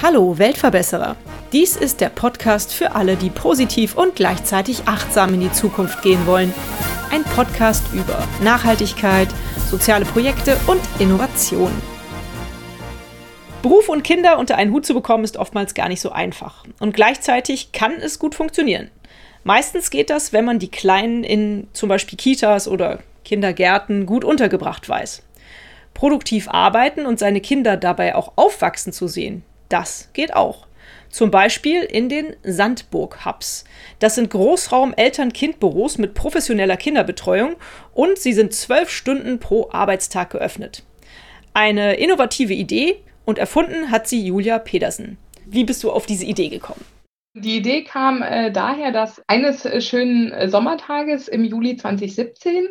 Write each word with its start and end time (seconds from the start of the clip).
Hallo 0.00 0.38
Weltverbesserer! 0.38 1.16
Dies 1.52 1.74
ist 1.74 2.00
der 2.00 2.10
Podcast 2.10 2.72
für 2.72 2.94
alle, 2.94 3.16
die 3.16 3.30
positiv 3.30 3.96
und 3.96 4.14
gleichzeitig 4.14 4.86
achtsam 4.86 5.34
in 5.34 5.40
die 5.40 5.50
Zukunft 5.50 6.00
gehen 6.02 6.24
wollen. 6.28 6.54
Ein 7.10 7.24
Podcast 7.24 7.82
über 7.92 8.24
Nachhaltigkeit, 8.44 9.28
soziale 9.68 10.04
Projekte 10.04 10.56
und 10.68 10.80
Innovation. 11.00 11.72
Beruf 13.62 13.88
und 13.88 14.04
Kinder 14.04 14.38
unter 14.38 14.56
einen 14.56 14.72
Hut 14.72 14.86
zu 14.86 14.94
bekommen, 14.94 15.24
ist 15.24 15.38
oftmals 15.38 15.74
gar 15.74 15.88
nicht 15.88 16.02
so 16.02 16.12
einfach. 16.12 16.64
Und 16.78 16.94
gleichzeitig 16.94 17.72
kann 17.72 17.94
es 17.94 18.20
gut 18.20 18.36
funktionieren. 18.36 18.90
Meistens 19.44 19.90
geht 19.90 20.08
das, 20.08 20.32
wenn 20.32 20.46
man 20.46 20.58
die 20.58 20.70
Kleinen 20.70 21.22
in 21.22 21.68
zum 21.74 21.90
Beispiel 21.90 22.16
Kitas 22.16 22.66
oder 22.66 23.00
Kindergärten 23.24 24.06
gut 24.06 24.24
untergebracht 24.24 24.88
weiß. 24.88 25.22
Produktiv 25.92 26.48
arbeiten 26.48 27.06
und 27.06 27.18
seine 27.18 27.40
Kinder 27.40 27.76
dabei 27.76 28.14
auch 28.14 28.32
aufwachsen 28.36 28.92
zu 28.92 29.06
sehen, 29.06 29.44
das 29.68 30.08
geht 30.14 30.34
auch. 30.34 30.66
Zum 31.10 31.30
Beispiel 31.30 31.82
in 31.82 32.08
den 32.08 32.34
Sandburg-Hubs. 32.42 33.64
Das 34.00 34.16
sind 34.16 34.30
Großraum-Eltern-Kind-Büros 34.30 35.98
mit 35.98 36.14
professioneller 36.14 36.76
Kinderbetreuung 36.76 37.54
und 37.92 38.18
sie 38.18 38.32
sind 38.32 38.52
zwölf 38.52 38.90
Stunden 38.90 39.38
pro 39.38 39.70
Arbeitstag 39.70 40.30
geöffnet. 40.30 40.82
Eine 41.52 41.94
innovative 41.94 42.54
Idee 42.54 42.96
und 43.24 43.38
erfunden 43.38 43.90
hat 43.90 44.08
sie 44.08 44.26
Julia 44.26 44.58
Pedersen. 44.58 45.18
Wie 45.46 45.64
bist 45.64 45.84
du 45.84 45.92
auf 45.92 46.06
diese 46.06 46.24
Idee 46.24 46.48
gekommen? 46.48 46.84
Die 47.36 47.56
Idee 47.56 47.82
kam 47.82 48.22
äh, 48.22 48.52
daher, 48.52 48.92
dass 48.92 49.20
eines 49.26 49.64
äh, 49.64 49.80
schönen 49.80 50.30
äh, 50.30 50.48
Sommertages 50.48 51.26
im 51.26 51.42
Juli 51.42 51.76
2017 51.76 52.68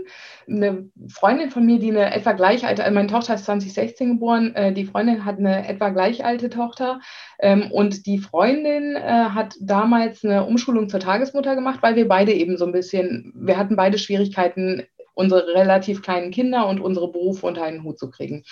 eine 0.48 0.90
Freundin 1.10 1.52
von 1.52 1.66
mir, 1.66 1.80
die 1.80 1.92
eine 1.92 2.14
etwa 2.14 2.32
gleich 2.32 2.66
alte, 2.66 2.82
also 2.82 2.96
meine 2.96 3.10
Tochter 3.10 3.34
ist 3.34 3.44
2016 3.44 4.14
geboren, 4.14 4.56
äh, 4.56 4.72
die 4.72 4.86
Freundin 4.86 5.26
hat 5.26 5.38
eine 5.38 5.68
etwa 5.68 5.90
gleich 5.90 6.24
alte 6.24 6.50
Tochter 6.50 7.02
ähm, 7.40 7.72
und 7.74 8.06
die 8.06 8.20
Freundin 8.20 8.96
äh, 8.96 9.02
hat 9.02 9.56
damals 9.60 10.24
eine 10.24 10.46
Umschulung 10.46 10.88
zur 10.88 11.02
Tagesmutter 11.02 11.56
gemacht, 11.56 11.80
weil 11.82 11.98
wir 11.98 12.08
beide 12.08 12.32
eben 12.32 12.56
so 12.56 12.66
ein 12.66 12.72
bisschen, 12.72 13.34
wir 13.36 13.58
hatten 13.58 13.76
beide 13.76 13.98
Schwierigkeiten, 13.98 14.84
unsere 15.14 15.46
relativ 15.54 16.02
kleinen 16.02 16.32
Kinder 16.32 16.68
und 16.68 16.80
unsere 16.80 17.12
Berufe 17.12 17.46
unter 17.46 17.64
einen 17.64 17.84
Hut 17.84 18.00
zu 18.00 18.10
kriegen. 18.10 18.44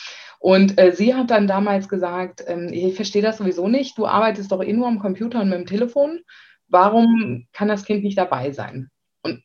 Und 0.42 0.80
äh, 0.80 0.92
sie 0.92 1.14
hat 1.14 1.30
dann 1.30 1.46
damals 1.46 1.88
gesagt, 1.88 2.44
ähm, 2.48 2.70
ich 2.74 2.96
verstehe 2.96 3.22
das 3.22 3.38
sowieso 3.38 3.68
nicht, 3.68 3.96
du 4.00 4.08
arbeitest 4.08 4.52
doch 4.52 4.64
eh 4.64 4.74
nur 4.74 4.88
am 4.88 4.98
Computer 4.98 5.40
und 5.40 5.50
mit 5.50 5.60
dem 5.60 5.68
Telefon. 5.68 6.22
Warum 6.68 7.46
kann 7.54 7.68
das 7.68 7.86
Kind 7.86 8.04
nicht 8.04 8.18
dabei 8.18 8.52
sein? 8.52 8.90
Und 9.22 9.44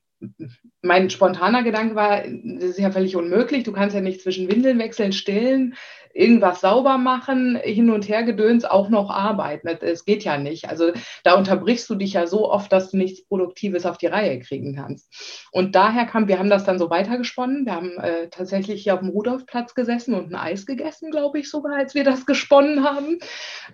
mein 0.82 1.10
spontaner 1.10 1.62
Gedanke 1.62 1.94
war, 1.94 2.22
das 2.22 2.70
ist 2.70 2.78
ja 2.78 2.91
völlig 2.91 3.16
unmöglich, 3.16 3.64
du 3.64 3.72
kannst 3.72 3.94
ja 3.94 4.00
nicht 4.00 4.20
zwischen 4.20 4.50
Windeln 4.50 4.78
wechseln, 4.78 5.12
stillen, 5.12 5.74
irgendwas 6.16 6.62
sauber 6.62 6.98
machen, 6.98 7.58
hin 7.62 7.91
und 7.91 8.08
her 8.08 8.22
gedöns, 8.22 8.64
auch 8.64 8.88
noch 8.88 9.10
arbeiten. 9.10 9.69
Es 9.69 10.04
geht 10.04 10.24
ja 10.24 10.38
nicht. 10.38 10.69
Also 10.69 10.92
da 11.24 11.34
unterbrichst 11.34 11.88
du 11.91 11.94
dich 11.94 12.14
ja 12.14 12.27
so 12.27 12.50
oft, 12.50 12.72
dass 12.72 12.91
du 12.91 12.97
nichts 12.97 13.27
Produktives 13.27 13.84
auf 13.84 13.98
die 13.98 14.06
Reihe 14.06 14.41
kriegen 14.41 14.74
kannst. 14.74 15.48
Und 15.52 15.74
daher 15.74 16.06
kam, 16.06 16.27
wir 16.27 16.38
haben 16.38 16.48
das 16.48 16.64
dann 16.64 16.78
so 16.78 16.88
weitergesponnen. 16.88 17.66
Wir 17.66 17.74
haben 17.74 17.98
äh, 17.98 18.28
tatsächlich 18.30 18.82
hier 18.82 18.94
auf 18.94 19.00
dem 19.00 19.10
Rudolfplatz 19.10 19.74
gesessen 19.74 20.14
und 20.14 20.32
ein 20.32 20.36
Eis 20.36 20.64
gegessen, 20.64 21.10
glaube 21.10 21.38
ich 21.38 21.50
sogar, 21.50 21.77
als 21.77 21.94
wir 21.94 22.04
das 22.04 22.24
gesponnen 22.24 22.82
haben. 22.82 23.19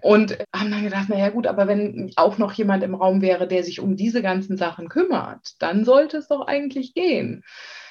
Und 0.00 0.38
haben 0.54 0.70
dann 0.70 0.84
gedacht, 0.84 1.08
naja 1.08 1.30
gut, 1.30 1.46
aber 1.46 1.68
wenn 1.68 2.10
auch 2.16 2.38
noch 2.38 2.52
jemand 2.54 2.82
im 2.82 2.96
Raum 2.96 3.22
wäre, 3.22 3.46
der 3.46 3.62
sich 3.62 3.78
um 3.78 3.96
diese 3.96 4.20
ganzen 4.20 4.56
Sachen 4.56 4.88
kümmert, 4.88 5.54
dann 5.60 5.84
sollte 5.84 6.16
es 6.16 6.26
doch 6.26 6.46
eigentlich 6.46 6.94
gehen. 6.94 7.01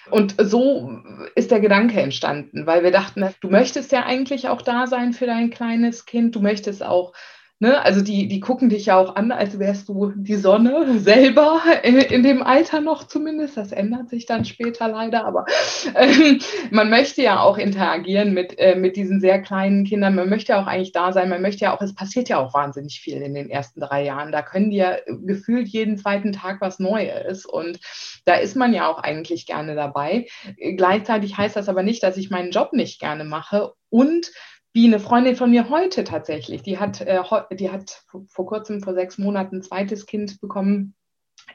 Und 0.10 0.36
so 0.40 1.00
ist 1.36 1.52
der 1.52 1.60
Gedanke 1.60 2.02
entstanden, 2.02 2.66
weil 2.66 2.84
wir 2.84 2.92
dachten, 2.92 3.28
du 3.40 3.50
möchtest 3.50 3.92
ja 3.92 4.04
eigentlich 4.04 4.50
auch 4.50 4.62
da 4.62 4.88
sein 4.88 5.14
für 5.14 5.26
dein 5.26 5.52
kleines 5.52 6.06
Kind, 6.06 6.36
du 6.36 6.42
möchtest 6.42 6.84
auch 6.84 7.14
Ne? 7.62 7.80
Also 7.80 8.02
die, 8.02 8.28
die 8.28 8.40
gucken 8.40 8.70
dich 8.70 8.88
ja 8.88 8.98
auch 8.98 9.16
an, 9.16 9.32
als 9.32 9.60
wärst 9.60 9.88
du 9.88 10.14
die 10.16 10.36
Sonne 10.36 10.98
selber, 10.98 11.62
in, 11.84 11.98
in 11.98 12.24
dem 12.24 12.42
Alter 12.42 12.82
noch 12.82 13.04
zumindest. 13.06 13.56
Das 13.56 13.72
ändert 13.72 14.10
sich 14.10 14.26
dann 14.26 14.46
später 14.46 14.88
leider, 14.88 15.26
aber 15.26 15.46
äh, 15.94 16.40
man 16.72 16.90
möchte 16.90 17.22
ja 17.22 17.40
auch 17.40 17.60
interagieren 17.60 18.34
mit, 18.34 18.58
äh, 18.58 18.74
mit 18.74 18.96
diesen 18.96 19.20
sehr 19.22 19.40
kleinen 19.44 19.86
Kindern. 19.86 20.16
Man 20.16 20.28
möchte 20.28 20.54
ja 20.54 20.62
auch 20.64 20.66
eigentlich 20.66 20.92
da 20.92 21.14
sein. 21.14 21.30
Man 21.30 21.44
möchte 21.44 21.66
ja 21.66 21.78
auch, 21.78 21.82
es 21.84 21.94
passiert 21.94 22.30
ja 22.30 22.40
auch 22.40 22.56
wahnsinnig 22.56 23.00
viel 23.00 23.22
in 23.22 23.36
den 23.36 23.52
ersten 23.52 23.80
drei 23.80 24.06
Jahren. 24.06 24.32
Da 24.32 24.42
können 24.42 24.72
die 24.72 24.78
ja 24.78 24.96
gefühlt 25.06 25.68
jeden 25.68 26.00
zweiten 26.00 26.32
Tag 26.32 26.62
was 26.62 26.80
Neues. 26.80 27.46
Und 27.46 27.80
da 28.26 28.34
ist 28.34 28.56
man 28.56 28.74
ja 28.74 28.88
auch 28.88 28.98
eigentlich 28.98 29.46
gerne 29.46 29.76
dabei. 29.76 30.26
Gleichzeitig 30.58 31.38
heißt 31.38 31.58
das 31.58 31.70
aber 31.70 31.84
nicht, 31.84 32.02
dass 32.02 32.18
ich 32.18 32.32
meinen 32.32 32.50
Job 32.50 32.74
nicht 32.74 33.00
gerne 33.00 33.24
mache. 33.24 33.74
Und 33.90 34.32
wie 34.74 34.88
eine 34.88 35.00
Freundin 35.00 35.36
von 35.36 35.50
mir 35.50 35.70
heute 35.70 36.04
tatsächlich, 36.04 36.62
die 36.62 36.80
hat, 36.80 37.02
äh, 37.02 37.22
die 37.52 37.72
hat 37.72 38.04
vor 38.28 38.46
kurzem, 38.46 38.82
vor 38.82 38.94
sechs 38.94 39.18
Monaten 39.18 39.58
ein 39.58 39.62
zweites 39.62 40.06
Kind 40.06 40.40
bekommen, 40.40 40.96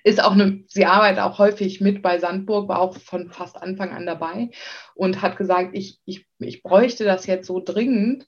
ist 0.04 0.22
auch 0.22 0.32
eine, 0.32 0.64
sie 0.68 0.86
arbeitet 0.86 1.20
auch 1.20 1.38
häufig 1.38 1.80
mit 1.80 2.02
bei 2.02 2.18
Sandburg, 2.18 2.68
war 2.68 2.80
auch 2.80 2.96
von 2.96 3.30
fast 3.30 3.56
Anfang 3.56 3.90
an 3.92 4.06
dabei 4.06 4.50
und 4.94 5.22
hat 5.22 5.36
gesagt, 5.36 5.70
ich, 5.72 6.00
ich, 6.04 6.26
ich 6.38 6.62
bräuchte 6.62 7.04
das 7.04 7.26
jetzt 7.26 7.46
so 7.46 7.60
dringend, 7.64 8.26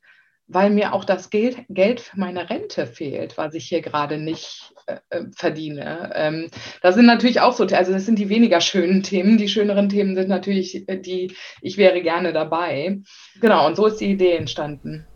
weil 0.48 0.70
mir 0.70 0.94
auch 0.94 1.04
das 1.04 1.30
Geld, 1.30 1.58
Geld 1.68 2.00
für 2.00 2.18
meine 2.18 2.48
Rente 2.48 2.86
fehlt, 2.86 3.36
was 3.36 3.54
ich 3.54 3.66
hier 3.66 3.82
gerade 3.82 4.16
nicht 4.16 4.72
äh, 4.86 4.96
äh, 5.10 5.24
verdiene. 5.36 6.10
Ähm, 6.14 6.50
das 6.80 6.94
sind 6.94 7.06
natürlich 7.06 7.40
auch 7.40 7.52
so, 7.52 7.64
also 7.64 7.92
das 7.92 8.06
sind 8.06 8.18
die 8.18 8.30
weniger 8.30 8.60
schönen 8.62 9.02
Themen. 9.02 9.36
Die 9.36 9.48
schöneren 9.48 9.90
Themen 9.90 10.16
sind 10.16 10.28
natürlich 10.28 10.88
äh, 10.88 10.96
die, 10.96 11.34
ich 11.60 11.76
wäre 11.76 12.00
gerne 12.00 12.32
dabei. 12.32 12.98
Genau, 13.40 13.66
und 13.66 13.76
so 13.76 13.86
ist 13.86 14.00
die 14.00 14.10
Idee 14.10 14.36
entstanden. 14.36 15.06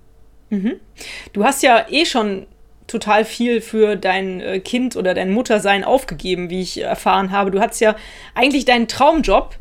Mhm. 0.51 0.79
Du 1.33 1.45
hast 1.45 1.63
ja 1.63 1.87
eh 1.89 2.05
schon 2.05 2.47
total 2.87 3.25
viel 3.25 3.63
für 3.63 3.97
dein 3.97 4.41
äh, 4.41 4.61
Kind 4.61 4.97
oder 4.97 5.15
dein 5.15 5.33
Muttersein 5.33 5.83
aufgegeben, 5.83 6.51
wie 6.51 6.61
ich 6.61 6.83
erfahren 6.83 7.31
habe. 7.31 7.51
Du 7.51 7.61
hattest 7.61 7.81
ja 7.81 7.97
eigentlich 8.35 8.67
deinen 8.67 8.87
Traumjob 8.87 9.57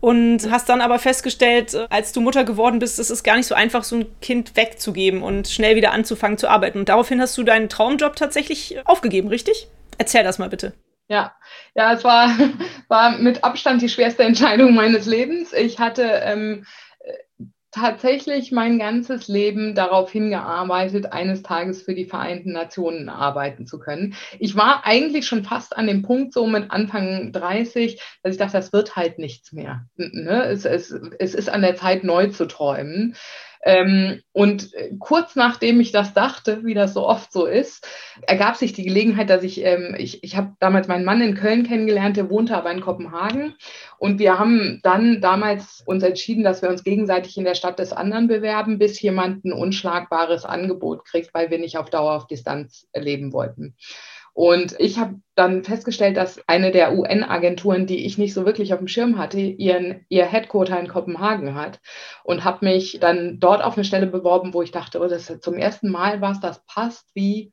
und 0.00 0.50
hast 0.50 0.68
dann 0.68 0.80
aber 0.80 0.98
festgestellt, 0.98 1.74
äh, 1.74 1.86
als 1.90 2.12
du 2.12 2.20
Mutter 2.20 2.44
geworden 2.44 2.78
bist, 2.78 2.98
es 2.98 3.10
ist 3.10 3.22
gar 3.22 3.36
nicht 3.36 3.46
so 3.46 3.54
einfach, 3.54 3.84
so 3.84 3.96
ein 3.96 4.20
Kind 4.20 4.56
wegzugeben 4.56 5.22
und 5.22 5.48
schnell 5.48 5.76
wieder 5.76 5.92
anzufangen 5.92 6.38
zu 6.38 6.48
arbeiten. 6.48 6.78
Und 6.78 6.88
daraufhin 6.88 7.20
hast 7.20 7.36
du 7.36 7.42
deinen 7.42 7.68
Traumjob 7.68 8.16
tatsächlich 8.16 8.78
aufgegeben, 8.84 9.28
richtig? 9.28 9.68
Erzähl 9.98 10.24
das 10.24 10.38
mal 10.38 10.48
bitte. 10.48 10.72
Ja, 11.08 11.34
ja, 11.74 11.92
es 11.92 12.04
war, 12.04 12.30
war 12.88 13.18
mit 13.18 13.44
Abstand 13.44 13.82
die 13.82 13.88
schwerste 13.88 14.22
Entscheidung 14.22 14.74
meines 14.74 15.06
Lebens. 15.06 15.52
Ich 15.52 15.78
hatte 15.78 16.02
ähm, 16.02 16.66
tatsächlich 17.70 18.52
mein 18.52 18.78
ganzes 18.78 19.28
Leben 19.28 19.74
darauf 19.74 20.10
hingearbeitet, 20.10 21.12
eines 21.12 21.42
Tages 21.42 21.82
für 21.82 21.94
die 21.94 22.06
Vereinten 22.06 22.52
Nationen 22.52 23.08
arbeiten 23.08 23.66
zu 23.66 23.78
können. 23.78 24.14
Ich 24.38 24.56
war 24.56 24.84
eigentlich 24.84 25.26
schon 25.26 25.44
fast 25.44 25.76
an 25.76 25.86
dem 25.86 26.02
Punkt, 26.02 26.32
so 26.32 26.46
mit 26.46 26.70
Anfang 26.70 27.32
30, 27.32 28.00
dass 28.22 28.32
ich 28.32 28.38
dachte, 28.38 28.56
das 28.56 28.72
wird 28.72 28.96
halt 28.96 29.18
nichts 29.18 29.52
mehr. 29.52 29.86
Ne? 29.96 30.44
Es, 30.44 30.64
es, 30.64 30.90
es 30.90 31.34
ist 31.34 31.48
an 31.48 31.62
der 31.62 31.76
Zeit, 31.76 32.02
neu 32.02 32.28
zu 32.28 32.46
träumen. 32.46 33.14
Ähm, 33.62 34.22
und 34.32 34.72
äh, 34.74 34.92
kurz 34.98 35.36
nachdem 35.36 35.80
ich 35.80 35.92
das 35.92 36.14
dachte, 36.14 36.64
wie 36.64 36.72
das 36.72 36.94
so 36.94 37.06
oft 37.06 37.30
so 37.30 37.44
ist, 37.44 37.86
ergab 38.22 38.56
sich 38.56 38.72
die 38.72 38.84
Gelegenheit, 38.84 39.28
dass 39.28 39.42
ich, 39.42 39.62
ähm, 39.62 39.94
ich, 39.98 40.24
ich 40.24 40.36
habe 40.36 40.54
damals 40.60 40.88
meinen 40.88 41.04
Mann 41.04 41.20
in 41.20 41.34
Köln 41.34 41.66
kennengelernt, 41.66 42.16
der 42.16 42.30
wohnte 42.30 42.56
aber 42.56 42.70
in 42.70 42.80
Kopenhagen. 42.80 43.54
Und 43.98 44.18
wir 44.18 44.38
haben 44.38 44.80
dann 44.82 45.20
damals 45.20 45.82
uns 45.84 46.02
entschieden, 46.02 46.42
dass 46.42 46.62
wir 46.62 46.70
uns 46.70 46.84
gegenseitig 46.84 47.36
in 47.36 47.44
der 47.44 47.54
Stadt 47.54 47.78
des 47.78 47.92
anderen 47.92 48.28
bewerben, 48.28 48.78
bis 48.78 49.00
jemand 49.02 49.44
ein 49.44 49.52
unschlagbares 49.52 50.46
Angebot 50.46 51.04
kriegt, 51.04 51.34
weil 51.34 51.50
wir 51.50 51.58
nicht 51.58 51.76
auf 51.76 51.90
Dauer 51.90 52.12
auf 52.12 52.26
Distanz 52.26 52.88
leben 52.94 53.32
wollten. 53.34 53.76
Und 54.32 54.76
ich 54.78 54.98
habe 54.98 55.16
dann 55.34 55.64
festgestellt, 55.64 56.16
dass 56.16 56.40
eine 56.48 56.70
der 56.70 56.96
UN-Agenturen, 56.96 57.86
die 57.86 58.04
ich 58.06 58.18
nicht 58.18 58.32
so 58.32 58.46
wirklich 58.46 58.72
auf 58.72 58.78
dem 58.78 58.88
Schirm 58.88 59.18
hatte, 59.18 59.40
ihren, 59.40 60.04
ihr 60.08 60.26
Headquarter 60.26 60.78
in 60.78 60.88
Kopenhagen 60.88 61.54
hat 61.54 61.80
und 62.24 62.44
habe 62.44 62.64
mich 62.64 62.98
dann 63.00 63.40
dort 63.40 63.62
auf 63.62 63.76
eine 63.76 63.84
Stelle 63.84 64.06
beworben, 64.06 64.54
wo 64.54 64.62
ich 64.62 64.70
dachte, 64.70 65.00
oh, 65.00 65.08
das 65.08 65.28
ist 65.28 65.42
zum 65.42 65.54
ersten 65.54 65.90
Mal 65.90 66.20
was, 66.20 66.40
das 66.40 66.64
passt 66.66 67.08
wie 67.14 67.52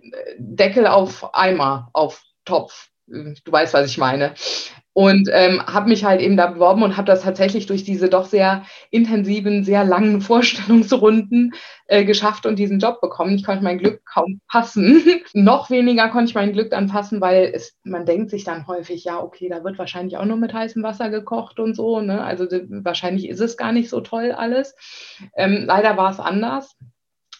äh, 0.00 0.10
Deckel 0.38 0.86
auf 0.86 1.34
Eimer, 1.34 1.88
auf 1.92 2.22
Topf. 2.44 2.88
Du 3.06 3.52
weißt, 3.52 3.74
was 3.74 3.90
ich 3.90 3.98
meine. 3.98 4.34
Und 4.94 5.30
ähm, 5.32 5.62
habe 5.66 5.88
mich 5.88 6.04
halt 6.04 6.20
eben 6.20 6.36
da 6.36 6.48
beworben 6.48 6.82
und 6.82 6.98
habe 6.98 7.06
das 7.06 7.22
tatsächlich 7.22 7.64
durch 7.66 7.82
diese 7.82 8.10
doch 8.10 8.26
sehr 8.26 8.64
intensiven, 8.90 9.64
sehr 9.64 9.84
langen 9.84 10.20
Vorstellungsrunden 10.20 11.54
äh, 11.86 12.04
geschafft 12.04 12.44
und 12.44 12.58
diesen 12.58 12.78
Job 12.78 13.00
bekommen. 13.00 13.34
Ich 13.34 13.44
konnte 13.44 13.64
mein 13.64 13.78
Glück 13.78 14.02
kaum 14.04 14.40
passen. 14.48 15.02
Noch 15.32 15.70
weniger 15.70 16.08
konnte 16.10 16.30
ich 16.30 16.34
mein 16.34 16.52
Glück 16.52 16.70
dann 16.70 16.88
fassen, 16.88 17.20
weil 17.20 17.52
es, 17.54 17.78
man 17.84 18.04
denkt 18.04 18.30
sich 18.30 18.44
dann 18.44 18.66
häufig, 18.66 19.04
ja, 19.04 19.18
okay, 19.18 19.48
da 19.48 19.64
wird 19.64 19.78
wahrscheinlich 19.78 20.18
auch 20.18 20.26
nur 20.26 20.36
mit 20.36 20.52
heißem 20.52 20.82
Wasser 20.82 21.08
gekocht 21.08 21.58
und 21.58 21.74
so. 21.74 22.00
Ne? 22.00 22.22
Also 22.22 22.44
wahrscheinlich 22.44 23.28
ist 23.28 23.40
es 23.40 23.56
gar 23.56 23.72
nicht 23.72 23.88
so 23.88 24.00
toll 24.00 24.32
alles. 24.32 24.74
Ähm, 25.36 25.64
leider 25.66 25.96
war 25.96 26.10
es 26.10 26.20
anders. 26.20 26.76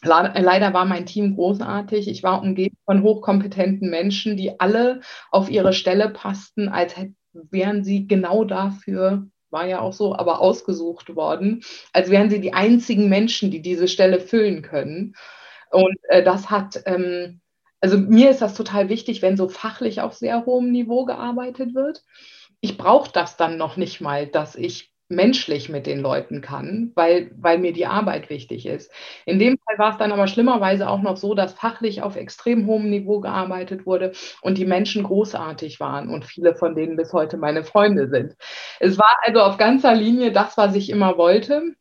Leider 0.04 0.74
war 0.74 0.84
mein 0.84 1.06
Team 1.06 1.36
großartig. 1.36 2.08
Ich 2.08 2.24
war 2.24 2.42
umgeben 2.42 2.76
von 2.86 3.02
hochkompetenten 3.02 3.88
Menschen, 3.88 4.36
die 4.36 4.58
alle 4.58 5.00
auf 5.30 5.48
ihre 5.48 5.72
Stelle 5.72 6.08
passten, 6.08 6.68
als 6.68 6.96
wären 7.32 7.84
sie 7.84 8.06
genau 8.06 8.44
dafür, 8.44 9.26
war 9.50 9.66
ja 9.66 9.80
auch 9.80 9.92
so, 9.92 10.16
aber 10.16 10.40
ausgesucht 10.40 11.14
worden, 11.14 11.62
als 11.92 12.10
wären 12.10 12.30
sie 12.30 12.40
die 12.40 12.54
einzigen 12.54 13.08
Menschen, 13.08 13.50
die 13.50 13.60
diese 13.60 13.88
Stelle 13.88 14.20
füllen 14.20 14.62
können. 14.62 15.14
Und 15.70 15.96
äh, 16.08 16.22
das 16.22 16.50
hat, 16.50 16.82
ähm, 16.86 17.40
also 17.80 17.98
mir 17.98 18.30
ist 18.30 18.42
das 18.42 18.54
total 18.54 18.88
wichtig, 18.88 19.22
wenn 19.22 19.36
so 19.36 19.48
fachlich 19.48 20.00
auf 20.00 20.14
sehr 20.14 20.46
hohem 20.46 20.70
Niveau 20.70 21.04
gearbeitet 21.04 21.74
wird. 21.74 22.02
Ich 22.60 22.78
brauche 22.78 23.10
das 23.12 23.36
dann 23.36 23.56
noch 23.58 23.76
nicht 23.76 24.00
mal, 24.00 24.26
dass 24.26 24.54
ich 24.54 24.91
menschlich 25.12 25.68
mit 25.68 25.86
den 25.86 26.00
Leuten 26.00 26.40
kann, 26.40 26.92
weil, 26.94 27.30
weil 27.36 27.58
mir 27.58 27.72
die 27.72 27.86
Arbeit 27.86 28.30
wichtig 28.30 28.66
ist. 28.66 28.90
In 29.26 29.38
dem 29.38 29.58
Fall 29.58 29.78
war 29.78 29.92
es 29.92 29.98
dann 29.98 30.12
aber 30.12 30.26
schlimmerweise 30.26 30.88
auch 30.88 31.02
noch 31.02 31.16
so, 31.16 31.34
dass 31.34 31.52
fachlich 31.52 32.02
auf 32.02 32.16
extrem 32.16 32.66
hohem 32.66 32.90
Niveau 32.90 33.20
gearbeitet 33.20 33.86
wurde 33.86 34.12
und 34.40 34.58
die 34.58 34.66
Menschen 34.66 35.04
großartig 35.04 35.78
waren 35.80 36.08
und 36.08 36.24
viele 36.24 36.54
von 36.54 36.74
denen 36.74 36.96
bis 36.96 37.12
heute 37.12 37.36
meine 37.36 37.64
Freunde 37.64 38.08
sind. 38.08 38.34
Es 38.80 38.98
war 38.98 39.16
also 39.22 39.40
auf 39.40 39.58
ganzer 39.58 39.94
Linie 39.94 40.32
das, 40.32 40.56
was 40.56 40.74
ich 40.74 40.90
immer 40.90 41.16
wollte. 41.16 41.74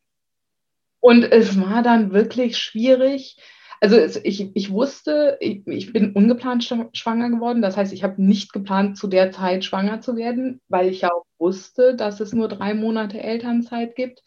Und 0.99 1.23
es 1.23 1.59
war 1.59 1.81
dann 1.81 2.13
wirklich 2.13 2.57
schwierig, 2.57 3.37
also 3.81 3.97
ich, 3.97 4.55
ich 4.55 4.71
wusste, 4.71 5.37
ich, 5.39 5.65
ich 5.65 5.91
bin 5.91 6.13
ungeplant 6.13 6.63
schwanger 6.93 7.29
geworden. 7.31 7.63
Das 7.63 7.77
heißt, 7.77 7.91
ich 7.93 8.03
habe 8.03 8.21
nicht 8.21 8.53
geplant, 8.53 8.95
zu 8.95 9.07
der 9.07 9.31
Zeit 9.31 9.65
schwanger 9.65 10.01
zu 10.01 10.15
werden, 10.15 10.61
weil 10.69 10.87
ich 10.87 11.01
ja 11.01 11.09
auch 11.11 11.25
wusste, 11.41 11.95
dass 11.95 12.21
es 12.21 12.31
nur 12.31 12.47
drei 12.47 12.73
Monate 12.73 13.21
Elternzeit 13.21 13.95
gibt. 13.95 14.23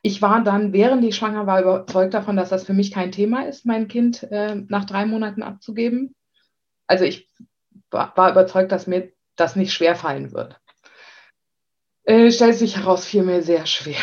Ich 0.00 0.22
war 0.22 0.42
dann, 0.42 0.72
während 0.72 1.04
ich 1.04 1.16
schwanger 1.16 1.46
war, 1.46 1.60
überzeugt 1.60 2.14
davon, 2.14 2.36
dass 2.36 2.48
das 2.48 2.64
für 2.64 2.72
mich 2.72 2.90
kein 2.90 3.12
Thema 3.12 3.46
ist, 3.46 3.66
mein 3.66 3.88
Kind 3.88 4.22
äh, 4.22 4.54
nach 4.54 4.86
drei 4.86 5.04
Monaten 5.04 5.42
abzugeben. 5.42 6.14
Also 6.86 7.04
ich 7.04 7.28
war, 7.90 8.30
überzeugt, 8.30 8.72
dass 8.72 8.86
mir 8.86 9.12
das 9.36 9.56
nicht 9.56 9.72
schwerfallen 9.72 10.32
wird. 10.32 10.60
Äh, 12.04 12.30
stellt 12.30 12.56
sich 12.56 12.76
heraus, 12.76 13.06
fiel 13.06 13.22
mir 13.22 13.42
sehr 13.42 13.66
schwer. 13.66 14.02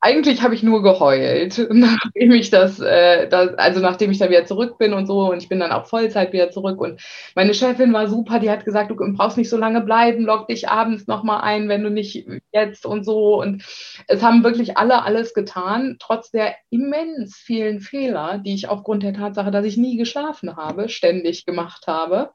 Eigentlich 0.00 0.42
habe 0.42 0.54
ich 0.54 0.62
nur 0.62 0.82
geheult, 0.82 1.58
nachdem 1.70 2.32
ich 2.32 2.50
das, 2.50 2.78
äh, 2.80 3.28
das, 3.28 3.54
also 3.54 3.80
nachdem 3.80 4.10
ich 4.10 4.18
dann 4.18 4.30
wieder 4.30 4.46
zurück 4.46 4.78
bin 4.78 4.92
und 4.92 5.06
so 5.06 5.30
und 5.30 5.42
ich 5.42 5.48
bin 5.48 5.60
dann 5.60 5.72
auch 5.72 5.86
Vollzeit 5.86 6.32
wieder 6.32 6.50
zurück 6.50 6.80
und 6.80 7.00
meine 7.34 7.54
Chefin 7.54 7.92
war 7.92 8.08
super, 8.08 8.38
die 8.38 8.50
hat 8.50 8.64
gesagt, 8.64 8.90
du 8.90 8.96
brauchst 8.96 9.36
nicht 9.36 9.50
so 9.50 9.56
lange 9.56 9.80
bleiben, 9.80 10.24
log 10.24 10.48
dich 10.48 10.68
abends 10.68 11.06
nochmal 11.06 11.40
ein, 11.42 11.68
wenn 11.68 11.82
du 11.82 11.90
nicht 11.90 12.26
jetzt 12.52 12.86
und 12.86 13.04
so 13.04 13.40
und 13.40 13.64
es 14.06 14.22
haben 14.22 14.44
wirklich 14.44 14.76
alle 14.76 15.02
alles 15.02 15.34
getan, 15.34 15.96
trotz 15.98 16.30
der 16.30 16.54
immens 16.70 17.36
vielen 17.36 17.80
Fehler, 17.80 18.38
die 18.38 18.54
ich 18.54 18.68
aufgrund 18.68 19.02
der 19.02 19.14
Tatsache, 19.14 19.50
dass 19.50 19.64
ich 19.64 19.76
nie 19.76 19.96
geschlafen 19.96 20.56
habe, 20.56 20.88
ständig 20.88 21.46
gemacht 21.46 21.86
habe. 21.86 22.30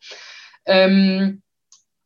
Ähm, 0.65 1.41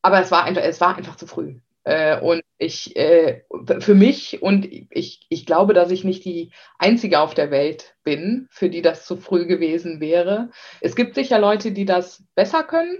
aber 0.01 0.21
es 0.21 0.31
war, 0.31 0.47
es 0.57 0.81
war 0.81 0.95
einfach 0.95 1.15
zu 1.15 1.27
früh. 1.27 1.59
Äh, 1.87 2.19
und 2.19 2.41
ich, 2.57 2.97
äh, 2.97 3.43
für 3.79 3.95
mich, 3.95 4.41
und 4.41 4.67
ich, 4.69 5.25
ich 5.29 5.45
glaube, 5.45 5.73
dass 5.73 5.89
ich 5.89 6.03
nicht 6.03 6.25
die 6.25 6.51
Einzige 6.79 7.21
auf 7.21 7.33
der 7.33 7.49
Welt 7.49 7.95
bin, 8.03 8.49
für 8.51 8.69
die 8.69 8.81
das 8.81 9.05
zu 9.05 9.15
früh 9.15 9.45
gewesen 9.47 10.01
wäre. 10.01 10.49
Es 10.81 10.97
gibt 10.97 11.15
sicher 11.15 11.39
Leute, 11.39 11.71
die 11.71 11.85
das 11.85 12.25
besser 12.35 12.63
können. 12.63 12.97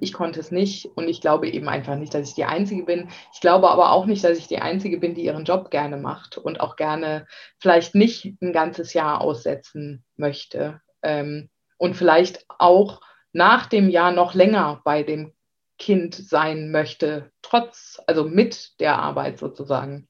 Ich 0.00 0.12
konnte 0.12 0.40
es 0.40 0.50
nicht 0.50 0.86
und 0.96 1.08
ich 1.08 1.20
glaube 1.20 1.48
eben 1.48 1.68
einfach 1.68 1.94
nicht, 1.94 2.12
dass 2.14 2.30
ich 2.30 2.34
die 2.34 2.46
Einzige 2.46 2.82
bin. 2.82 3.10
Ich 3.32 3.40
glaube 3.40 3.70
aber 3.70 3.92
auch 3.92 4.06
nicht, 4.06 4.24
dass 4.24 4.38
ich 4.38 4.48
die 4.48 4.58
Einzige 4.58 4.98
bin, 4.98 5.14
die 5.14 5.24
ihren 5.24 5.44
Job 5.44 5.70
gerne 5.70 5.96
macht 5.96 6.36
und 6.36 6.58
auch 6.58 6.74
gerne 6.74 7.28
vielleicht 7.60 7.94
nicht 7.94 8.24
ein 8.42 8.52
ganzes 8.52 8.92
Jahr 8.92 9.20
aussetzen 9.20 10.04
möchte 10.16 10.80
ähm, 11.02 11.48
und 11.78 11.94
vielleicht 11.94 12.44
auch 12.58 13.02
nach 13.32 13.66
dem 13.66 13.88
Jahr 13.88 14.10
noch 14.10 14.34
länger 14.34 14.80
bei 14.84 15.04
dem 15.04 15.32
Kind 15.78 16.14
sein 16.14 16.70
möchte, 16.70 17.30
trotz, 17.42 18.00
also 18.06 18.24
mit 18.24 18.80
der 18.80 18.98
Arbeit 18.98 19.38
sozusagen. 19.38 20.08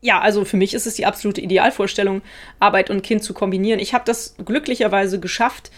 Ja, 0.00 0.20
also 0.20 0.44
für 0.44 0.56
mich 0.56 0.74
ist 0.74 0.86
es 0.86 0.94
die 0.94 1.06
absolute 1.06 1.40
Idealvorstellung, 1.40 2.22
Arbeit 2.60 2.88
und 2.88 3.02
Kind 3.02 3.24
zu 3.24 3.34
kombinieren. 3.34 3.80
Ich 3.80 3.94
habe 3.94 4.04
das 4.04 4.36
glücklicherweise 4.44 5.18
geschafft, 5.18 5.72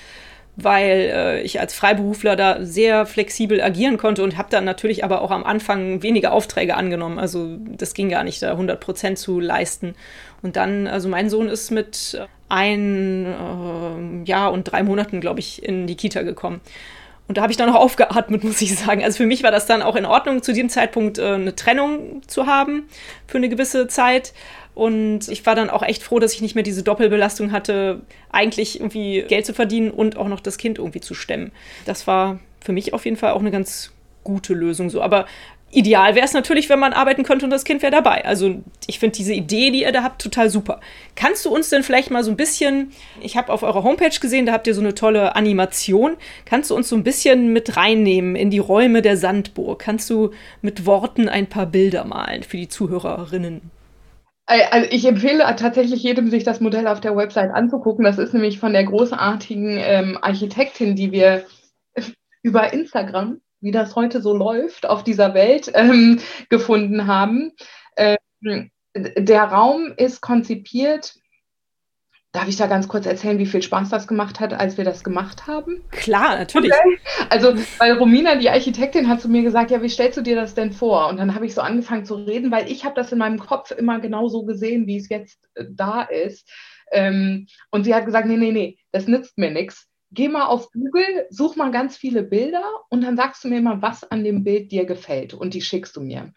weil 0.56 1.10
äh, 1.14 1.42
ich 1.42 1.58
als 1.58 1.72
Freiberufler 1.74 2.36
da 2.36 2.62
sehr 2.64 3.06
flexibel 3.06 3.62
agieren 3.62 3.96
konnte 3.96 4.22
und 4.22 4.36
habe 4.36 4.50
dann 4.50 4.64
natürlich 4.64 5.04
aber 5.04 5.22
auch 5.22 5.30
am 5.30 5.44
Anfang 5.44 6.02
wenige 6.02 6.32
Aufträge 6.32 6.76
angenommen. 6.76 7.18
Also 7.18 7.56
das 7.68 7.94
ging 7.94 8.10
gar 8.10 8.24
nicht, 8.24 8.42
da 8.42 8.50
100 8.52 8.78
Prozent 8.78 9.18
zu 9.18 9.40
leisten. 9.40 9.94
Und 10.42 10.56
dann, 10.56 10.86
also 10.86 11.08
mein 11.08 11.30
Sohn 11.30 11.48
ist 11.48 11.70
mit 11.70 12.20
ein 12.50 13.26
äh, 13.26 14.28
Jahr 14.28 14.52
und 14.52 14.64
drei 14.64 14.82
Monaten, 14.82 15.20
glaube 15.20 15.40
ich, 15.40 15.62
in 15.62 15.86
die 15.86 15.96
Kita 15.96 16.22
gekommen. 16.22 16.60
Und 17.30 17.36
da 17.36 17.42
habe 17.42 17.52
ich 17.52 17.56
dann 17.56 17.68
noch 17.68 17.76
aufgeatmet, 17.76 18.42
muss 18.44 18.60
ich 18.60 18.76
sagen. 18.76 19.04
Also 19.04 19.18
für 19.18 19.26
mich 19.26 19.44
war 19.44 19.52
das 19.52 19.64
dann 19.64 19.82
auch 19.82 19.94
in 19.94 20.04
Ordnung, 20.04 20.42
zu 20.42 20.52
diesem 20.52 20.68
Zeitpunkt 20.68 21.18
äh, 21.18 21.34
eine 21.34 21.54
Trennung 21.54 22.22
zu 22.26 22.46
haben 22.46 22.88
für 23.28 23.38
eine 23.38 23.48
gewisse 23.48 23.86
Zeit. 23.86 24.34
Und 24.74 25.28
ich 25.28 25.46
war 25.46 25.54
dann 25.54 25.70
auch 25.70 25.84
echt 25.84 26.02
froh, 26.02 26.18
dass 26.18 26.34
ich 26.34 26.42
nicht 26.42 26.56
mehr 26.56 26.64
diese 26.64 26.82
Doppelbelastung 26.82 27.52
hatte, 27.52 28.00
eigentlich 28.32 28.80
irgendwie 28.80 29.22
Geld 29.28 29.46
zu 29.46 29.54
verdienen 29.54 29.92
und 29.92 30.16
auch 30.16 30.26
noch 30.26 30.40
das 30.40 30.58
Kind 30.58 30.78
irgendwie 30.78 31.00
zu 31.00 31.14
stemmen. 31.14 31.52
Das 31.84 32.08
war 32.08 32.40
für 32.60 32.72
mich 32.72 32.94
auf 32.94 33.04
jeden 33.04 33.16
Fall 33.16 33.30
auch 33.30 33.40
eine 33.40 33.52
ganz 33.52 33.92
gute 34.24 34.52
Lösung 34.52 34.90
so. 34.90 35.00
Aber 35.00 35.26
Ideal 35.72 36.16
wäre 36.16 36.24
es 36.24 36.32
natürlich, 36.32 36.68
wenn 36.68 36.80
man 36.80 36.92
arbeiten 36.92 37.22
könnte 37.22 37.44
und 37.44 37.50
das 37.50 37.64
Kind 37.64 37.80
wäre 37.82 37.92
dabei. 37.92 38.24
Also 38.24 38.56
ich 38.88 38.98
finde 38.98 39.16
diese 39.16 39.32
Idee, 39.32 39.70
die 39.70 39.82
ihr 39.82 39.92
da 39.92 40.02
habt, 40.02 40.20
total 40.20 40.50
super. 40.50 40.80
Kannst 41.14 41.44
du 41.44 41.54
uns 41.54 41.68
denn 41.68 41.84
vielleicht 41.84 42.10
mal 42.10 42.24
so 42.24 42.30
ein 42.32 42.36
bisschen, 42.36 42.90
ich 43.20 43.36
habe 43.36 43.52
auf 43.52 43.62
eurer 43.62 43.84
Homepage 43.84 44.18
gesehen, 44.20 44.46
da 44.46 44.52
habt 44.52 44.66
ihr 44.66 44.74
so 44.74 44.80
eine 44.80 44.96
tolle 44.96 45.36
Animation. 45.36 46.16
Kannst 46.44 46.70
du 46.70 46.74
uns 46.74 46.88
so 46.88 46.96
ein 46.96 47.04
bisschen 47.04 47.52
mit 47.52 47.76
reinnehmen 47.76 48.34
in 48.34 48.50
die 48.50 48.58
Räume 48.58 49.00
der 49.00 49.16
Sandburg? 49.16 49.78
Kannst 49.78 50.10
du 50.10 50.32
mit 50.60 50.86
Worten 50.86 51.28
ein 51.28 51.46
paar 51.46 51.66
Bilder 51.66 52.04
malen 52.04 52.42
für 52.42 52.56
die 52.56 52.68
Zuhörerinnen? 52.68 53.70
Äh, 54.46 54.64
also 54.72 54.88
ich 54.90 55.04
empfehle 55.04 55.44
tatsächlich 55.56 56.02
jedem, 56.02 56.30
sich 56.30 56.42
das 56.42 56.60
Modell 56.60 56.88
auf 56.88 57.00
der 57.00 57.16
Website 57.16 57.52
anzugucken. 57.52 58.04
Das 58.04 58.18
ist 58.18 58.34
nämlich 58.34 58.58
von 58.58 58.72
der 58.72 58.84
großartigen 58.84 59.78
ähm, 59.78 60.18
Architektin, 60.20 60.96
die 60.96 61.12
wir 61.12 61.44
über 62.42 62.72
Instagram 62.72 63.40
wie 63.60 63.70
das 63.70 63.96
heute 63.96 64.20
so 64.20 64.34
läuft 64.34 64.86
auf 64.86 65.04
dieser 65.04 65.34
Welt, 65.34 65.70
ähm, 65.74 66.20
gefunden 66.48 67.06
haben. 67.06 67.52
Ähm, 67.96 68.70
der 68.94 69.44
Raum 69.44 69.92
ist 69.96 70.20
konzipiert. 70.20 71.14
Darf 72.32 72.46
ich 72.46 72.56
da 72.56 72.68
ganz 72.68 72.86
kurz 72.86 73.06
erzählen, 73.06 73.38
wie 73.38 73.46
viel 73.46 73.60
Spaß 73.60 73.88
das 73.88 74.06
gemacht 74.06 74.38
hat, 74.38 74.54
als 74.54 74.78
wir 74.78 74.84
das 74.84 75.02
gemacht 75.02 75.48
haben? 75.48 75.82
Klar, 75.90 76.38
natürlich. 76.38 76.70
Okay. 76.72 76.98
Also, 77.28 77.54
weil 77.78 77.98
Romina, 77.98 78.36
die 78.36 78.50
Architektin, 78.50 79.08
hat 79.08 79.20
zu 79.20 79.28
mir 79.28 79.42
gesagt, 79.42 79.72
ja, 79.72 79.82
wie 79.82 79.88
stellst 79.88 80.16
du 80.16 80.22
dir 80.22 80.36
das 80.36 80.54
denn 80.54 80.72
vor? 80.72 81.08
Und 81.08 81.16
dann 81.16 81.34
habe 81.34 81.44
ich 81.44 81.54
so 81.54 81.60
angefangen 81.60 82.04
zu 82.04 82.14
reden, 82.14 82.52
weil 82.52 82.70
ich 82.70 82.84
habe 82.84 82.94
das 82.94 83.10
in 83.10 83.18
meinem 83.18 83.40
Kopf 83.40 83.72
immer 83.72 83.98
genau 83.98 84.28
so 84.28 84.44
gesehen, 84.44 84.86
wie 84.86 84.96
es 84.96 85.08
jetzt 85.08 85.40
äh, 85.54 85.64
da 85.68 86.02
ist. 86.02 86.48
Ähm, 86.92 87.48
und 87.70 87.82
sie 87.82 87.94
hat 87.94 88.06
gesagt, 88.06 88.28
nee, 88.28 88.36
nee, 88.36 88.52
nee, 88.52 88.78
das 88.92 89.08
nützt 89.08 89.36
mir 89.36 89.50
nichts 89.50 89.89
geh 90.10 90.28
mal 90.28 90.46
auf 90.46 90.70
Google, 90.72 91.26
such 91.30 91.56
mal 91.56 91.70
ganz 91.70 91.96
viele 91.96 92.22
Bilder 92.22 92.64
und 92.88 93.02
dann 93.02 93.16
sagst 93.16 93.44
du 93.44 93.48
mir 93.48 93.60
mal, 93.60 93.82
was 93.82 94.04
an 94.04 94.24
dem 94.24 94.44
Bild 94.44 94.72
dir 94.72 94.84
gefällt 94.84 95.34
und 95.34 95.54
die 95.54 95.62
schickst 95.62 95.96
du 95.96 96.00
mir. 96.00 96.32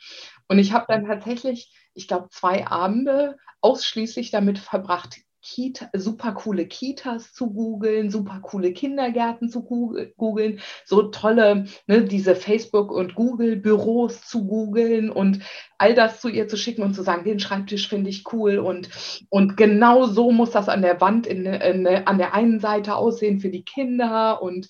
Und 0.47 0.59
ich 0.59 0.73
habe 0.73 0.85
dann 0.87 1.05
tatsächlich, 1.05 1.73
ich 1.93 2.07
glaube, 2.07 2.29
zwei 2.29 2.67
Abende 2.67 3.37
ausschließlich 3.61 4.31
damit 4.31 4.59
verbracht, 4.59 5.17
Kita, 5.43 5.89
super 5.93 6.33
coole 6.33 6.65
Kitas 6.65 7.33
zu 7.33 7.51
googeln, 7.51 8.09
super 8.09 8.39
coole 8.41 8.71
Kindergärten 8.71 9.49
zu 9.49 9.61
googeln, 9.61 10.61
so 10.85 11.03
tolle, 11.03 11.65
ne, 11.85 12.05
diese 12.05 12.35
Facebook- 12.35 12.93
und 12.93 13.13
Google-Büros 13.15 14.25
zu 14.25 14.47
googeln 14.47 15.09
und 15.09 15.39
all 15.77 15.93
das 15.93 16.21
zu 16.21 16.29
ihr 16.29 16.47
zu 16.47 16.55
schicken 16.55 16.81
und 16.81 16.93
zu 16.93 17.03
sagen, 17.03 17.25
den 17.25 17.41
Schreibtisch 17.41 17.89
finde 17.89 18.09
ich 18.09 18.23
cool 18.31 18.57
und, 18.57 18.89
und 19.29 19.57
genau 19.57 20.05
so 20.05 20.31
muss 20.31 20.51
das 20.51 20.69
an 20.69 20.81
der 20.81 21.01
Wand 21.01 21.27
in, 21.27 21.45
in, 21.45 21.87
an 21.87 22.17
der 22.17 22.33
einen 22.33 22.61
Seite 22.61 22.95
aussehen 22.95 23.41
für 23.41 23.49
die 23.49 23.65
Kinder 23.65 24.41
und 24.41 24.69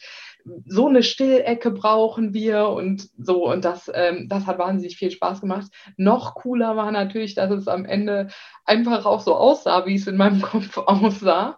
so 0.65 0.87
eine 0.87 1.03
Stillecke 1.03 1.71
brauchen 1.71 2.33
wir 2.33 2.67
und 2.69 3.09
so. 3.17 3.49
Und 3.49 3.65
das, 3.65 3.91
ähm, 3.93 4.27
das 4.29 4.45
hat 4.45 4.59
wahnsinnig 4.59 4.97
viel 4.97 5.11
Spaß 5.11 5.41
gemacht. 5.41 5.71
Noch 5.97 6.35
cooler 6.35 6.75
war 6.75 6.91
natürlich, 6.91 7.35
dass 7.35 7.51
es 7.51 7.67
am 7.67 7.85
Ende 7.85 8.29
einfach 8.65 9.05
auch 9.05 9.21
so 9.21 9.35
aussah, 9.35 9.85
wie 9.85 9.95
es 9.95 10.07
in 10.07 10.17
meinem 10.17 10.41
Kopf 10.41 10.77
aussah. 10.77 11.57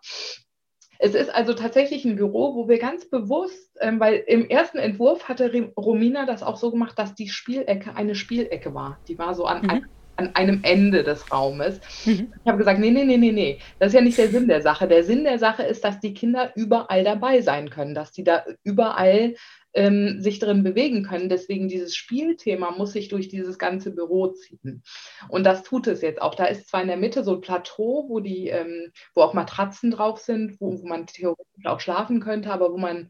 Es 0.97 1.13
ist 1.13 1.33
also 1.33 1.53
tatsächlich 1.53 2.05
ein 2.05 2.15
Büro, 2.15 2.55
wo 2.55 2.69
wir 2.69 2.79
ganz 2.79 3.09
bewusst, 3.09 3.77
ähm, 3.81 3.99
weil 3.99 4.23
im 4.27 4.47
ersten 4.49 4.77
Entwurf 4.77 5.27
hatte 5.27 5.51
Romina 5.77 6.25
das 6.25 6.41
auch 6.41 6.55
so 6.55 6.71
gemacht, 6.71 6.97
dass 6.97 7.15
die 7.15 7.27
Spielecke 7.27 7.95
eine 7.95 8.15
Spielecke 8.15 8.73
war. 8.73 8.99
Die 9.07 9.19
war 9.19 9.35
so 9.35 9.45
an 9.45 9.61
mhm 9.61 9.85
an 10.17 10.35
einem 10.35 10.61
Ende 10.63 11.03
des 11.03 11.31
Raumes. 11.31 11.79
Mhm. 12.05 12.33
Ich 12.43 12.47
habe 12.47 12.57
gesagt, 12.57 12.79
nee, 12.79 12.91
nee, 12.91 13.05
nee, 13.05 13.17
nee, 13.17 13.31
nee. 13.31 13.59
Das 13.79 13.89
ist 13.89 13.95
ja 13.95 14.01
nicht 14.01 14.17
der 14.17 14.29
Sinn 14.29 14.47
der 14.47 14.61
Sache. 14.61 14.87
Der 14.87 15.03
Sinn 15.03 15.23
der 15.23 15.39
Sache 15.39 15.63
ist, 15.63 15.83
dass 15.83 15.99
die 15.99 16.13
Kinder 16.13 16.51
überall 16.55 17.03
dabei 17.03 17.41
sein 17.41 17.69
können, 17.69 17.95
dass 17.95 18.11
die 18.11 18.23
da 18.23 18.45
überall 18.63 19.35
ähm, 19.75 20.21
sich 20.21 20.39
drin 20.39 20.63
bewegen 20.63 21.03
können. 21.03 21.29
Deswegen 21.29 21.67
dieses 21.67 21.95
Spielthema 21.95 22.71
muss 22.71 22.93
sich 22.93 23.09
durch 23.09 23.27
dieses 23.27 23.59
ganze 23.59 23.91
Büro 23.91 24.27
ziehen. 24.27 24.83
Und 25.27 25.45
das 25.45 25.63
tut 25.63 25.87
es 25.87 26.01
jetzt 26.01 26.21
auch. 26.21 26.33
Da 26.33 26.45
ist 26.45 26.69
zwar 26.69 26.81
in 26.81 26.87
der 26.87 26.97
Mitte 26.97 27.23
so 27.23 27.35
ein 27.35 27.41
Plateau, 27.41 28.05
wo 28.07 28.21
die, 28.21 28.47
ähm, 28.47 28.91
wo 29.13 29.21
auch 29.21 29.33
Matratzen 29.33 29.91
drauf 29.91 30.19
sind, 30.19 30.59
wo, 30.59 30.81
wo 30.81 30.87
man 30.87 31.05
theoretisch 31.07 31.65
auch 31.65 31.81
schlafen 31.81 32.21
könnte, 32.21 32.51
aber 32.51 32.71
wo 32.71 32.77
man 32.77 33.09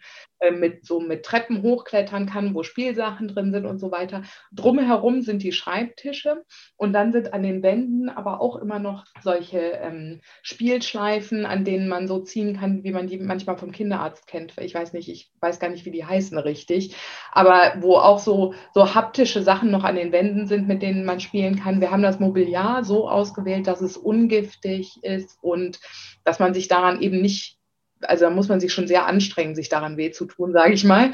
mit 0.51 0.85
so 0.85 0.99
mit 0.99 1.23
Treppen 1.23 1.61
hochklettern 1.61 2.25
kann, 2.25 2.53
wo 2.53 2.63
Spielsachen 2.63 3.27
drin 3.27 3.51
sind 3.51 3.65
und 3.65 3.79
so 3.79 3.91
weiter. 3.91 4.23
Drumherum 4.51 5.21
sind 5.21 5.43
die 5.43 5.51
Schreibtische 5.51 6.43
und 6.77 6.93
dann 6.93 7.11
sind 7.11 7.33
an 7.33 7.43
den 7.43 7.63
Wänden 7.63 8.09
aber 8.09 8.41
auch 8.41 8.57
immer 8.57 8.79
noch 8.79 9.05
solche 9.21 9.59
ähm, 9.59 10.21
Spielschleifen, 10.41 11.45
an 11.45 11.63
denen 11.63 11.87
man 11.87 12.07
so 12.07 12.19
ziehen 12.19 12.57
kann, 12.57 12.83
wie 12.83 12.91
man 12.91 13.07
die 13.07 13.17
manchmal 13.17 13.57
vom 13.57 13.71
Kinderarzt 13.71 14.27
kennt. 14.27 14.53
Ich 14.59 14.75
weiß 14.75 14.93
nicht, 14.93 15.09
ich 15.09 15.31
weiß 15.39 15.59
gar 15.59 15.69
nicht, 15.69 15.85
wie 15.85 15.91
die 15.91 16.05
heißen 16.05 16.37
richtig, 16.37 16.95
aber 17.31 17.75
wo 17.79 17.95
auch 17.97 18.19
so, 18.19 18.53
so 18.73 18.93
haptische 18.93 19.41
Sachen 19.41 19.71
noch 19.71 19.83
an 19.83 19.95
den 19.95 20.11
Wänden 20.11 20.47
sind, 20.47 20.67
mit 20.67 20.81
denen 20.81 21.05
man 21.05 21.19
spielen 21.19 21.59
kann. 21.59 21.81
Wir 21.81 21.91
haben 21.91 22.03
das 22.03 22.19
Mobiliar 22.19 22.83
so 22.83 23.09
ausgewählt, 23.09 23.67
dass 23.67 23.81
es 23.81 23.97
ungiftig 23.97 25.03
ist 25.03 25.37
und 25.41 25.79
dass 26.23 26.39
man 26.39 26.53
sich 26.53 26.67
daran 26.67 27.01
eben 27.01 27.21
nicht 27.21 27.54
also 28.09 28.25
da 28.25 28.31
muss 28.31 28.49
man 28.49 28.59
sich 28.59 28.73
schon 28.73 28.87
sehr 28.87 29.05
anstrengen, 29.05 29.55
sich 29.55 29.69
daran 29.69 29.97
weh 29.97 30.11
zu 30.11 30.25
tun, 30.25 30.53
sage 30.53 30.73
ich 30.73 30.83
mal. 30.83 31.11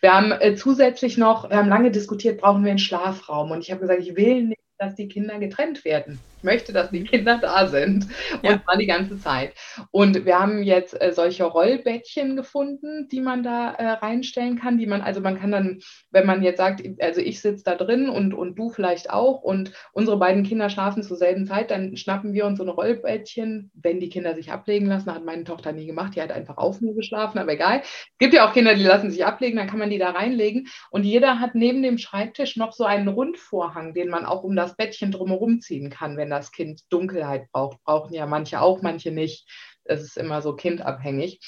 Wir 0.00 0.12
haben 0.12 0.32
äh, 0.32 0.54
zusätzlich 0.54 1.16
noch, 1.16 1.48
wir 1.48 1.56
haben 1.56 1.68
lange 1.68 1.90
diskutiert, 1.90 2.40
brauchen 2.40 2.64
wir 2.64 2.70
einen 2.70 2.78
Schlafraum. 2.78 3.50
Und 3.50 3.60
ich 3.60 3.70
habe 3.70 3.80
gesagt, 3.80 4.00
ich 4.00 4.16
will 4.16 4.42
nicht, 4.42 4.60
dass 4.78 4.94
die 4.94 5.08
Kinder 5.08 5.38
getrennt 5.38 5.84
werden 5.84 6.18
möchte, 6.44 6.72
dass 6.72 6.90
die 6.90 7.04
Kinder 7.04 7.38
da 7.38 7.66
sind. 7.66 8.06
Und 8.34 8.44
ja. 8.44 8.62
zwar 8.62 8.76
die 8.76 8.86
ganze 8.86 9.18
Zeit. 9.18 9.54
Und 9.90 10.24
wir 10.24 10.38
haben 10.38 10.62
jetzt 10.62 11.00
äh, 11.00 11.12
solche 11.12 11.44
Rollbettchen 11.44 12.36
gefunden, 12.36 13.08
die 13.10 13.20
man 13.20 13.42
da 13.42 13.72
äh, 13.72 13.90
reinstellen 13.92 14.58
kann, 14.58 14.78
die 14.78 14.86
man, 14.86 15.00
also 15.00 15.20
man 15.20 15.38
kann 15.38 15.50
dann, 15.50 15.80
wenn 16.10 16.26
man 16.26 16.42
jetzt 16.42 16.58
sagt, 16.58 16.82
also 17.00 17.20
ich 17.20 17.40
sitze 17.40 17.64
da 17.64 17.74
drin 17.74 18.08
und, 18.08 18.34
und 18.34 18.56
du 18.56 18.70
vielleicht 18.70 19.10
auch 19.10 19.42
und 19.42 19.72
unsere 19.92 20.18
beiden 20.18 20.44
Kinder 20.44 20.70
schlafen 20.70 21.02
zur 21.02 21.16
selben 21.16 21.46
Zeit, 21.46 21.70
dann 21.70 21.96
schnappen 21.96 22.32
wir 22.32 22.46
uns 22.46 22.58
so 22.58 22.64
ein 22.64 22.70
Rollbettchen, 22.70 23.70
wenn 23.74 24.00
die 24.00 24.08
Kinder 24.08 24.34
sich 24.34 24.52
ablegen 24.52 24.86
lassen, 24.86 25.14
hat 25.14 25.24
meine 25.24 25.44
Tochter 25.44 25.72
nie 25.72 25.86
gemacht, 25.86 26.14
die 26.14 26.22
hat 26.22 26.32
einfach 26.32 26.56
auf 26.56 26.80
mir 26.80 26.94
geschlafen, 26.94 27.38
aber 27.38 27.52
egal. 27.52 27.80
Es 27.82 28.18
gibt 28.18 28.34
ja 28.34 28.48
auch 28.48 28.52
Kinder, 28.52 28.74
die 28.74 28.84
lassen 28.84 29.10
sich 29.10 29.24
ablegen, 29.24 29.56
dann 29.56 29.68
kann 29.68 29.78
man 29.78 29.90
die 29.90 29.98
da 29.98 30.10
reinlegen 30.10 30.68
und 30.90 31.04
jeder 31.04 31.40
hat 31.40 31.54
neben 31.54 31.82
dem 31.82 31.98
Schreibtisch 31.98 32.56
noch 32.56 32.72
so 32.72 32.84
einen 32.84 33.08
Rundvorhang, 33.08 33.94
den 33.94 34.08
man 34.08 34.26
auch 34.26 34.42
um 34.44 34.56
das 34.56 34.76
Bettchen 34.76 35.10
drumherum 35.10 35.60
ziehen 35.60 35.90
kann, 35.90 36.16
wenn 36.16 36.30
das 36.36 36.52
Kind 36.52 36.82
Dunkelheit 36.90 37.50
braucht. 37.52 37.82
Brauchen 37.84 38.14
ja 38.14 38.26
manche 38.26 38.60
auch, 38.60 38.82
manche 38.82 39.10
nicht. 39.10 39.48
Es 39.84 40.02
ist 40.02 40.16
immer 40.16 40.42
so 40.42 40.54
kindabhängig. 40.54 41.40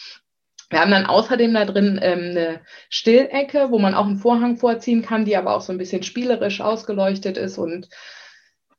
Wir 0.68 0.80
haben 0.80 0.90
dann 0.90 1.06
außerdem 1.06 1.54
da 1.54 1.64
drin 1.64 1.98
ähm, 2.02 2.30
eine 2.30 2.60
Stillecke, 2.90 3.70
wo 3.70 3.78
man 3.78 3.94
auch 3.94 4.06
einen 4.06 4.18
Vorhang 4.18 4.56
vorziehen 4.56 5.02
kann, 5.02 5.24
die 5.24 5.36
aber 5.36 5.54
auch 5.54 5.60
so 5.60 5.72
ein 5.72 5.78
bisschen 5.78 6.02
spielerisch 6.02 6.60
ausgeleuchtet 6.60 7.36
ist 7.36 7.56
und 7.58 7.88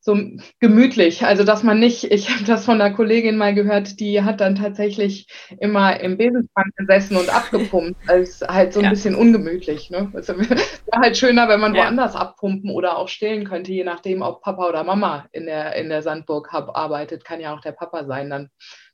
so 0.08 0.18
gemütlich. 0.60 1.26
Also, 1.26 1.44
dass 1.44 1.64
man 1.64 1.80
nicht, 1.80 2.06
ich 2.06 2.30
habe 2.30 2.46
das 2.46 2.64
von 2.64 2.82
einer 2.82 2.96
Kollegin 2.96 3.36
mal 3.36 3.54
gehört, 3.54 4.00
die 4.00 4.24
hat 4.24 4.40
dann 4.40 4.56
tatsächlich 4.56 5.28
immer 5.60 6.00
im 6.00 6.18
Besenschrank 6.18 6.74
gesessen 6.78 7.18
und 7.18 7.30
abgepumpt. 7.30 7.98
als 8.08 8.42
halt 8.42 8.72
so 8.74 8.80
ein 8.80 8.86
ja. 8.86 8.90
bisschen 8.90 9.16
ungemütlich. 9.16 9.90
Ne? 9.90 10.10
Es 10.16 10.30
wäre 10.30 10.62
halt 10.94 11.18
schöner, 11.18 11.50
wenn 11.50 11.60
man 11.60 11.76
ja. 11.76 11.84
woanders 11.84 12.16
abpumpen 12.16 12.72
oder 12.72 12.98
auch 12.98 13.10
stillen 13.10 13.44
könnte, 13.44 13.74
je 13.74 13.84
nachdem, 13.84 14.22
ob 14.22 14.42
Papa 14.42 14.70
oder 14.70 14.86
Mama 14.86 15.28
in 15.34 15.46
der, 15.46 15.76
in 15.76 15.90
der 15.90 16.02
Sandburg 16.02 16.54
arbeitet. 16.54 17.26
Kann 17.26 17.42
ja 17.42 17.54
auch 17.54 17.62
der 17.62 17.74
Papa 17.74 18.06
sein. 18.06 18.30
Dann 18.30 18.50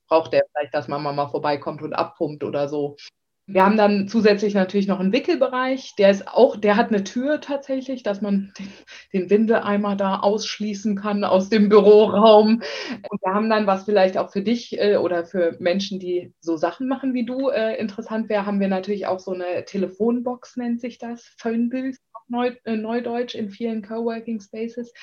braucht 0.08 0.34
der 0.34 0.43
vielleicht, 0.51 0.74
dass 0.74 0.88
Mama 0.88 1.13
mal 1.13 1.29
vorbeikommt 1.29 1.84
und 1.84 1.93
abpumpt 1.93 2.43
oder 2.43 2.67
so. 2.67 2.98
Wir 3.45 3.65
haben 3.65 3.75
dann 3.75 4.07
zusätzlich 4.07 4.53
natürlich 4.53 4.88
noch 4.88 5.01
einen 5.01 5.12
Wickelbereich. 5.12 5.95
Der 5.97 6.12
ist 6.12 6.29
auch, 6.29 6.55
der 6.55 6.77
hat 6.77 6.89
eine 6.89 7.03
Tür 7.03 7.41
tatsächlich, 7.41 8.01
dass 8.01 8.21
man 8.21 8.53
den, 8.59 8.69
den 9.12 9.29
Windeleimer 9.29 9.95
da 9.97 10.19
ausschließen 10.19 10.95
kann 10.95 11.25
aus 11.25 11.50
dem 11.50 11.67
Büroraum. 11.67 12.62
Und 13.09 13.21
wir 13.21 13.33
haben 13.33 13.50
dann, 13.50 13.67
was 13.67 13.83
vielleicht 13.83 14.17
auch 14.17 14.31
für 14.31 14.41
dich 14.41 14.79
äh, 14.79 14.95
oder 14.95 15.25
für 15.25 15.57
Menschen, 15.59 16.00
die 16.00 16.33
so 16.39 16.55
Sachen 16.55 16.88
machen 16.88 17.13
wie 17.13 17.25
du, 17.25 17.50
äh, 17.50 17.75
interessant 17.77 18.29
wäre, 18.29 18.45
haben 18.45 18.62
wir 18.62 18.69
natürlich 18.69 19.07
auch 19.07 19.19
so 19.19 19.31
eine 19.33 19.65
Telefonbox, 19.65 20.55
nennt 20.55 20.79
sich 20.79 20.97
das, 20.97 21.33
Phonebooth 21.38 21.97
Neu, 22.29 22.55
äh, 22.63 22.77
Neudeutsch 22.77 23.35
in 23.35 23.50
vielen 23.50 23.81
Coworking 23.81 24.39
Spaces. 24.39 24.93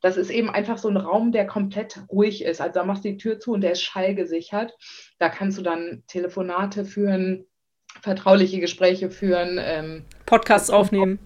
Das 0.00 0.16
ist 0.16 0.30
eben 0.30 0.48
einfach 0.48 0.78
so 0.78 0.88
ein 0.88 0.96
Raum, 0.96 1.30
der 1.30 1.46
komplett 1.46 2.02
ruhig 2.10 2.42
ist. 2.42 2.60
Also 2.60 2.72
da 2.72 2.84
machst 2.84 3.04
du 3.04 3.10
die 3.10 3.18
Tür 3.18 3.38
zu 3.38 3.52
und 3.52 3.60
der 3.60 3.72
ist 3.72 3.82
schallgesichert. 3.82 4.74
Da 5.18 5.28
kannst 5.28 5.58
du 5.58 5.62
dann 5.62 6.02
Telefonate 6.06 6.86
führen, 6.86 7.46
vertrauliche 8.00 8.60
Gespräche 8.60 9.10
führen. 9.10 9.58
Ähm, 9.60 10.04
Podcasts 10.26 10.70
aufnehmen. 10.70 11.18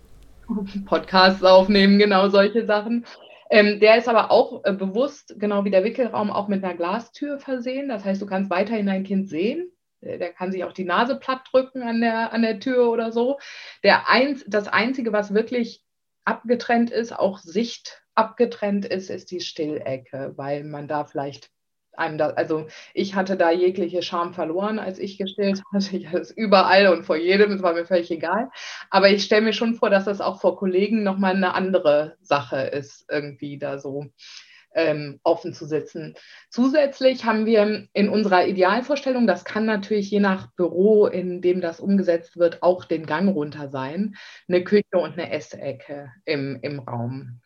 Podcasts 0.86 1.42
aufnehmen, 1.42 1.98
genau 1.98 2.28
solche 2.28 2.66
Sachen. 2.66 3.06
Ähm, 3.50 3.78
der 3.80 3.98
ist 3.98 4.08
aber 4.08 4.30
auch 4.30 4.64
äh, 4.64 4.72
bewusst, 4.72 5.34
genau 5.38 5.64
wie 5.64 5.70
der 5.70 5.84
Wickelraum, 5.84 6.30
auch 6.30 6.48
mit 6.48 6.64
einer 6.64 6.74
Glastür 6.74 7.38
versehen. 7.38 7.88
Das 7.88 8.04
heißt, 8.04 8.20
du 8.20 8.26
kannst 8.26 8.50
weiterhin 8.50 8.86
dein 8.86 9.04
Kind 9.04 9.28
sehen. 9.28 9.70
Äh, 10.00 10.18
der 10.18 10.32
kann 10.32 10.52
sich 10.52 10.64
auch 10.64 10.72
die 10.72 10.84
Nase 10.84 11.16
platt 11.16 11.42
drücken 11.50 11.82
an 11.82 12.00
der, 12.00 12.32
an 12.32 12.42
der 12.42 12.60
Tür 12.60 12.90
oder 12.90 13.12
so. 13.12 13.38
Der 13.82 14.08
eins, 14.08 14.44
das 14.48 14.68
Einzige, 14.68 15.12
was 15.12 15.34
wirklich 15.34 15.84
abgetrennt 16.24 16.90
ist, 16.90 17.16
auch 17.16 17.38
Sicht 17.38 18.02
abgetrennt 18.14 18.86
ist, 18.86 19.10
ist 19.10 19.30
die 19.30 19.40
Stillecke, 19.40 20.32
weil 20.36 20.64
man 20.64 20.88
da 20.88 21.04
vielleicht 21.04 21.50
einem 21.98 22.18
da, 22.18 22.30
also 22.30 22.66
ich 22.92 23.14
hatte 23.14 23.36
da 23.36 23.50
jegliche 23.50 24.02
Scham 24.02 24.34
verloren, 24.34 24.78
als 24.78 24.98
ich 24.98 25.18
gestillt 25.18 25.62
hatte. 25.72 25.96
Ich 25.96 26.08
hatte 26.08 26.18
es 26.18 26.30
überall 26.30 26.88
und 26.88 27.04
vor 27.04 27.16
jedem, 27.16 27.52
es 27.52 27.62
war 27.62 27.74
mir 27.74 27.86
völlig 27.86 28.10
egal. 28.10 28.50
Aber 28.90 29.10
ich 29.10 29.24
stelle 29.24 29.42
mir 29.42 29.52
schon 29.52 29.74
vor, 29.74 29.90
dass 29.90 30.04
das 30.04 30.20
auch 30.20 30.40
vor 30.40 30.56
Kollegen 30.56 31.02
nochmal 31.02 31.34
eine 31.34 31.54
andere 31.54 32.16
Sache 32.20 32.58
ist, 32.58 33.06
irgendwie 33.10 33.58
da 33.58 33.78
so 33.78 34.10
ähm, 34.74 35.20
offen 35.22 35.52
zu 35.54 35.66
sitzen. 35.66 36.14
Zusätzlich 36.50 37.24
haben 37.24 37.46
wir 37.46 37.88
in 37.92 38.08
unserer 38.08 38.46
Idealvorstellung, 38.46 39.26
das 39.26 39.44
kann 39.44 39.64
natürlich 39.64 40.10
je 40.10 40.20
nach 40.20 40.52
Büro, 40.52 41.06
in 41.06 41.40
dem 41.40 41.60
das 41.60 41.80
umgesetzt 41.80 42.36
wird, 42.36 42.62
auch 42.62 42.84
den 42.84 43.06
Gang 43.06 43.34
runter 43.34 43.68
sein, 43.68 44.16
eine 44.48 44.64
Küche 44.64 44.98
und 44.98 45.12
eine 45.12 45.30
Essecke 45.30 46.12
im, 46.24 46.58
im 46.62 46.80
Raum. 46.80 47.40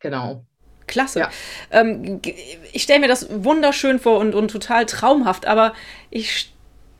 Genau. 0.00 0.46
Klasse. 0.90 1.20
Ja. 1.20 1.30
Ähm, 1.70 2.20
ich 2.72 2.82
stelle 2.82 3.00
mir 3.00 3.08
das 3.08 3.26
wunderschön 3.30 3.98
vor 3.98 4.18
und, 4.18 4.34
und 4.34 4.50
total 4.50 4.84
traumhaft, 4.84 5.46
aber 5.46 5.72
ich 6.10 6.52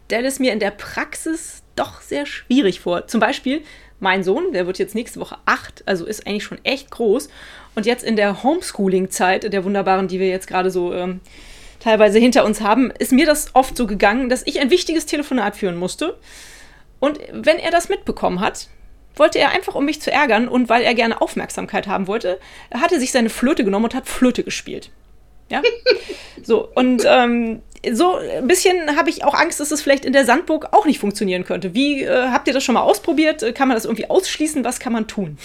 stelle 0.06 0.26
es 0.26 0.38
mir 0.38 0.52
in 0.52 0.60
der 0.60 0.70
Praxis 0.70 1.62
doch 1.76 2.00
sehr 2.00 2.24
schwierig 2.24 2.80
vor. 2.80 3.06
Zum 3.06 3.20
Beispiel 3.20 3.62
mein 3.98 4.24
Sohn, 4.24 4.52
der 4.52 4.66
wird 4.66 4.78
jetzt 4.78 4.94
nächste 4.94 5.20
Woche 5.20 5.36
acht, 5.44 5.82
also 5.86 6.06
ist 6.06 6.26
eigentlich 6.26 6.44
schon 6.44 6.58
echt 6.64 6.90
groß. 6.90 7.28
Und 7.74 7.86
jetzt 7.86 8.02
in 8.02 8.16
der 8.16 8.42
Homeschooling-Zeit, 8.42 9.52
der 9.52 9.64
wunderbaren, 9.64 10.08
die 10.08 10.18
wir 10.18 10.28
jetzt 10.28 10.46
gerade 10.46 10.70
so 10.70 10.94
ähm, 10.94 11.20
teilweise 11.80 12.18
hinter 12.18 12.44
uns 12.44 12.60
haben, 12.60 12.90
ist 12.98 13.12
mir 13.12 13.26
das 13.26 13.54
oft 13.54 13.76
so 13.76 13.86
gegangen, 13.86 14.28
dass 14.28 14.46
ich 14.46 14.58
ein 14.60 14.70
wichtiges 14.70 15.06
Telefonat 15.06 15.56
führen 15.56 15.76
musste. 15.76 16.18
Und 16.98 17.18
wenn 17.32 17.58
er 17.58 17.70
das 17.70 17.88
mitbekommen 17.88 18.40
hat, 18.40 18.68
wollte 19.16 19.38
er 19.38 19.50
einfach, 19.50 19.74
um 19.74 19.84
mich 19.84 20.00
zu 20.00 20.10
ärgern 20.10 20.48
und 20.48 20.68
weil 20.68 20.82
er 20.82 20.94
gerne 20.94 21.20
Aufmerksamkeit 21.20 21.86
haben 21.86 22.06
wollte, 22.06 22.38
hatte 22.72 23.00
sich 23.00 23.12
seine 23.12 23.30
Flöte 23.30 23.64
genommen 23.64 23.86
und 23.86 23.94
hat 23.94 24.08
Flöte 24.08 24.44
gespielt. 24.44 24.90
Ja. 25.48 25.62
So, 26.42 26.66
und 26.74 27.02
ähm, 27.06 27.60
so 27.92 28.16
ein 28.16 28.46
bisschen 28.46 28.96
habe 28.96 29.10
ich 29.10 29.24
auch 29.24 29.34
Angst, 29.34 29.60
dass 29.60 29.70
es 29.70 29.80
vielleicht 29.82 30.04
in 30.04 30.12
der 30.12 30.24
Sandburg 30.24 30.68
auch 30.72 30.84
nicht 30.84 30.98
funktionieren 30.98 31.44
könnte. 31.44 31.74
Wie 31.74 32.02
äh, 32.02 32.28
habt 32.28 32.46
ihr 32.48 32.54
das 32.54 32.62
schon 32.64 32.74
mal 32.74 32.82
ausprobiert? 32.82 33.54
Kann 33.54 33.68
man 33.68 33.74
das 33.74 33.84
irgendwie 33.84 34.08
ausschließen? 34.08 34.64
Was 34.64 34.80
kann 34.80 34.92
man 34.92 35.06
tun? 35.06 35.38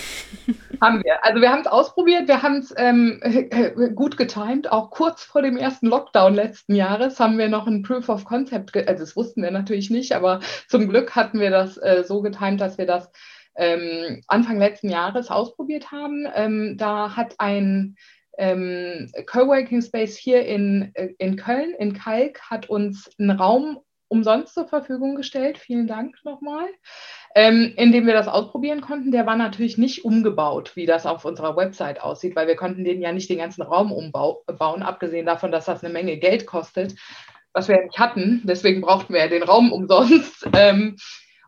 Haben 0.81 1.03
wir. 1.03 1.23
Also 1.23 1.41
wir 1.41 1.51
haben 1.51 1.61
es 1.61 1.67
ausprobiert, 1.67 2.27
wir 2.27 2.41
haben 2.41 2.57
es 2.57 2.73
ähm, 2.77 3.21
gut 3.95 4.17
getimt. 4.17 4.71
Auch 4.71 4.89
kurz 4.89 5.23
vor 5.23 5.41
dem 5.41 5.55
ersten 5.55 5.87
Lockdown 5.87 6.33
letzten 6.33 6.75
Jahres 6.75 7.17
haben 7.19 7.37
wir 7.37 7.47
noch 7.47 7.65
ein 7.65 7.81
Proof 7.81 8.09
of 8.09 8.25
Concept, 8.25 8.75
also 8.75 9.03
das 9.03 9.15
wussten 9.15 9.41
wir 9.41 9.51
natürlich 9.51 9.89
nicht, 9.89 10.13
aber 10.13 10.41
zum 10.67 10.89
Glück 10.89 11.15
hatten 11.15 11.39
wir 11.39 11.49
das 11.49 11.77
äh, 11.77 12.03
so 12.05 12.21
getimt, 12.21 12.59
dass 12.59 12.77
wir 12.77 12.85
das 12.85 13.09
ähm, 13.57 14.21
Anfang 14.27 14.59
letzten 14.59 14.89
Jahres 14.89 15.29
ausprobiert 15.29 15.91
haben. 15.91 16.27
Ähm, 16.35 16.77
da 16.77 17.15
hat 17.15 17.35
ein 17.39 17.95
ähm, 18.37 19.11
Coworking 19.25 19.81
Space 19.81 20.17
hier 20.17 20.45
in, 20.45 20.91
äh, 20.93 21.13
in 21.17 21.37
Köln, 21.37 21.73
in 21.73 21.93
Kalk, 21.93 22.41
hat 22.49 22.69
uns 22.69 23.09
einen 23.17 23.31
Raum 23.31 23.79
umsonst 24.07 24.53
zur 24.53 24.67
Verfügung 24.67 25.15
gestellt. 25.15 25.57
Vielen 25.57 25.87
Dank 25.87 26.15
nochmal. 26.23 26.67
Ähm, 27.33 27.73
in 27.75 27.91
dem 27.91 28.05
wir 28.05 28.13
das 28.13 28.27
ausprobieren 28.27 28.81
konnten. 28.81 29.11
Der 29.11 29.25
war 29.25 29.35
natürlich 29.35 29.77
nicht 29.77 30.05
umgebaut, 30.05 30.75
wie 30.75 30.85
das 30.85 31.05
auf 31.05 31.25
unserer 31.25 31.57
Website 31.57 32.01
aussieht, 32.01 32.35
weil 32.35 32.47
wir 32.47 32.55
konnten 32.55 32.83
den 32.83 33.01
ja 33.01 33.11
nicht 33.11 33.29
den 33.29 33.39
ganzen 33.39 33.61
Raum 33.61 33.91
umbauen, 33.91 34.83
abgesehen 34.83 35.25
davon, 35.25 35.51
dass 35.51 35.65
das 35.65 35.83
eine 35.83 35.91
Menge 35.91 36.17
Geld 36.17 36.45
kostet, 36.45 36.95
was 37.51 37.67
wir 37.67 37.83
nicht 37.83 37.99
hatten. 37.99 38.41
Deswegen 38.45 38.81
brauchten 38.81 39.13
wir 39.13 39.21
ja 39.21 39.27
den 39.27 39.43
Raum 39.43 39.71
umsonst. 39.73 40.47
Ähm, 40.53 40.95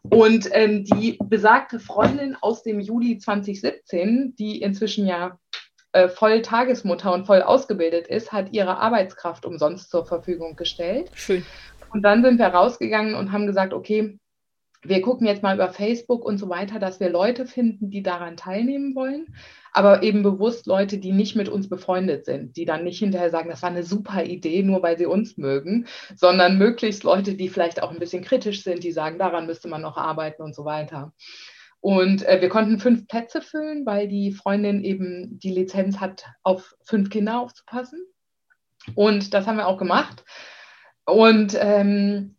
und 0.10 0.50
ähm, 0.52 0.84
die 0.84 1.18
besagte 1.24 1.80
Freundin 1.80 2.36
aus 2.40 2.64
dem 2.64 2.80
Juli 2.80 3.18
2017, 3.18 4.36
die 4.38 4.62
inzwischen 4.62 5.06
ja 5.06 5.40
äh, 5.92 6.10
voll 6.10 6.42
Tagesmutter 6.42 7.14
und 7.14 7.26
voll 7.26 7.42
ausgebildet 7.42 8.08
ist, 8.08 8.32
hat 8.32 8.54
ihre 8.54 8.78
Arbeitskraft 8.78 9.46
umsonst 9.46 9.90
zur 9.90 10.06
Verfügung 10.06 10.56
gestellt. 10.56 11.10
Schön. 11.16 11.46
Und 11.92 12.04
dann 12.04 12.24
sind 12.24 12.38
wir 12.38 12.48
rausgegangen 12.48 13.16
und 13.16 13.32
haben 13.32 13.48
gesagt, 13.48 13.74
okay, 13.74 14.20
wir 14.84 15.02
gucken 15.02 15.28
jetzt 15.28 15.44
mal 15.44 15.56
über 15.56 15.70
Facebook 15.70 16.24
und 16.24 16.38
so 16.38 16.50
weiter, 16.50 16.80
dass 16.80 17.00
wir 17.00 17.10
Leute 17.10 17.46
finden, 17.46 17.90
die 17.90 18.04
daran 18.04 18.38
teilnehmen 18.38 18.96
wollen, 18.96 19.36
aber 19.74 20.04
eben 20.04 20.24
bewusst 20.24 20.66
Leute, 20.68 20.98
die 20.98 21.12
nicht 21.12 21.36
mit 21.36 21.50
uns 21.50 21.70
befreundet 21.70 22.26
sind, 22.26 22.58
die 22.58 22.66
dann 22.66 22.84
nicht 22.84 23.00
hinterher 23.00 23.30
sagen, 23.30 23.50
das 23.50 23.62
war 23.62 23.70
eine 23.70 23.84
super 23.84 24.24
Idee, 24.24 24.64
nur 24.64 24.82
weil 24.84 24.98
sie 24.98 25.06
uns 25.06 25.38
mögen, 25.38 25.88
sondern 26.16 26.58
möglichst 26.58 27.04
Leute, 27.04 27.36
die 27.36 27.50
vielleicht 27.50 27.82
auch 27.82 27.92
ein 27.92 28.00
bisschen 28.00 28.24
kritisch 28.24 28.64
sind, 28.64 28.84
die 28.84 28.92
sagen, 28.92 29.20
daran 29.20 29.46
müsste 29.46 29.68
man 29.68 29.82
noch 29.82 29.98
arbeiten 29.98 30.42
und 30.42 30.56
so 30.56 30.66
weiter. 30.66 31.14
Und 31.80 32.24
äh, 32.24 32.42
wir 32.42 32.50
konnten 32.50 32.80
fünf 32.80 33.08
Plätze 33.08 33.42
füllen, 33.42 33.86
weil 33.86 34.08
die 34.08 34.32
Freundin 34.32 34.84
eben 34.84 35.40
die 35.40 35.52
Lizenz 35.52 36.00
hat, 36.00 36.26
auf 36.44 36.76
fünf 36.84 37.10
Kinder 37.10 37.40
aufzupassen. 37.40 38.00
Und 38.96 39.34
das 39.34 39.48
haben 39.48 39.58
wir 39.58 39.68
auch 39.68 39.78
gemacht. 39.78 40.24
Und 41.06 41.58
ähm, 41.60 42.36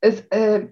es, 0.00 0.20
äh, 0.30 0.68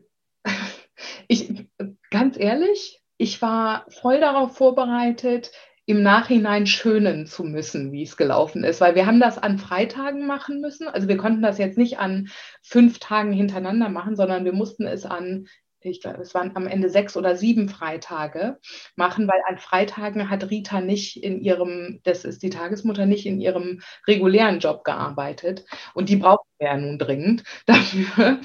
ich, 1.31 1.67
ganz 2.11 2.37
ehrlich, 2.37 3.01
ich 3.17 3.41
war 3.41 3.87
voll 3.89 4.19
darauf 4.19 4.57
vorbereitet, 4.57 5.53
im 5.87 6.03
Nachhinein 6.03 6.67
schönen 6.67 7.27
zu 7.27 7.45
müssen, 7.45 7.93
wie 7.93 8.03
es 8.03 8.17
gelaufen 8.17 8.65
ist, 8.65 8.81
weil 8.81 8.97
wir 8.97 9.07
haben 9.07 9.21
das 9.21 9.39
an 9.39 9.59
Freitagen 9.59 10.27
machen 10.27 10.61
müssen. 10.61 10.89
Also 10.89 11.07
wir 11.09 11.17
konnten 11.17 11.43
das 11.43 11.59
jetzt 11.59 11.79
nicht 11.79 11.99
an 11.99 12.29
fünf 12.63 12.99
Tagen 12.99 13.33
hintereinander 13.33 13.89
machen, 13.89 14.17
sondern 14.17 14.45
wir 14.45 14.53
mussten 14.53 14.87
es 14.87 15.05
an 15.05 15.47
ich 15.83 16.03
glaube, 16.03 16.21
es 16.21 16.35
waren 16.35 16.55
am 16.57 16.67
Ende 16.67 16.91
sechs 16.91 17.17
oder 17.17 17.37
sieben 17.37 17.71
Freitage 17.71 18.59
machen, 18.97 19.27
weil 19.27 19.41
an 19.49 19.57
Freitagen 19.59 20.29
hat 20.29 20.51
Rita 20.51 20.83
nicht 20.83 21.17
in 21.17 21.41
ihrem, 21.41 22.01
das 22.05 22.27
ist 22.27 22.43
die 22.43 22.51
Tagesmutter, 22.51 23.07
nicht 23.07 23.25
in 23.25 23.41
ihrem 23.41 23.81
regulären 24.07 24.59
Job 24.59 24.85
gearbeitet. 24.85 25.65
Und 25.95 26.11
die 26.11 26.17
brauchen 26.17 26.47
wir 26.59 26.69
ja 26.69 26.77
nun 26.77 26.99
dringend 26.99 27.45
dafür. 27.67 28.41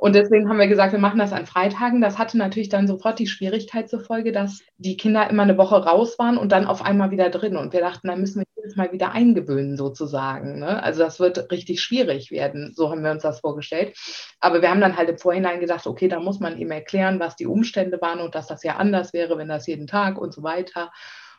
Und 0.00 0.14
deswegen 0.14 0.48
haben 0.48 0.58
wir 0.58 0.66
gesagt, 0.66 0.92
wir 0.92 0.98
machen 0.98 1.18
das 1.18 1.34
an 1.34 1.44
Freitagen. 1.44 2.00
Das 2.00 2.16
hatte 2.16 2.38
natürlich 2.38 2.70
dann 2.70 2.88
sofort 2.88 3.18
die 3.18 3.26
Schwierigkeit 3.26 3.90
zur 3.90 4.00
Folge, 4.00 4.32
dass 4.32 4.62
die 4.78 4.96
Kinder 4.96 5.28
immer 5.28 5.42
eine 5.42 5.58
Woche 5.58 5.76
raus 5.76 6.18
waren 6.18 6.38
und 6.38 6.52
dann 6.52 6.64
auf 6.64 6.82
einmal 6.82 7.10
wieder 7.10 7.28
drin. 7.28 7.54
Und 7.54 7.74
wir 7.74 7.80
dachten, 7.80 8.08
da 8.08 8.16
müssen 8.16 8.40
wir 8.40 8.46
jedes 8.56 8.76
Mal 8.76 8.92
wieder 8.92 9.12
eingewöhnen 9.12 9.76
sozusagen. 9.76 10.58
Ne? 10.58 10.82
Also 10.82 11.00
das 11.00 11.20
wird 11.20 11.52
richtig 11.52 11.82
schwierig 11.82 12.30
werden. 12.30 12.72
So 12.74 12.88
haben 12.88 13.04
wir 13.04 13.10
uns 13.10 13.24
das 13.24 13.40
vorgestellt. 13.40 13.94
Aber 14.40 14.62
wir 14.62 14.70
haben 14.70 14.80
dann 14.80 14.96
halt 14.96 15.10
im 15.10 15.18
Vorhinein 15.18 15.60
gedacht, 15.60 15.86
okay, 15.86 16.08
da 16.08 16.18
muss 16.18 16.40
man 16.40 16.56
ihm 16.56 16.70
erklären, 16.70 17.20
was 17.20 17.36
die 17.36 17.46
Umstände 17.46 18.00
waren 18.00 18.20
und 18.20 18.34
dass 18.34 18.46
das 18.46 18.62
ja 18.62 18.76
anders 18.76 19.12
wäre, 19.12 19.36
wenn 19.36 19.48
das 19.48 19.66
jeden 19.66 19.86
Tag 19.86 20.16
und 20.16 20.32
so 20.32 20.42
weiter. 20.42 20.92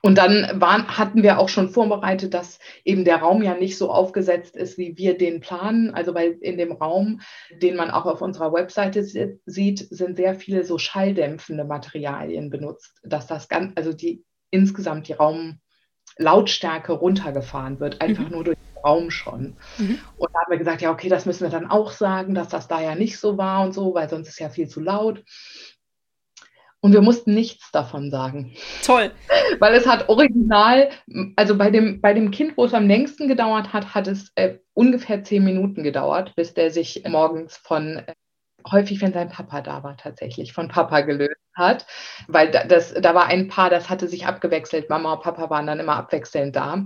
Und 0.04 0.18
dann 0.18 0.60
waren, 0.60 0.98
hatten 0.98 1.22
wir 1.22 1.38
auch 1.38 1.50
schon 1.50 1.70
vorbereitet, 1.70 2.34
dass 2.34 2.60
eben 2.84 3.06
der 3.06 3.18
Raum 3.18 3.44
ja 3.44 3.54
nicht 3.54 3.78
so 3.78 3.92
aufgesetzt 3.92 4.56
ist, 4.56 4.80
wie 4.80 4.98
wir 4.98 5.16
den 5.16 5.42
planen. 5.42 5.94
Also 5.94 6.16
weil 6.16 6.38
in 6.42 6.58
dem 6.58 6.72
Raum, 6.72 7.22
den 7.62 7.76
man 7.76 7.92
auch 7.92 8.08
auf 8.08 8.22
unserer 8.22 8.52
Webseite 8.52 9.04
sieht, 9.46 9.88
sind 9.90 10.18
sehr 10.18 10.34
viele 10.34 10.64
so 10.64 10.80
schalldämpfende 10.80 11.66
Materialien 11.66 12.50
benutzt, 12.50 13.00
dass 13.04 13.28
das 13.28 13.48
ganz, 13.48 13.74
also 13.76 13.94
die 13.94 14.26
insgesamt 14.50 15.08
die 15.08 15.14
Raumlautstärke 15.14 16.94
runtergefahren 16.94 17.80
wird, 17.80 18.02
einfach 18.02 18.26
mhm. 18.26 18.32
nur 18.32 18.44
durch 18.44 18.58
den 18.58 18.82
Raum 18.84 19.12
schon. 19.12 19.56
Mhm. 19.78 20.00
Und 20.18 20.30
da 20.34 20.40
haben 20.40 20.52
wir 20.52 20.58
gesagt, 20.58 20.82
ja, 20.82 20.92
okay, 20.92 21.10
das 21.10 21.28
müssen 21.28 21.44
wir 21.44 21.52
dann 21.52 21.70
auch 21.70 21.92
sagen, 21.92 22.34
dass 22.34 22.48
das 22.48 22.68
da 22.68 22.82
ja 22.82 22.96
nicht 22.96 23.20
so 23.20 23.38
war 23.38 23.64
und 23.64 23.74
so, 23.74 23.94
weil 23.94 24.10
sonst 24.10 24.30
ist 24.30 24.40
ja 24.40 24.50
viel 24.50 24.68
zu 24.68 24.82
laut. 24.82 25.24
Und 26.82 26.94
wir 26.94 27.02
mussten 27.02 27.36
nichts 27.36 27.72
davon 27.72 28.10
sagen. 28.10 28.54
Toll. 28.84 29.12
Weil 29.60 29.76
es 29.76 29.88
hat 29.88 30.10
original, 30.10 30.90
also 31.36 31.56
bei 31.56 31.70
dem, 31.70 32.02
bei 32.02 32.14
dem 32.14 32.32
Kind, 32.32 32.58
wo 32.58 32.66
es 32.66 32.74
am 32.74 32.88
längsten 32.88 33.28
gedauert 33.28 33.72
hat, 33.72 33.94
hat 33.94 34.08
es 34.08 34.32
äh, 34.34 34.58
ungefähr 34.74 35.24
zehn 35.24 35.44
Minuten 35.44 35.84
gedauert, 35.84 36.36
bis 36.36 36.56
der 36.56 36.72
sich 36.72 37.04
morgens 37.08 37.56
von, 37.58 37.98
äh, 37.98 38.16
häufig 38.70 39.00
wenn 39.02 39.14
sein 39.14 39.30
Papa 39.30 39.62
da 39.62 39.84
war 39.84 39.96
tatsächlich, 39.96 40.54
von 40.54 40.70
Papa 40.70 41.02
gelöst 41.02 41.36
hat. 41.54 41.86
Weil 42.28 42.50
das, 42.50 42.96
da 42.96 43.14
war 43.14 43.28
ein 43.28 43.48
Paar, 43.48 43.70
das 43.70 43.90
hatte 43.90 44.08
sich 44.08 44.26
abgewechselt. 44.26 44.90
Mama 44.90 45.14
und 45.14 45.22
Papa 45.22 45.52
waren 45.52 45.68
dann 45.68 45.80
immer 45.80 45.98
abwechselnd 45.98 46.56
da. 46.56 46.86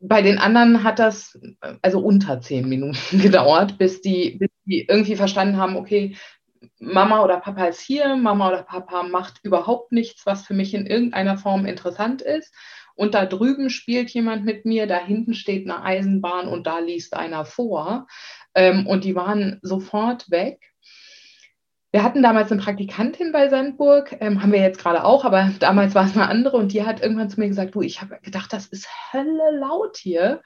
Bei 0.00 0.22
den 0.22 0.38
anderen 0.38 0.84
hat 0.84 1.00
das 1.00 1.38
also 1.80 1.98
unter 1.98 2.40
zehn 2.40 2.68
Minuten 2.68 3.18
gedauert, 3.20 3.78
bis 3.78 4.00
die, 4.00 4.36
bis 4.38 4.50
die 4.64 4.86
irgendwie 4.88 5.16
verstanden 5.16 5.56
haben, 5.56 5.76
okay, 5.76 6.16
Mama 6.78 7.22
oder 7.22 7.40
Papa 7.40 7.66
ist 7.66 7.80
hier, 7.80 8.16
Mama 8.16 8.48
oder 8.48 8.62
Papa 8.62 9.02
macht 9.02 9.40
überhaupt 9.42 9.92
nichts, 9.92 10.26
was 10.26 10.46
für 10.46 10.54
mich 10.54 10.74
in 10.74 10.86
irgendeiner 10.86 11.38
Form 11.38 11.66
interessant 11.66 12.22
ist. 12.22 12.54
Und 12.94 13.14
da 13.14 13.26
drüben 13.26 13.70
spielt 13.70 14.10
jemand 14.10 14.44
mit 14.44 14.64
mir, 14.64 14.86
da 14.86 14.98
hinten 14.98 15.34
steht 15.34 15.68
eine 15.68 15.82
Eisenbahn 15.82 16.46
und 16.48 16.66
da 16.66 16.78
liest 16.78 17.16
einer 17.16 17.44
vor. 17.44 18.06
Ähm, 18.54 18.86
und 18.86 19.04
die 19.04 19.14
waren 19.14 19.58
sofort 19.62 20.30
weg. 20.30 20.72
Wir 21.90 22.02
hatten 22.02 22.22
damals 22.22 22.50
eine 22.50 22.62
Praktikantin 22.62 23.32
bei 23.32 23.50
Sandburg, 23.50 24.16
ähm, 24.20 24.42
haben 24.42 24.52
wir 24.52 24.62
jetzt 24.62 24.78
gerade 24.78 25.04
auch, 25.04 25.26
aber 25.26 25.50
damals 25.60 25.94
war 25.94 26.06
es 26.06 26.16
eine 26.16 26.28
andere 26.28 26.56
und 26.56 26.72
die 26.72 26.84
hat 26.84 27.02
irgendwann 27.02 27.28
zu 27.28 27.38
mir 27.38 27.48
gesagt, 27.48 27.74
du, 27.74 27.82
ich 27.82 28.00
habe 28.00 28.18
gedacht, 28.22 28.52
das 28.52 28.66
ist 28.66 28.88
Hölle 29.12 29.58
laut 29.58 29.98
hier. 29.98 30.42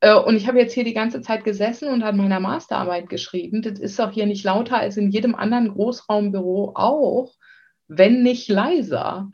Äh, 0.00 0.14
und 0.14 0.36
ich 0.36 0.46
habe 0.46 0.58
jetzt 0.58 0.72
hier 0.72 0.84
die 0.84 0.94
ganze 0.94 1.20
Zeit 1.22 1.44
gesessen 1.44 1.88
und 1.88 2.02
an 2.02 2.16
meiner 2.16 2.40
Masterarbeit 2.40 3.08
geschrieben. 3.08 3.62
Das 3.62 3.78
ist 3.78 3.98
doch 3.98 4.10
hier 4.10 4.26
nicht 4.26 4.44
lauter 4.44 4.78
als 4.78 4.96
in 4.96 5.10
jedem 5.10 5.34
anderen 5.34 5.68
Großraumbüro 5.68 6.72
auch, 6.74 7.34
wenn 7.88 8.22
nicht 8.22 8.48
leiser. 8.48 9.30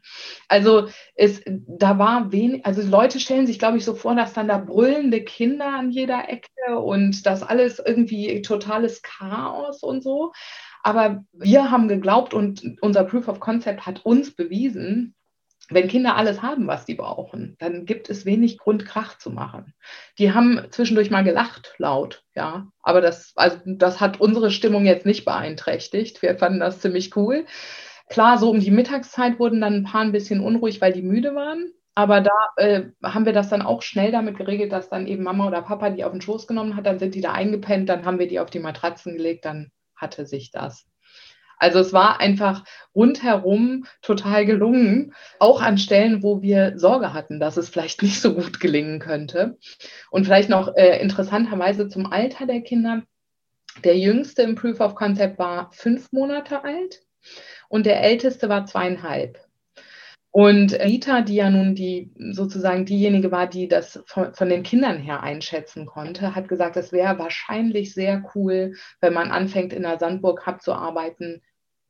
Also 0.48 0.88
es, 1.14 1.42
da 1.46 1.98
war 1.98 2.32
wenig, 2.32 2.64
also 2.64 2.82
Leute 2.82 3.20
stellen 3.20 3.46
sich, 3.46 3.58
glaube 3.58 3.76
ich, 3.78 3.84
so 3.84 3.94
vor, 3.94 4.14
dass 4.14 4.32
dann 4.32 4.48
da 4.48 4.58
brüllende 4.58 5.22
Kinder 5.22 5.74
an 5.74 5.90
jeder 5.90 6.28
Ecke 6.28 6.78
und 6.78 7.26
das 7.26 7.42
alles 7.42 7.82
irgendwie 7.84 8.42
totales 8.42 9.02
Chaos 9.02 9.82
und 9.82 10.02
so. 10.02 10.32
Aber 10.82 11.24
wir 11.32 11.70
haben 11.70 11.88
geglaubt 11.88 12.32
und 12.32 12.62
unser 12.80 13.04
Proof 13.04 13.28
of 13.28 13.40
Concept 13.40 13.86
hat 13.86 14.04
uns 14.06 14.34
bewiesen, 14.34 15.14
wenn 15.70 15.88
Kinder 15.88 16.16
alles 16.16 16.42
haben, 16.42 16.66
was 16.66 16.86
sie 16.86 16.94
brauchen, 16.94 17.56
dann 17.58 17.86
gibt 17.86 18.08
es 18.10 18.24
wenig 18.24 18.58
Grund, 18.58 18.86
Krach 18.86 19.18
zu 19.18 19.30
machen. 19.30 19.74
Die 20.18 20.32
haben 20.32 20.60
zwischendurch 20.70 21.10
mal 21.10 21.24
gelacht, 21.24 21.74
laut, 21.78 22.24
ja. 22.34 22.68
Aber 22.82 23.00
das, 23.00 23.32
also 23.36 23.58
das 23.64 24.00
hat 24.00 24.20
unsere 24.20 24.50
Stimmung 24.50 24.84
jetzt 24.86 25.06
nicht 25.06 25.24
beeinträchtigt. 25.24 26.22
Wir 26.22 26.36
fanden 26.38 26.60
das 26.60 26.80
ziemlich 26.80 27.16
cool. 27.16 27.46
Klar, 28.08 28.38
so 28.38 28.50
um 28.50 28.60
die 28.60 28.70
Mittagszeit 28.70 29.38
wurden 29.38 29.60
dann 29.60 29.74
ein 29.74 29.84
paar 29.84 30.02
ein 30.02 30.12
bisschen 30.12 30.40
unruhig, 30.40 30.80
weil 30.80 30.92
die 30.92 31.02
müde 31.02 31.34
waren. 31.34 31.72
Aber 31.96 32.20
da 32.20 32.32
äh, 32.56 32.84
haben 33.02 33.24
wir 33.24 33.32
das 33.32 33.48
dann 33.48 33.62
auch 33.62 33.82
schnell 33.82 34.12
damit 34.12 34.36
geregelt, 34.36 34.70
dass 34.70 34.90
dann 34.90 35.06
eben 35.06 35.22
Mama 35.22 35.46
oder 35.48 35.62
Papa 35.62 35.90
die 35.90 36.04
auf 36.04 36.12
den 36.12 36.20
Schoß 36.20 36.46
genommen 36.46 36.76
hat, 36.76 36.84
dann 36.86 36.98
sind 36.98 37.14
die 37.14 37.22
da 37.22 37.32
eingepennt, 37.32 37.88
dann 37.88 38.04
haben 38.04 38.18
wir 38.18 38.28
die 38.28 38.38
auf 38.38 38.50
die 38.50 38.58
Matratzen 38.58 39.16
gelegt, 39.16 39.46
dann 39.46 39.70
hatte 39.96 40.26
sich 40.26 40.50
das. 40.50 40.86
Also 41.58 41.80
es 41.80 41.92
war 41.92 42.20
einfach 42.20 42.64
rundherum 42.94 43.86
total 44.02 44.46
gelungen, 44.46 45.14
auch 45.38 45.60
an 45.62 45.78
Stellen, 45.78 46.22
wo 46.22 46.42
wir 46.42 46.78
Sorge 46.78 47.12
hatten, 47.12 47.40
dass 47.40 47.56
es 47.56 47.68
vielleicht 47.68 48.02
nicht 48.02 48.20
so 48.20 48.34
gut 48.34 48.60
gelingen 48.60 48.98
könnte. 48.98 49.58
Und 50.10 50.24
vielleicht 50.24 50.48
noch 50.48 50.74
äh, 50.76 51.00
interessanterweise 51.00 51.88
zum 51.88 52.12
Alter 52.12 52.46
der 52.46 52.60
Kinder. 52.60 53.02
Der 53.84 53.98
jüngste 53.98 54.42
im 54.42 54.54
Proof 54.54 54.80
of 54.80 54.94
Concept 54.94 55.38
war 55.38 55.70
fünf 55.72 56.10
Monate 56.10 56.64
alt 56.64 57.02
und 57.68 57.84
der 57.84 58.02
älteste 58.02 58.48
war 58.48 58.64
zweieinhalb. 58.64 59.38
Und 60.38 60.74
Rita, 60.74 61.22
die 61.22 61.36
ja 61.36 61.48
nun 61.48 61.74
die 61.74 62.12
sozusagen 62.32 62.84
diejenige 62.84 63.30
war, 63.30 63.46
die 63.46 63.68
das 63.68 64.02
von, 64.04 64.34
von 64.34 64.50
den 64.50 64.62
Kindern 64.62 64.98
her 64.98 65.22
einschätzen 65.22 65.86
konnte, 65.86 66.34
hat 66.34 66.46
gesagt, 66.48 66.76
es 66.76 66.92
wäre 66.92 67.18
wahrscheinlich 67.18 67.94
sehr 67.94 68.22
cool, 68.34 68.74
wenn 69.00 69.14
man 69.14 69.30
anfängt, 69.30 69.72
in 69.72 69.82
der 69.82 69.98
Sandburg 69.98 70.46
Hub 70.46 70.60
zu 70.60 70.74
arbeiten, 70.74 71.40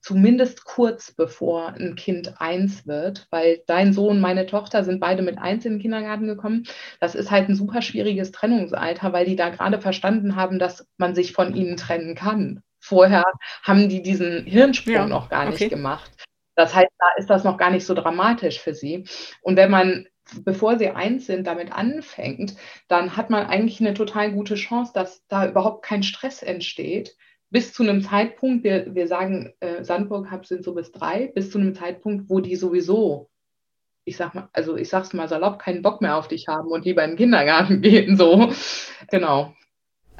zumindest 0.06 0.64
kurz 0.64 1.10
bevor 1.10 1.74
ein 1.74 1.96
Kind 1.96 2.40
eins 2.40 2.86
wird, 2.86 3.26
weil 3.30 3.64
dein 3.66 3.92
Sohn, 3.92 4.20
meine 4.20 4.46
Tochter 4.46 4.84
sind 4.84 5.00
beide 5.00 5.20
mit 5.20 5.36
eins 5.36 5.64
in 5.64 5.72
den 5.72 5.80
Kindergarten 5.80 6.28
gekommen. 6.28 6.62
Das 7.00 7.16
ist 7.16 7.32
halt 7.32 7.48
ein 7.48 7.56
super 7.56 7.82
schwieriges 7.82 8.30
Trennungsalter, 8.30 9.12
weil 9.12 9.26
die 9.26 9.34
da 9.34 9.48
gerade 9.48 9.80
verstanden 9.80 10.36
haben, 10.36 10.60
dass 10.60 10.86
man 10.96 11.16
sich 11.16 11.32
von 11.32 11.56
ihnen 11.56 11.76
trennen 11.76 12.14
kann. 12.14 12.62
Vorher 12.78 13.24
haben 13.64 13.88
die 13.88 14.00
diesen 14.00 14.44
Hirnsprung 14.44 14.94
ja, 14.94 15.06
noch 15.08 15.28
gar 15.28 15.46
nicht 15.46 15.56
okay. 15.56 15.70
gemacht. 15.70 16.08
Das 16.54 16.72
heißt, 16.72 16.92
da 17.00 17.06
ist 17.16 17.28
das 17.28 17.42
noch 17.42 17.58
gar 17.58 17.72
nicht 17.72 17.84
so 17.84 17.92
dramatisch 17.92 18.60
für 18.60 18.74
sie. 18.74 19.06
Und 19.42 19.56
wenn 19.56 19.72
man, 19.72 20.06
bevor 20.44 20.78
sie 20.78 20.90
eins 20.90 21.26
sind, 21.26 21.48
damit 21.48 21.72
anfängt, 21.72 22.54
dann 22.86 23.16
hat 23.16 23.28
man 23.28 23.44
eigentlich 23.44 23.80
eine 23.80 23.94
total 23.94 24.30
gute 24.30 24.54
Chance, 24.54 24.92
dass 24.94 25.26
da 25.26 25.48
überhaupt 25.48 25.84
kein 25.84 26.04
Stress 26.04 26.44
entsteht. 26.44 27.16
Bis 27.56 27.72
zu 27.72 27.82
einem 27.82 28.02
Zeitpunkt, 28.02 28.64
wir, 28.64 28.94
wir 28.94 29.08
sagen, 29.08 29.54
äh, 29.60 29.82
Sandburg 29.82 30.30
Hub 30.30 30.44
sind 30.44 30.62
so 30.62 30.74
bis 30.74 30.92
drei, 30.92 31.32
bis 31.34 31.50
zu 31.50 31.58
einem 31.58 31.74
Zeitpunkt, 31.74 32.28
wo 32.28 32.40
die 32.40 32.54
sowieso 32.54 33.30
ich 34.06 34.16
sag 34.16 34.34
mal, 34.34 34.48
also 34.52 34.76
ich 34.76 34.88
sag's 34.88 35.12
mal 35.12 35.28
salopp, 35.28 35.58
keinen 35.58 35.82
Bock 35.82 36.00
mehr 36.00 36.16
auf 36.16 36.28
dich 36.28 36.46
haben 36.46 36.68
und 36.68 36.84
lieber 36.84 37.02
in 37.04 37.10
den 37.10 37.16
Kindergarten 37.16 37.80
gehen, 37.82 38.16
so. 38.16 38.52
Genau. 39.10 39.52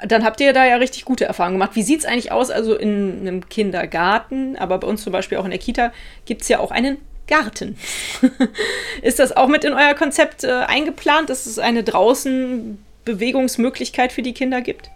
Dann 0.04 0.24
habt 0.24 0.40
ihr 0.40 0.52
da 0.52 0.66
ja 0.66 0.76
richtig 0.76 1.06
gute 1.06 1.24
Erfahrungen 1.24 1.54
gemacht. 1.54 1.74
Wie 1.74 1.82
sieht 1.82 2.00
es 2.00 2.04
eigentlich 2.04 2.32
aus? 2.32 2.50
Also 2.50 2.74
in 2.74 3.20
einem 3.20 3.48
Kindergarten, 3.48 4.56
aber 4.56 4.78
bei 4.78 4.88
uns 4.88 5.02
zum 5.02 5.12
Beispiel 5.12 5.38
auch 5.38 5.44
in 5.44 5.52
der 5.52 5.60
Kita 5.60 5.92
gibt 6.26 6.42
es 6.42 6.48
ja 6.48 6.58
auch 6.58 6.70
einen 6.70 6.98
Garten. 7.28 7.78
ist 9.02 9.20
das 9.20 9.34
auch 9.34 9.48
mit 9.48 9.64
in 9.64 9.72
euer 9.72 9.94
Konzept 9.94 10.44
äh, 10.44 10.50
eingeplant, 10.50 11.30
dass 11.30 11.46
es 11.46 11.58
eine 11.58 11.82
draußen 11.82 12.78
Bewegungsmöglichkeit 13.04 14.12
für 14.12 14.22
die 14.22 14.34
Kinder 14.34 14.60
gibt? 14.60 14.90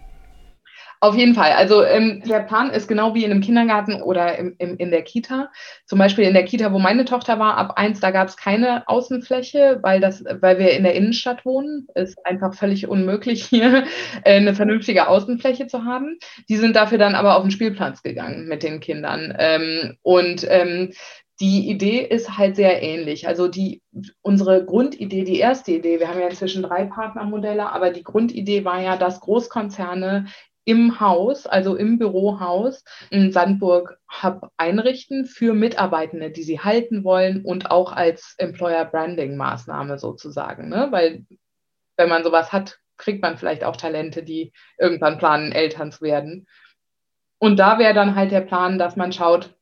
Auf 1.03 1.15
jeden 1.15 1.33
Fall. 1.33 1.53
Also 1.53 1.83
ähm, 1.83 2.21
der 2.27 2.41
Plan 2.41 2.69
ist 2.69 2.87
genau 2.87 3.15
wie 3.15 3.23
in 3.25 3.31
einem 3.31 3.41
Kindergarten 3.41 4.03
oder 4.03 4.37
im, 4.37 4.53
im, 4.59 4.77
in 4.77 4.91
der 4.91 5.01
Kita. 5.01 5.49
Zum 5.87 5.97
Beispiel 5.97 6.25
in 6.25 6.35
der 6.35 6.45
Kita, 6.45 6.71
wo 6.73 6.77
meine 6.77 7.05
Tochter 7.05 7.39
war, 7.39 7.57
ab 7.57 7.73
eins, 7.75 7.99
da 7.99 8.11
gab 8.11 8.27
es 8.27 8.37
keine 8.37 8.87
Außenfläche, 8.87 9.79
weil, 9.81 9.99
das, 9.99 10.23
weil 10.41 10.59
wir 10.59 10.73
in 10.73 10.83
der 10.83 10.93
Innenstadt 10.93 11.43
wohnen. 11.43 11.87
Ist 11.95 12.23
einfach 12.23 12.53
völlig 12.53 12.87
unmöglich, 12.87 13.43
hier 13.49 13.85
äh, 14.23 14.37
eine 14.37 14.53
vernünftige 14.53 15.07
Außenfläche 15.07 15.65
zu 15.65 15.85
haben. 15.85 16.19
Die 16.49 16.57
sind 16.57 16.75
dafür 16.75 16.99
dann 16.99 17.15
aber 17.15 17.35
auf 17.35 17.41
den 17.41 17.51
Spielplatz 17.51 18.03
gegangen 18.03 18.47
mit 18.47 18.61
den 18.61 18.79
Kindern. 18.79 19.33
Ähm, 19.39 19.97
und 20.03 20.45
ähm, 20.47 20.91
die 21.39 21.67
Idee 21.71 22.01
ist 22.01 22.37
halt 22.37 22.55
sehr 22.55 22.83
ähnlich. 22.83 23.27
Also 23.27 23.47
die, 23.47 23.81
unsere 24.21 24.63
Grundidee, 24.63 25.23
die 25.23 25.39
erste 25.39 25.71
Idee, 25.71 25.99
wir 25.99 26.07
haben 26.07 26.19
ja 26.19 26.27
inzwischen 26.27 26.61
drei 26.61 26.85
Partnermodelle, 26.85 27.71
aber 27.71 27.89
die 27.89 28.03
Grundidee 28.03 28.63
war 28.63 28.79
ja, 28.79 28.95
dass 28.95 29.19
Großkonzerne 29.21 30.27
im 30.65 30.99
Haus, 30.99 31.47
also 31.47 31.75
im 31.75 31.97
Bürohaus, 31.97 32.83
ein 33.11 33.31
Sandburg 33.31 33.97
Hub 34.21 34.51
einrichten 34.57 35.25
für 35.25 35.53
Mitarbeitende, 35.53 36.31
die 36.31 36.43
sie 36.43 36.59
halten 36.59 37.03
wollen 37.03 37.43
und 37.43 37.71
auch 37.71 37.91
als 37.91 38.35
Employer 38.37 38.85
Branding 38.85 39.37
Maßnahme 39.37 39.97
sozusagen. 39.97 40.69
Ne? 40.69 40.87
Weil 40.91 41.25
wenn 41.97 42.09
man 42.09 42.23
sowas 42.23 42.51
hat, 42.51 42.79
kriegt 42.97 43.21
man 43.21 43.37
vielleicht 43.37 43.63
auch 43.63 43.75
Talente, 43.75 44.23
die 44.23 44.53
irgendwann 44.77 45.17
planen, 45.17 45.51
Eltern 45.51 45.91
zu 45.91 46.01
werden. 46.01 46.47
Und 47.39 47.57
da 47.57 47.79
wäre 47.79 47.95
dann 47.95 48.15
halt 48.15 48.31
der 48.31 48.41
Plan, 48.41 48.77
dass 48.77 48.95
man 48.95 49.11
schaut, 49.11 49.55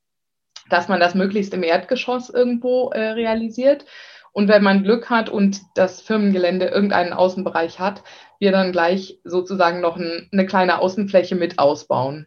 dass 0.69 0.89
man 0.89 0.99
das 0.99 1.15
möglichst 1.15 1.53
im 1.53 1.63
Erdgeschoss 1.63 2.29
irgendwo 2.29 2.89
äh, 2.89 3.11
realisiert. 3.11 3.85
Und 4.39 4.47
wenn 4.47 4.63
man 4.63 4.83
Glück 4.83 5.09
hat 5.09 5.29
und 5.29 5.59
das 5.75 5.99
Firmengelände 5.99 6.67
irgendeinen 6.67 7.11
Außenbereich 7.11 7.77
hat, 7.77 8.05
wir 8.39 8.53
dann 8.53 8.71
gleich 8.71 9.19
sozusagen 9.25 9.81
noch 9.81 9.97
ein, 9.97 10.29
eine 10.31 10.45
kleine 10.45 10.79
Außenfläche 10.79 11.35
mit 11.35 11.59
ausbauen. 11.59 12.25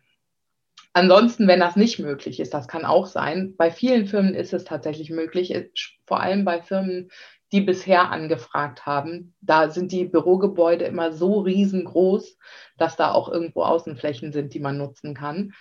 Ansonsten, 0.93 1.49
wenn 1.49 1.59
das 1.59 1.75
nicht 1.75 2.01
möglich 2.01 2.39
ist, 2.39 2.53
das 2.53 2.69
kann 2.69 2.85
auch 2.85 3.07
sein. 3.07 3.55
Bei 3.57 3.71
vielen 3.71 4.05
Firmen 4.05 4.35
ist 4.35 4.53
es 4.53 4.65
tatsächlich 4.65 5.09
möglich, 5.09 5.55
vor 6.05 6.21
allem 6.21 6.45
bei 6.45 6.61
Firmen, 6.61 7.11
die 7.51 7.63
bisher 7.63 8.11
angefragt 8.11 8.85
haben. 8.85 9.35
Da 9.41 9.71
sind 9.71 9.91
die 9.91 10.05
Bürogebäude 10.05 10.85
immer 10.85 11.13
so 11.13 11.41
riesengroß, 11.41 12.37
dass 12.77 12.97
da 12.97 13.13
auch 13.13 13.31
irgendwo 13.31 13.63
Außenflächen 13.63 14.33
sind, 14.33 14.53
die 14.53 14.61
man 14.61 14.77
nutzen 14.77 15.15
kann. 15.15 15.55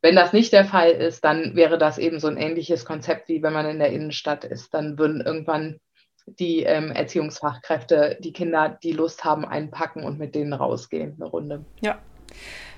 Wenn 0.00 0.16
das 0.16 0.32
nicht 0.32 0.52
der 0.52 0.64
Fall 0.64 0.90
ist, 0.90 1.24
dann 1.24 1.54
wäre 1.54 1.78
das 1.78 1.98
eben 1.98 2.18
so 2.18 2.26
ein 2.26 2.38
ähnliches 2.38 2.84
Konzept, 2.84 3.28
wie 3.28 3.40
wenn 3.40 3.52
man 3.52 3.66
in 3.66 3.78
der 3.78 3.92
Innenstadt 3.92 4.42
ist. 4.42 4.74
Dann 4.74 4.98
würden 4.98 5.20
irgendwann 5.20 5.78
die 6.26 6.62
ähm, 6.62 6.90
Erziehungsfachkräfte 6.90 8.18
die 8.20 8.32
Kinder, 8.32 8.78
die 8.82 8.92
Lust 8.92 9.24
haben, 9.24 9.44
einpacken 9.44 10.04
und 10.04 10.18
mit 10.18 10.34
denen 10.34 10.52
rausgehen, 10.52 11.14
eine 11.16 11.26
Runde. 11.26 11.64
Ja. 11.80 11.98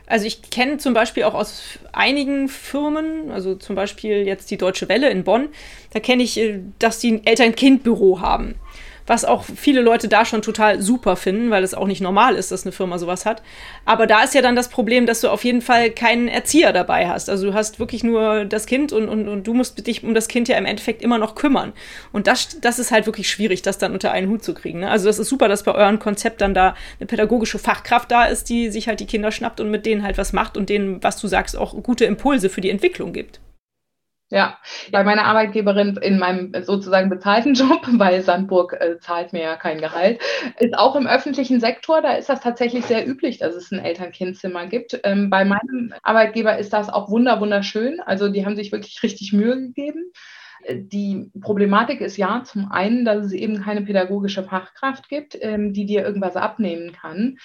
Also 0.06 0.26
ich 0.26 0.50
kenne 0.50 0.76
zum 0.76 0.92
Beispiel 0.92 1.24
auch 1.24 1.34
aus 1.34 1.78
einigen 1.92 2.48
Firmen, 2.48 3.30
also 3.30 3.54
zum 3.54 3.74
Beispiel 3.74 4.26
jetzt 4.26 4.50
die 4.50 4.58
Deutsche 4.58 4.88
Welle 4.90 5.08
in 5.08 5.24
Bonn, 5.24 5.48
da 5.92 6.00
kenne 6.00 6.22
ich, 6.22 6.38
äh, 6.38 6.60
dass 6.78 6.98
die 6.98 7.12
ein 7.12 7.26
Eltern-Kind-Büro 7.26 8.20
haben 8.20 8.56
was 9.06 9.24
auch 9.24 9.44
viele 9.44 9.80
Leute 9.80 10.08
da 10.08 10.24
schon 10.24 10.42
total 10.42 10.80
super 10.80 11.16
finden, 11.16 11.50
weil 11.50 11.62
es 11.62 11.74
auch 11.74 11.86
nicht 11.86 12.00
normal 12.00 12.36
ist, 12.36 12.52
dass 12.52 12.64
eine 12.64 12.72
Firma 12.72 12.98
sowas 12.98 13.26
hat. 13.26 13.42
Aber 13.84 14.06
da 14.06 14.22
ist 14.22 14.34
ja 14.34 14.42
dann 14.42 14.56
das 14.56 14.68
Problem, 14.68 15.06
dass 15.06 15.20
du 15.20 15.28
auf 15.28 15.44
jeden 15.44 15.60
Fall 15.60 15.90
keinen 15.90 16.28
Erzieher 16.28 16.72
dabei 16.72 17.08
hast. 17.08 17.28
Also 17.28 17.48
du 17.48 17.54
hast 17.54 17.78
wirklich 17.78 18.02
nur 18.02 18.44
das 18.44 18.66
Kind 18.66 18.92
und, 18.92 19.08
und, 19.08 19.28
und 19.28 19.46
du 19.46 19.54
musst 19.54 19.86
dich 19.86 20.04
um 20.04 20.14
das 20.14 20.28
Kind 20.28 20.48
ja 20.48 20.56
im 20.56 20.64
Endeffekt 20.64 21.02
immer 21.02 21.18
noch 21.18 21.34
kümmern. 21.34 21.72
Und 22.12 22.26
das, 22.26 22.60
das 22.60 22.78
ist 22.78 22.90
halt 22.90 23.06
wirklich 23.06 23.28
schwierig, 23.28 23.62
das 23.62 23.78
dann 23.78 23.92
unter 23.92 24.10
einen 24.12 24.28
Hut 24.30 24.42
zu 24.42 24.54
kriegen. 24.54 24.80
Ne? 24.80 24.90
Also 24.90 25.06
das 25.06 25.18
ist 25.18 25.28
super, 25.28 25.48
dass 25.48 25.64
bei 25.64 25.74
eurem 25.74 25.98
Konzept 25.98 26.40
dann 26.40 26.54
da 26.54 26.74
eine 26.98 27.06
pädagogische 27.06 27.58
Fachkraft 27.58 28.10
da 28.10 28.24
ist, 28.24 28.48
die 28.48 28.70
sich 28.70 28.88
halt 28.88 29.00
die 29.00 29.06
Kinder 29.06 29.32
schnappt 29.32 29.60
und 29.60 29.70
mit 29.70 29.86
denen 29.86 30.02
halt 30.02 30.18
was 30.18 30.32
macht 30.32 30.56
und 30.56 30.68
denen, 30.68 31.02
was 31.02 31.20
du 31.20 31.28
sagst, 31.28 31.56
auch 31.56 31.74
gute 31.82 32.04
Impulse 32.04 32.48
für 32.48 32.60
die 32.60 32.70
Entwicklung 32.70 33.12
gibt. 33.12 33.40
Ja, 34.34 34.58
bei 34.90 35.04
meiner 35.04 35.26
Arbeitgeberin 35.26 35.96
in 36.02 36.18
meinem 36.18 36.52
sozusagen 36.64 37.08
bezahlten 37.08 37.54
Job, 37.54 37.86
weil 37.92 38.20
Sandburg 38.20 38.72
äh, 38.72 38.98
zahlt 38.98 39.32
mir 39.32 39.42
ja 39.42 39.54
kein 39.54 39.80
Gehalt, 39.80 40.20
ist 40.58 40.76
auch 40.76 40.96
im 40.96 41.06
öffentlichen 41.06 41.60
Sektor, 41.60 42.02
da 42.02 42.14
ist 42.14 42.28
das 42.28 42.40
tatsächlich 42.40 42.84
sehr 42.84 43.06
üblich, 43.06 43.38
dass 43.38 43.54
es 43.54 43.70
ein 43.70 43.78
Eltern-Kind-Zimmer 43.78 44.66
gibt. 44.66 44.98
Ähm, 45.04 45.30
bei 45.30 45.44
meinem 45.44 45.94
Arbeitgeber 46.02 46.58
ist 46.58 46.72
das 46.72 46.88
auch 46.88 47.10
wunder 47.10 47.40
wunderschön. 47.40 48.00
Also 48.00 48.28
die 48.28 48.44
haben 48.44 48.56
sich 48.56 48.72
wirklich 48.72 49.00
richtig 49.04 49.32
Mühe 49.32 49.54
gegeben. 49.54 50.10
Äh, 50.64 50.78
die 50.80 51.30
Problematik 51.40 52.00
ist 52.00 52.16
ja 52.16 52.42
zum 52.44 52.72
einen, 52.72 53.04
dass 53.04 53.26
es 53.26 53.32
eben 53.32 53.62
keine 53.62 53.82
pädagogische 53.82 54.42
Fachkraft 54.42 55.08
gibt, 55.08 55.38
ähm, 55.40 55.72
die 55.72 55.86
dir 55.86 56.04
irgendwas 56.04 56.34
abnehmen 56.34 56.90
kann. 56.90 57.36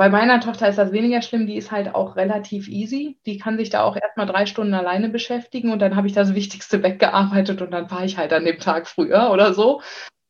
Bei 0.00 0.08
meiner 0.08 0.40
Tochter 0.40 0.66
ist 0.66 0.78
das 0.78 0.92
weniger 0.92 1.20
schlimm, 1.20 1.46
die 1.46 1.58
ist 1.58 1.72
halt 1.72 1.94
auch 1.94 2.16
relativ 2.16 2.68
easy. 2.68 3.18
Die 3.26 3.36
kann 3.36 3.58
sich 3.58 3.68
da 3.68 3.82
auch 3.82 3.96
erstmal 3.96 4.24
drei 4.24 4.46
Stunden 4.46 4.72
alleine 4.72 5.10
beschäftigen 5.10 5.70
und 5.70 5.78
dann 5.80 5.94
habe 5.94 6.06
ich 6.06 6.14
das 6.14 6.34
Wichtigste 6.34 6.82
weggearbeitet 6.82 7.60
und 7.60 7.70
dann 7.70 7.90
fahre 7.90 8.06
ich 8.06 8.16
halt 8.16 8.32
an 8.32 8.46
dem 8.46 8.58
Tag 8.58 8.88
früher 8.88 9.30
oder 9.30 9.52
so. 9.52 9.82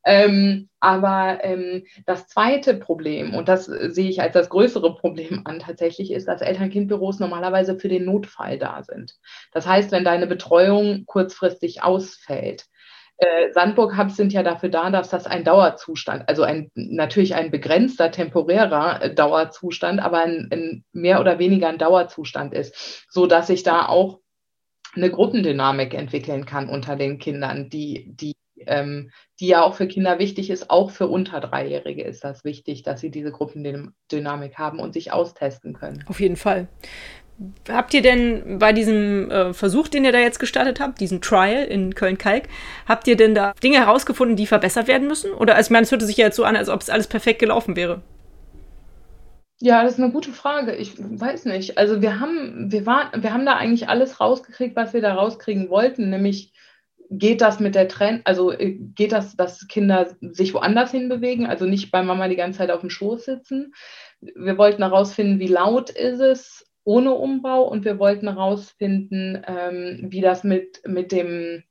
Ähm, 0.05 0.69
aber 0.81 1.45
ähm, 1.45 1.85
das 2.05 2.27
zweite 2.27 2.75
Problem, 2.75 3.33
und 3.33 3.49
das 3.49 3.67
sehe 3.67 4.11
ich 4.11 4.21
als 4.21 4.33
das 4.33 4.49
größere 4.49 4.97
Problem 4.97 5.43
an 5.45 5.61
tatsächlich, 5.61 6.11
ist, 6.11 6.27
dass 6.27 6.41
Eltern-Kind-Büros 6.41 7.21
normalerweise 7.21 7.79
für 7.79 7.89
den 7.89 8.07
Notfall 8.07 8.59
da 8.59 8.83
sind. 8.83 9.15
Das 9.53 9.69
heißt, 9.69 9.93
wenn 9.93 10.03
deine 10.03 10.27
Betreuung 10.27 11.05
kurzfristig 11.07 11.85
ausfällt, 11.85 12.67
äh, 13.21 13.53
Sandburg-Hubs 13.53 14.17
sind 14.17 14.33
ja 14.33 14.43
dafür 14.43 14.71
da, 14.71 14.91
dass 14.91 15.11
das 15.11 15.27
ein 15.27 15.45
Dauerzustand, 15.45 16.27
also 16.27 16.43
ein 16.43 16.71
natürlich 16.75 17.35
ein 17.35 17.51
begrenzter, 17.51 18.11
temporärer 18.11 19.03
äh, 19.03 19.15
Dauerzustand, 19.15 20.01
aber 20.01 20.21
ein, 20.21 20.49
ein, 20.51 20.85
mehr 20.93 21.21
oder 21.21 21.39
weniger 21.39 21.69
ein 21.69 21.77
Dauerzustand 21.77 22.55
ist, 22.55 23.05
so 23.11 23.27
dass 23.27 23.49
sich 23.49 23.63
da 23.63 23.87
auch 23.87 24.21
eine 24.97 25.11
Gruppendynamik 25.11 25.93
entwickeln 25.93 26.47
kann 26.47 26.71
unter 26.71 26.97
den 26.97 27.19
Kindern, 27.19 27.69
die, 27.69 28.07
die, 28.09 28.33
ähm, 28.67 29.11
die 29.39 29.49
ja 29.49 29.63
auch 29.63 29.75
für 29.75 29.87
Kinder 29.87 30.19
wichtig 30.19 30.49
ist, 30.49 30.71
auch 30.71 30.91
für 30.91 31.07
unter 31.07 31.41
Dreijährige 31.41 32.03
ist 32.03 32.25
das 32.25 32.45
wichtig, 32.45 32.83
dass 32.83 33.01
sie 33.01 33.11
diese 33.11 33.33
Gruppendynamik 33.33 34.57
haben 34.57 34.81
und 34.81 34.95
sich 34.95 35.13
austesten 35.13 35.75
können. 35.75 36.05
Auf 36.09 36.21
jeden 36.21 36.37
Fall. 36.37 36.69
Habt 37.69 37.95
ihr 37.95 38.03
denn 38.03 38.59
bei 38.59 38.73
diesem 38.73 39.31
äh, 39.31 39.55
Versuch, 39.55 39.89
den 39.89 40.05
ihr 40.05 40.13
da 40.13 40.19
jetzt 40.19 40.39
gestartet 40.39 40.79
habt, 40.79 41.01
diesen 41.01 41.23
Trial 41.23 41.65
in 41.65 41.95
Köln-Kalk, 41.95 42.49
habt 42.87 43.07
ihr 43.07 43.17
denn 43.17 43.35
da 43.35 43.55
Dinge 43.63 43.79
herausgefunden, 43.79 44.37
die 44.37 44.47
verbessert 44.47 44.89
werden 44.89 45.09
müssen? 45.09 45.33
Oder 45.33 45.55
also 45.55 45.69
ich 45.69 45.71
meine, 45.71 45.85
es 45.85 45.91
hörte 45.91 46.05
sich 46.05 46.19
ja 46.19 46.27
jetzt 46.27 46.37
so 46.37 46.45
an, 46.45 46.57
als 46.57 46.69
ob 46.69 46.83
es 46.83 46.91
alles 46.91 47.07
perfekt 47.07 47.39
gelaufen 47.39 47.77
wäre. 47.77 48.03
Ja, 49.59 49.83
das 49.83 49.95
ist 49.95 50.01
eine 50.01 50.13
gute 50.13 50.33
Frage. 50.33 50.75
Ich 50.75 50.95
weiß 50.99 51.47
nicht. 51.47 51.79
Also 51.79 52.03
wir 52.03 52.21
haben, 52.21 52.71
wir 52.71 52.87
waren, 52.87 53.23
wir 53.23 53.33
haben 53.33 53.47
da 53.47 53.57
eigentlich 53.57 53.89
alles 53.89 54.21
rausgekriegt, 54.21 54.77
was 54.77 54.93
wir 54.93 55.01
da 55.01 55.15
rauskriegen 55.15 55.71
wollten, 55.71 56.11
nämlich 56.11 56.53
geht 57.11 57.41
das 57.41 57.59
mit 57.59 57.75
der 57.75 57.89
Trend, 57.89 58.23
also 58.25 58.53
äh, 58.53 58.73
geht 58.95 59.13
das, 59.13 59.37
dass 59.37 59.67
Kinder 59.67 60.15
sich 60.21 60.55
woanders 60.55 60.93
hinbewegen, 60.93 61.47
also 61.47 61.65
nicht 61.65 61.91
bei 61.91 62.03
Mama 62.03 62.29
die 62.29 62.37
ganze 62.37 62.59
Zeit 62.59 62.71
auf 62.71 62.81
dem 62.81 62.91
Schoß 62.91 63.25
sitzen. 63.25 63.75
Wir 64.21 64.57
wollten 64.59 64.83
herausfinden, 64.83 65.41
wie 65.41 65.49
laut 65.49 65.91
ist 65.91 66.21
es, 66.21 66.70
ohne 66.91 67.13
Umbau 67.13 67.63
und 67.63 67.85
wir 67.85 68.01
wollten 68.01 68.27
herausfinden, 68.27 69.41
ähm, 69.47 70.09
wie 70.11 70.21
das 70.21 70.43
mit, 70.43 70.83
mit 70.85 71.13
dem 71.13 71.63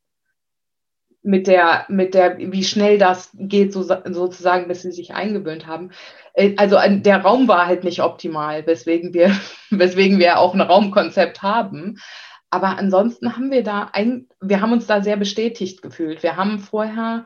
mit 1.22 1.48
der, 1.48 1.86
mit 1.90 2.14
der, 2.14 2.38
wie 2.38 2.64
schnell 2.64 2.98
das 2.98 3.30
geht, 3.34 3.74
so, 3.74 3.84
sozusagen, 3.84 4.70
bis 4.70 4.84
sie 4.84 4.94
sich 4.94 5.14
eingewöhnt 5.14 5.68
haben. 5.68 5.92
Äh, 6.34 6.56
also 6.56 6.78
der 6.88 7.18
Raum 7.18 7.50
war 7.50 7.68
halt 7.68 7.84
nicht 7.84 8.02
optimal, 8.02 8.66
weswegen 8.66 9.14
wir, 9.14 9.36
weswegen 9.70 10.20
wir 10.20 10.40
auch 10.40 10.54
ein 10.54 10.62
Raumkonzept 10.62 11.42
haben. 11.42 11.98
Aber 12.50 12.78
ansonsten 12.78 13.36
haben 13.36 13.52
wir 13.52 13.64
da 13.64 13.90
ein, 13.92 14.30
wir 14.40 14.62
haben 14.62 14.72
uns 14.72 14.88
da 14.88 15.02
sehr 15.02 15.18
bestätigt 15.18 15.82
gefühlt. 15.82 16.24
Wir 16.24 16.38
haben 16.38 16.60
vorher 16.60 17.26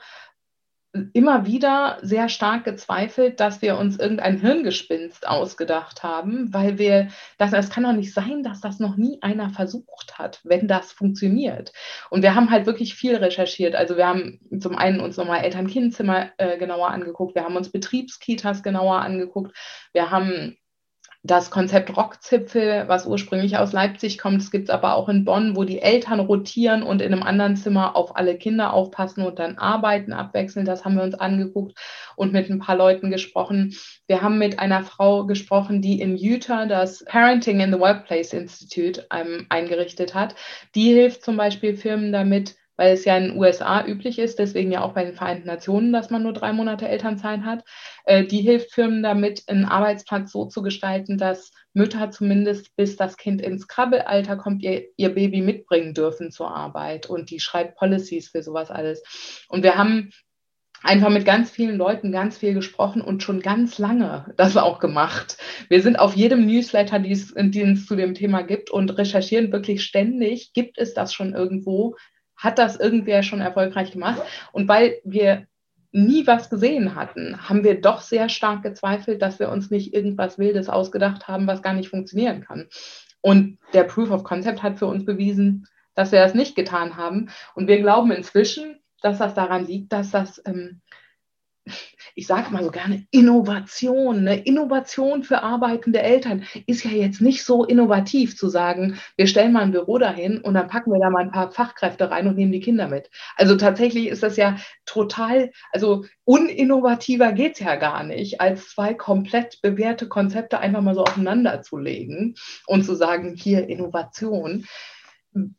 immer 1.13 1.47
wieder 1.47 1.97
sehr 2.03 2.29
stark 2.29 2.65
gezweifelt, 2.65 3.39
dass 3.39 3.63
wir 3.63 3.77
uns 3.77 3.97
irgendein 3.97 4.39
Hirngespinst 4.39 5.27
ausgedacht 5.27 6.03
haben, 6.03 6.53
weil 6.53 6.77
wir, 6.77 7.07
das, 7.39 7.51
es 7.51 7.71
kann 7.71 7.83
doch 7.83 7.93
nicht 7.93 8.13
sein, 8.13 8.43
dass 8.43 8.61
das 8.61 8.79
noch 8.79 8.95
nie 8.95 9.17
einer 9.21 9.49
versucht 9.49 10.19
hat, 10.19 10.39
wenn 10.43 10.67
das 10.67 10.91
funktioniert. 10.91 11.73
Und 12.11 12.21
wir 12.21 12.35
haben 12.35 12.51
halt 12.51 12.67
wirklich 12.67 12.93
viel 12.93 13.15
recherchiert. 13.15 13.73
Also 13.75 13.97
wir 13.97 14.05
haben 14.05 14.39
zum 14.59 14.77
einen 14.77 14.99
uns 14.99 15.17
nochmal 15.17 15.43
Eltern-Kind-Zimmer 15.43 16.31
äh, 16.37 16.57
genauer 16.59 16.89
angeguckt, 16.89 17.33
wir 17.33 17.43
haben 17.43 17.55
uns 17.55 17.71
Betriebskitas 17.71 18.61
genauer 18.61 19.01
angeguckt, 19.01 19.57
wir 19.93 20.11
haben 20.11 20.57
das 21.25 21.49
Konzept 21.49 21.95
Rockzipfel, 21.95 22.83
was 22.87 23.05
ursprünglich 23.05 23.57
aus 23.57 23.71
Leipzig 23.71 24.17
kommt, 24.17 24.41
das 24.41 24.51
gibt 24.51 24.65
es 24.65 24.69
aber 24.69 24.95
auch 24.95 25.07
in 25.07 25.23
Bonn, 25.23 25.55
wo 25.55 25.63
die 25.63 25.81
Eltern 25.81 26.19
rotieren 26.19 26.83
und 26.83 27.01
in 27.01 27.13
einem 27.13 27.23
anderen 27.23 27.55
Zimmer 27.55 27.95
auf 27.95 28.17
alle 28.17 28.37
Kinder 28.37 28.73
aufpassen 28.73 29.25
und 29.25 29.39
dann 29.39 29.57
arbeiten 29.57 30.11
abwechselnd. 30.11 30.67
Das 30.67 30.83
haben 30.83 30.97
wir 30.97 31.03
uns 31.03 31.15
angeguckt 31.15 31.79
und 32.17 32.33
mit 32.33 32.49
ein 32.49 32.59
paar 32.59 32.75
Leuten 32.75 33.09
gesprochen. 33.09 33.73
Wir 34.05 34.21
haben 34.21 34.37
mit 34.37 34.59
einer 34.59 34.83
Frau 34.83 35.25
gesprochen, 35.25 35.81
die 35.81 36.01
in 36.01 36.17
Utah 36.17 36.65
das 36.65 37.05
Parenting 37.05 37.61
in 37.61 37.71
the 37.71 37.79
Workplace 37.79 38.33
Institute 38.33 39.07
ähm, 39.09 39.45
eingerichtet 39.47 40.13
hat. 40.13 40.35
Die 40.75 40.93
hilft 40.93 41.23
zum 41.23 41.37
Beispiel 41.37 41.77
Firmen 41.77 42.11
damit, 42.11 42.57
weil 42.83 42.95
es 42.95 43.05
ja 43.05 43.15
in 43.15 43.29
den 43.29 43.37
USA 43.37 43.85
üblich 43.87 44.19
ist, 44.19 44.39
deswegen 44.39 44.69
ja 44.69 44.81
auch 44.81 44.91
bei 44.91 45.05
den 45.05 45.15
Vereinten 45.15 45.47
Nationen, 45.47 45.93
dass 45.93 46.09
man 46.09 46.21
nur 46.21 46.33
drei 46.33 46.51
Monate 46.51 46.85
Elternzeit 46.85 47.43
hat. 47.43 47.63
Äh, 48.03 48.25
die 48.25 48.41
hilft 48.41 48.73
Firmen 48.73 49.01
damit, 49.01 49.43
einen 49.47 49.63
Arbeitsplatz 49.63 50.33
so 50.33 50.47
zu 50.47 50.61
gestalten, 50.61 51.17
dass 51.17 51.53
Mütter 51.71 52.11
zumindest 52.11 52.75
bis 52.75 52.97
das 52.97 53.15
Kind 53.15 53.41
ins 53.41 53.69
Krabbelalter 53.69 54.35
kommt, 54.35 54.63
ihr, 54.63 54.83
ihr 54.97 55.15
Baby 55.15 55.39
mitbringen 55.39 55.93
dürfen 55.93 56.29
zur 56.29 56.53
Arbeit. 56.53 57.05
Und 57.05 57.29
die 57.29 57.39
schreibt 57.39 57.77
Policies 57.77 58.27
für 58.27 58.43
sowas 58.43 58.69
alles. 58.69 59.01
Und 59.47 59.63
wir 59.63 59.77
haben 59.77 60.09
einfach 60.81 61.09
mit 61.09 61.23
ganz 61.23 61.51
vielen 61.51 61.77
Leuten 61.77 62.11
ganz 62.11 62.37
viel 62.37 62.53
gesprochen 62.53 63.01
und 63.01 63.23
schon 63.23 63.39
ganz 63.39 63.77
lange 63.77 64.25
das 64.35 64.57
auch 64.57 64.79
gemacht. 64.79 65.37
Wir 65.69 65.81
sind 65.81 65.97
auf 65.97 66.15
jedem 66.15 66.45
Newsletter, 66.45 66.99
den 66.99 67.13
es 67.71 67.85
zu 67.85 67.95
dem 67.95 68.13
Thema 68.13 68.41
gibt 68.41 68.71
und 68.71 68.97
recherchieren 68.97 69.53
wirklich 69.53 69.85
ständig, 69.85 70.51
gibt 70.51 70.77
es 70.77 70.93
das 70.93 71.13
schon 71.13 71.33
irgendwo, 71.33 71.95
hat 72.43 72.59
das 72.59 72.75
irgendwer 72.75 73.23
schon 73.23 73.39
erfolgreich 73.39 73.91
gemacht. 73.91 74.21
Und 74.51 74.67
weil 74.67 74.99
wir 75.05 75.47
nie 75.93 76.27
was 76.27 76.49
gesehen 76.49 76.95
hatten, 76.95 77.47
haben 77.47 77.63
wir 77.63 77.79
doch 77.79 78.01
sehr 78.01 78.27
stark 78.27 78.63
gezweifelt, 78.63 79.21
dass 79.21 79.39
wir 79.39 79.49
uns 79.49 79.71
nicht 79.71 79.93
irgendwas 79.93 80.37
Wildes 80.37 80.67
ausgedacht 80.67 81.27
haben, 81.27 81.47
was 81.47 81.61
gar 81.61 81.73
nicht 81.73 81.89
funktionieren 81.89 82.41
kann. 82.41 82.67
Und 83.21 83.59
der 83.73 83.85
Proof 83.85 84.11
of 84.11 84.23
Concept 84.23 84.61
hat 84.61 84.77
für 84.77 84.87
uns 84.87 85.05
bewiesen, 85.05 85.67
dass 85.95 86.11
wir 86.11 86.19
das 86.19 86.33
nicht 86.33 86.55
getan 86.55 86.97
haben. 86.97 87.29
Und 87.55 87.67
wir 87.67 87.79
glauben 87.79 88.11
inzwischen, 88.11 88.79
dass 89.01 89.19
das 89.19 89.35
daran 89.35 89.65
liegt, 89.65 89.93
dass 89.93 90.11
das, 90.11 90.41
ähm, 90.45 90.81
ich 92.15 92.27
sage 92.27 92.51
mal 92.51 92.63
so 92.63 92.71
gerne, 92.71 93.05
Innovation, 93.11 94.19
eine 94.19 94.43
Innovation 94.43 95.23
für 95.23 95.41
arbeitende 95.41 96.01
Eltern 96.01 96.45
ist 96.67 96.83
ja 96.83 96.91
jetzt 96.91 97.21
nicht 97.21 97.43
so 97.43 97.63
innovativ 97.63 98.37
zu 98.37 98.49
sagen, 98.49 98.99
wir 99.15 99.27
stellen 99.27 99.53
mal 99.53 99.63
ein 99.63 99.71
Büro 99.71 99.97
dahin 99.97 100.39
und 100.39 100.53
dann 100.53 100.67
packen 100.67 100.91
wir 100.91 100.99
da 100.99 101.09
mal 101.09 101.23
ein 101.23 101.31
paar 101.31 101.51
Fachkräfte 101.51 102.11
rein 102.11 102.27
und 102.27 102.35
nehmen 102.35 102.51
die 102.51 102.59
Kinder 102.59 102.87
mit. 102.87 103.09
Also 103.35 103.55
tatsächlich 103.55 104.07
ist 104.07 104.23
das 104.23 104.37
ja 104.37 104.57
total, 104.85 105.51
also 105.71 106.05
uninnovativer 106.25 107.31
geht 107.31 107.53
es 107.53 107.59
ja 107.59 107.75
gar 107.75 108.03
nicht, 108.03 108.41
als 108.41 108.69
zwei 108.69 108.93
komplett 108.93 109.61
bewährte 109.61 110.07
Konzepte 110.07 110.59
einfach 110.59 110.81
mal 110.81 110.95
so 110.95 111.03
aufeinander 111.03 111.61
zu 111.61 111.77
legen 111.77 112.35
und 112.67 112.83
zu 112.83 112.95
sagen, 112.95 113.35
hier 113.35 113.67
Innovation 113.67 114.65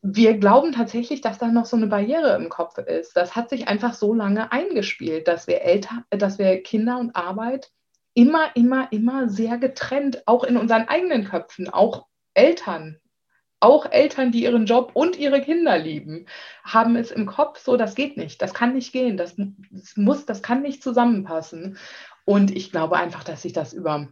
wir 0.02 0.38
glauben 0.38 0.72
tatsächlich, 0.72 1.20
dass 1.20 1.38
da 1.38 1.48
noch 1.48 1.64
so 1.64 1.76
eine 1.76 1.88
Barriere 1.88 2.36
im 2.36 2.48
Kopf 2.48 2.78
ist. 2.78 3.16
Das 3.16 3.34
hat 3.34 3.50
sich 3.50 3.68
einfach 3.68 3.94
so 3.94 4.14
lange 4.14 4.52
eingespielt, 4.52 5.26
dass 5.26 5.46
wir 5.46 5.62
Eltern, 5.62 6.04
dass 6.10 6.38
wir 6.38 6.62
Kinder 6.62 6.98
und 6.98 7.16
Arbeit 7.16 7.70
immer, 8.14 8.54
immer, 8.54 8.92
immer 8.92 9.28
sehr 9.28 9.58
getrennt, 9.58 10.22
auch 10.26 10.44
in 10.44 10.56
unseren 10.56 10.88
eigenen 10.88 11.24
Köpfen, 11.24 11.68
auch 11.68 12.06
Eltern, 12.34 13.00
auch 13.60 13.90
Eltern, 13.90 14.30
die 14.30 14.44
ihren 14.44 14.66
Job 14.66 14.92
und 14.94 15.16
ihre 15.18 15.40
Kinder 15.40 15.78
lieben, 15.78 16.26
haben 16.62 16.96
es 16.96 17.10
im 17.10 17.26
Kopf 17.26 17.58
so, 17.58 17.76
das 17.76 17.94
geht 17.94 18.16
nicht, 18.16 18.42
das 18.42 18.54
kann 18.54 18.74
nicht 18.74 18.92
gehen, 18.92 19.16
das, 19.16 19.34
das 19.70 19.96
muss, 19.96 20.26
das 20.26 20.42
kann 20.42 20.62
nicht 20.62 20.82
zusammenpassen. 20.82 21.78
Und 22.24 22.54
ich 22.54 22.70
glaube 22.70 22.96
einfach, 22.96 23.24
dass 23.24 23.42
sich 23.42 23.52
das 23.52 23.72
über 23.72 24.08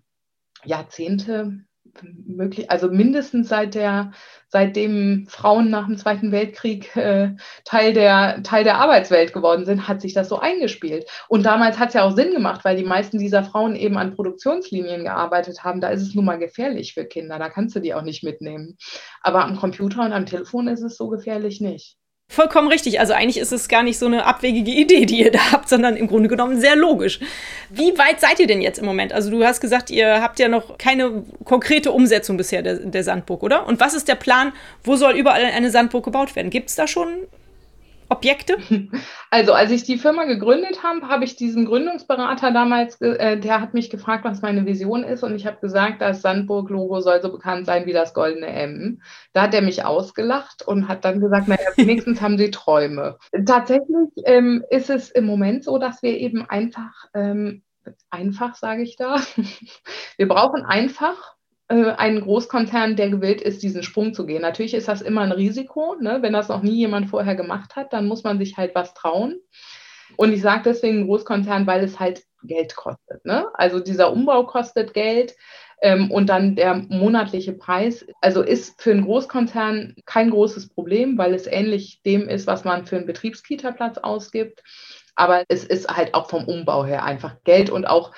Jahrzehnte 0.64 1.64
möglich, 2.02 2.70
also 2.70 2.88
mindestens 2.88 3.48
seit 3.48 3.74
der, 3.74 4.12
seitdem 4.48 5.26
Frauen 5.28 5.70
nach 5.70 5.86
dem 5.86 5.96
Zweiten 5.96 6.32
Weltkrieg 6.32 6.94
äh, 6.96 7.34
Teil, 7.64 7.92
der, 7.92 8.42
Teil 8.42 8.64
der 8.64 8.76
Arbeitswelt 8.76 9.32
geworden 9.32 9.64
sind, 9.64 9.88
hat 9.88 10.00
sich 10.00 10.14
das 10.14 10.28
so 10.28 10.38
eingespielt. 10.38 11.06
Und 11.28 11.44
damals 11.44 11.78
hat 11.78 11.88
es 11.88 11.94
ja 11.94 12.04
auch 12.04 12.14
Sinn 12.14 12.32
gemacht, 12.32 12.64
weil 12.64 12.76
die 12.76 12.84
meisten 12.84 13.18
dieser 13.18 13.44
Frauen 13.44 13.76
eben 13.76 13.96
an 13.96 14.14
Produktionslinien 14.14 15.04
gearbeitet 15.04 15.64
haben. 15.64 15.80
Da 15.80 15.88
ist 15.88 16.02
es 16.02 16.14
nun 16.14 16.24
mal 16.24 16.38
gefährlich 16.38 16.94
für 16.94 17.04
Kinder, 17.04 17.38
da 17.38 17.48
kannst 17.48 17.76
du 17.76 17.80
die 17.80 17.94
auch 17.94 18.02
nicht 18.02 18.24
mitnehmen. 18.24 18.76
Aber 19.22 19.44
am 19.44 19.56
Computer 19.56 20.02
und 20.02 20.12
am 20.12 20.26
Telefon 20.26 20.68
ist 20.68 20.82
es 20.82 20.96
so 20.96 21.08
gefährlich 21.08 21.60
nicht. 21.60 21.96
Vollkommen 22.32 22.68
richtig. 22.68 22.98
Also 22.98 23.12
eigentlich 23.12 23.36
ist 23.36 23.52
es 23.52 23.68
gar 23.68 23.82
nicht 23.82 23.98
so 23.98 24.06
eine 24.06 24.24
abwegige 24.24 24.70
Idee, 24.70 25.04
die 25.04 25.20
ihr 25.20 25.30
da 25.30 25.52
habt, 25.52 25.68
sondern 25.68 25.96
im 25.96 26.06
Grunde 26.06 26.30
genommen 26.30 26.58
sehr 26.58 26.76
logisch. 26.76 27.20
Wie 27.68 27.98
weit 27.98 28.20
seid 28.20 28.40
ihr 28.40 28.46
denn 28.46 28.62
jetzt 28.62 28.78
im 28.78 28.86
Moment? 28.86 29.12
Also 29.12 29.30
du 29.30 29.44
hast 29.44 29.60
gesagt, 29.60 29.90
ihr 29.90 30.22
habt 30.22 30.38
ja 30.38 30.48
noch 30.48 30.78
keine 30.78 31.24
konkrete 31.44 31.92
Umsetzung 31.92 32.38
bisher 32.38 32.62
der, 32.62 32.76
der 32.76 33.04
Sandburg, 33.04 33.42
oder? 33.42 33.66
Und 33.66 33.80
was 33.80 33.92
ist 33.92 34.08
der 34.08 34.14
Plan? 34.14 34.54
Wo 34.82 34.96
soll 34.96 35.12
überall 35.12 35.44
eine 35.44 35.70
Sandburg 35.70 36.06
gebaut 36.06 36.34
werden? 36.34 36.48
Gibt 36.48 36.70
es 36.70 36.74
da 36.74 36.86
schon 36.86 37.08
Objekte? 38.12 38.58
Also 39.34 39.54
als 39.54 39.70
ich 39.70 39.82
die 39.84 39.96
Firma 39.96 40.24
gegründet 40.24 40.82
habe, 40.82 41.08
habe 41.08 41.24
ich 41.24 41.36
diesen 41.36 41.64
Gründungsberater 41.64 42.50
damals, 42.50 43.00
äh, 43.00 43.38
der 43.38 43.62
hat 43.62 43.72
mich 43.72 43.88
gefragt, 43.88 44.26
was 44.26 44.42
meine 44.42 44.66
Vision 44.66 45.04
ist 45.04 45.22
und 45.22 45.34
ich 45.34 45.46
habe 45.46 45.56
gesagt, 45.58 46.02
das 46.02 46.20
Sandburg-Logo 46.20 47.00
soll 47.00 47.22
so 47.22 47.32
bekannt 47.32 47.64
sein 47.64 47.86
wie 47.86 47.94
das 47.94 48.12
goldene 48.12 48.48
M. 48.48 49.00
Da 49.32 49.42
hat 49.42 49.54
er 49.54 49.62
mich 49.62 49.86
ausgelacht 49.86 50.68
und 50.68 50.86
hat 50.86 51.06
dann 51.06 51.18
gesagt, 51.18 51.48
naja, 51.48 51.66
wenigstens 51.76 52.20
haben 52.20 52.36
sie 52.36 52.50
Träume. 52.50 53.16
Tatsächlich 53.46 54.10
ähm, 54.26 54.62
ist 54.68 54.90
es 54.90 55.10
im 55.10 55.24
Moment 55.24 55.64
so, 55.64 55.78
dass 55.78 56.02
wir 56.02 56.18
eben 56.18 56.44
einfach, 56.44 57.06
ähm, 57.14 57.62
einfach 58.10 58.54
sage 58.56 58.82
ich 58.82 58.96
da, 58.96 59.16
wir 60.18 60.28
brauchen 60.28 60.62
einfach 60.62 61.36
einen 61.72 62.20
Großkonzern, 62.20 62.96
der 62.96 63.10
gewillt 63.10 63.40
ist, 63.40 63.62
diesen 63.62 63.82
Sprung 63.82 64.14
zu 64.14 64.26
gehen. 64.26 64.42
Natürlich 64.42 64.74
ist 64.74 64.88
das 64.88 65.02
immer 65.02 65.22
ein 65.22 65.32
Risiko. 65.32 65.96
Ne? 66.00 66.18
Wenn 66.20 66.32
das 66.32 66.48
noch 66.48 66.62
nie 66.62 66.76
jemand 66.76 67.08
vorher 67.08 67.34
gemacht 67.34 67.76
hat, 67.76 67.92
dann 67.92 68.06
muss 68.06 68.24
man 68.24 68.38
sich 68.38 68.56
halt 68.56 68.74
was 68.74 68.94
trauen. 68.94 69.40
Und 70.16 70.32
ich 70.32 70.42
sage 70.42 70.62
deswegen 70.66 71.06
Großkonzern, 71.06 71.66
weil 71.66 71.82
es 71.82 71.98
halt 71.98 72.22
Geld 72.42 72.76
kostet. 72.76 73.24
Ne? 73.24 73.46
Also 73.54 73.80
dieser 73.80 74.12
Umbau 74.12 74.44
kostet 74.44 74.94
Geld. 74.94 75.34
Ähm, 75.84 76.12
und 76.12 76.28
dann 76.28 76.54
der 76.54 76.74
monatliche 76.74 77.52
Preis, 77.52 78.06
also 78.20 78.42
ist 78.42 78.80
für 78.80 78.92
einen 78.92 79.04
Großkonzern 79.04 79.96
kein 80.06 80.30
großes 80.30 80.68
Problem, 80.68 81.18
weil 81.18 81.34
es 81.34 81.48
ähnlich 81.48 82.02
dem 82.04 82.28
ist, 82.28 82.46
was 82.46 82.64
man 82.64 82.86
für 82.86 82.96
einen 82.96 83.06
Betriebskita-Platz 83.06 83.98
ausgibt. 83.98 84.62
Aber 85.16 85.44
es 85.48 85.64
ist 85.64 85.88
halt 85.88 86.14
auch 86.14 86.30
vom 86.30 86.44
Umbau 86.44 86.84
her 86.84 87.04
einfach 87.04 87.34
Geld 87.42 87.68
und 87.68 87.86
auch 87.86 88.12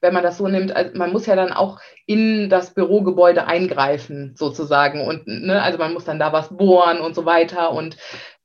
wenn 0.00 0.14
man 0.14 0.22
das 0.22 0.38
so 0.38 0.48
nimmt, 0.48 0.74
also 0.74 0.96
man 0.96 1.12
muss 1.12 1.26
ja 1.26 1.36
dann 1.36 1.52
auch 1.52 1.80
in 2.06 2.48
das 2.48 2.74
Bürogebäude 2.74 3.46
eingreifen, 3.46 4.34
sozusagen. 4.36 5.06
Und 5.06 5.26
ne, 5.26 5.62
also 5.62 5.78
man 5.78 5.92
muss 5.92 6.04
dann 6.04 6.18
da 6.18 6.32
was 6.32 6.56
bohren 6.56 7.00
und 7.00 7.14
so 7.14 7.24
weiter. 7.24 7.72
Und 7.72 7.96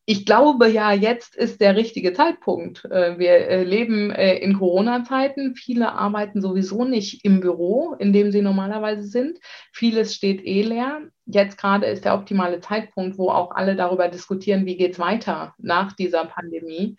ich 0.09 0.25
glaube 0.25 0.69
ja, 0.69 0.93
jetzt 0.93 1.35
ist 1.35 1.59
der 1.59 1.75
richtige 1.75 2.13
Zeitpunkt. 2.13 2.85
Äh, 2.85 3.19
wir 3.19 3.49
äh, 3.49 3.63
leben 3.63 4.09
äh, 4.11 4.37
in 4.37 4.57
Corona-Zeiten. 4.57 5.55
Viele 5.55 5.91
arbeiten 5.91 6.41
sowieso 6.41 6.85
nicht 6.85 7.25
im 7.25 7.41
Büro, 7.41 7.93
in 7.99 8.13
dem 8.13 8.31
sie 8.31 8.41
normalerweise 8.41 9.03
sind. 9.03 9.37
Vieles 9.73 10.15
steht 10.15 10.45
eh 10.45 10.61
leer. 10.61 11.01
Jetzt 11.25 11.57
gerade 11.57 11.87
ist 11.87 12.05
der 12.05 12.13
optimale 12.13 12.61
Zeitpunkt, 12.61 13.17
wo 13.17 13.29
auch 13.29 13.51
alle 13.51 13.75
darüber 13.75 14.07
diskutieren, 14.07 14.65
wie 14.65 14.77
geht 14.77 14.93
es 14.93 14.99
weiter 14.99 15.55
nach 15.57 15.91
dieser 15.91 16.23
Pandemie. 16.23 16.95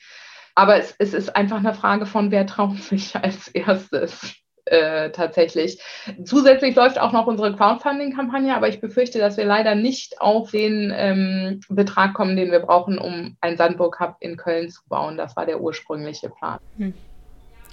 Aber 0.58 0.76
es, 0.76 0.92
es 0.98 1.14
ist 1.14 1.36
einfach 1.36 1.58
eine 1.58 1.72
Frage 1.72 2.04
von, 2.04 2.32
wer 2.32 2.44
traut 2.44 2.78
sich 2.78 3.14
als 3.22 3.46
erstes. 3.46 4.34
Äh, 4.64 5.12
tatsächlich. 5.12 5.80
Zusätzlich 6.24 6.74
läuft 6.74 6.98
auch 6.98 7.12
noch 7.12 7.26
unsere 7.26 7.56
Crowdfunding-Kampagne, 7.56 8.54
aber 8.54 8.68
ich 8.68 8.82
befürchte, 8.82 9.18
dass 9.18 9.38
wir 9.38 9.46
leider 9.46 9.74
nicht 9.74 10.20
auf 10.20 10.50
den 10.50 10.92
ähm, 10.94 11.60
Betrag 11.70 12.12
kommen, 12.12 12.36
den 12.36 12.50
wir 12.50 12.58
brauchen, 12.58 12.98
um 12.98 13.36
ein 13.40 13.56
Sandburg-Hub 13.56 14.16
in 14.20 14.36
Köln 14.36 14.68
zu 14.68 14.82
bauen. 14.88 15.16
Das 15.16 15.36
war 15.36 15.46
der 15.46 15.62
ursprüngliche 15.62 16.28
Plan. 16.28 16.58
Hm. 16.76 16.92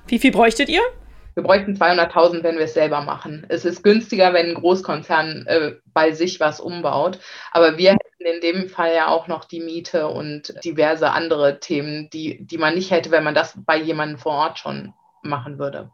Wie 0.08 0.20
viel 0.20 0.32
bräuchtet 0.32 0.70
ihr? 0.70 0.84
Wir 1.34 1.44
bräuchten 1.44 1.74
200.000, 1.74 2.44
wenn 2.44 2.56
wir 2.56 2.64
es 2.64 2.76
selber 2.76 3.02
machen. 3.02 3.46
Es 3.50 3.66
ist 3.66 3.84
günstiger, 3.84 4.32
wenn 4.34 4.52
ein 4.52 4.54
Großkonzern 4.54 5.48
äh, 5.48 5.72
bei 5.94 6.14
sich 6.14 6.40
was 6.40 6.62
umbaut. 6.62 7.20
Aber 7.52 7.78
wir 7.78 7.98
in 8.18 8.42
dem 8.42 8.70
Fall 8.70 8.94
ja 8.94 9.08
auch 9.08 9.28
noch 9.28 9.46
die 9.46 9.60
Miete 9.60 10.08
und 10.08 10.54
diverse 10.64 11.12
andere 11.12 11.60
Themen, 11.60 12.10
die, 12.12 12.46
die 12.46 12.58
man 12.58 12.76
nicht 12.76 12.92
hätte, 12.92 13.12
wenn 13.12 13.24
man 13.24 13.36
das 13.36 13.54
bei 13.66 13.78
jemandem 13.78 14.18
vor 14.18 14.34
Ort 14.34 14.60
schon 14.60 14.94
machen 15.22 15.60
würde. 15.60 15.92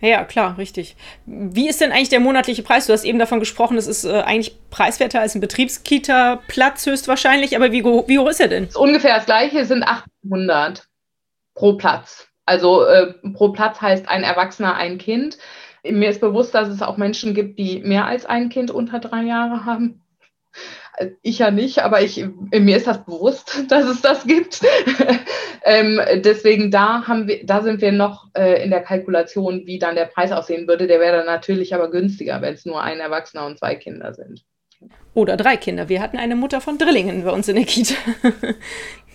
Ja, 0.00 0.24
klar, 0.24 0.58
richtig. 0.58 0.96
Wie 1.26 1.68
ist 1.68 1.80
denn 1.80 1.92
eigentlich 1.92 2.08
der 2.08 2.20
monatliche 2.20 2.62
Preis? 2.62 2.86
Du 2.86 2.92
hast 2.92 3.04
eben 3.04 3.18
davon 3.18 3.38
gesprochen, 3.38 3.76
es 3.76 3.86
ist 3.86 4.04
äh, 4.04 4.22
eigentlich 4.22 4.56
preiswerter 4.70 5.20
als 5.20 5.34
ein 5.34 5.40
Betriebskita-Platz 5.40 6.86
höchstwahrscheinlich, 6.86 7.54
aber 7.56 7.70
wie, 7.70 7.84
wie 7.84 8.18
hoch 8.18 8.28
ist 8.28 8.40
er 8.40 8.48
denn? 8.48 8.64
Ist 8.64 8.76
ungefähr 8.76 9.14
das 9.14 9.26
gleiche, 9.26 9.64
sind 9.64 9.84
800 9.84 10.88
pro 11.54 11.74
Platz. 11.74 12.28
Also 12.46 12.84
äh, 12.84 13.12
pro 13.34 13.50
Platz 13.50 13.80
heißt 13.80 14.08
ein 14.08 14.24
Erwachsener, 14.24 14.74
ein 14.74 14.98
Kind. 14.98 15.38
Mir 15.84 16.10
ist 16.10 16.20
bewusst, 16.20 16.54
dass 16.54 16.68
es 16.68 16.82
auch 16.82 16.96
Menschen 16.96 17.34
gibt, 17.34 17.58
die 17.58 17.80
mehr 17.80 18.06
als 18.06 18.26
ein 18.26 18.48
Kind 18.48 18.70
unter 18.70 18.98
drei 18.98 19.22
Jahre 19.22 19.64
haben. 19.64 20.02
Ich 21.22 21.38
ja 21.38 21.50
nicht, 21.50 21.80
aber 21.80 22.02
ich, 22.02 22.24
mir 22.52 22.76
ist 22.76 22.86
das 22.86 23.04
bewusst, 23.04 23.64
dass 23.68 23.84
es 23.84 24.00
das 24.00 24.24
gibt. 24.24 24.60
ähm, 25.64 26.00
deswegen 26.16 26.70
da 26.70 27.06
haben 27.06 27.28
wir, 27.28 27.44
da 27.44 27.62
sind 27.62 27.80
wir 27.80 27.92
noch 27.92 28.26
äh, 28.34 28.62
in 28.62 28.70
der 28.70 28.82
Kalkulation, 28.82 29.66
wie 29.66 29.78
dann 29.78 29.94
der 29.94 30.06
Preis 30.06 30.32
aussehen 30.32 30.68
würde. 30.68 30.86
Der 30.86 31.00
wäre 31.00 31.18
dann 31.18 31.26
natürlich 31.26 31.74
aber 31.74 31.90
günstiger, 31.90 32.42
wenn 32.42 32.54
es 32.54 32.66
nur 32.66 32.82
ein 32.82 33.00
Erwachsener 33.00 33.46
und 33.46 33.58
zwei 33.58 33.74
Kinder 33.74 34.14
sind. 34.14 34.44
Oder 35.14 35.36
drei 35.36 35.56
Kinder. 35.56 35.88
Wir 35.88 36.00
hatten 36.00 36.18
eine 36.18 36.36
Mutter 36.36 36.60
von 36.60 36.78
Drillingen 36.78 37.24
bei 37.24 37.30
uns 37.30 37.48
in 37.48 37.56
der 37.56 37.64
Kita. 37.64 37.94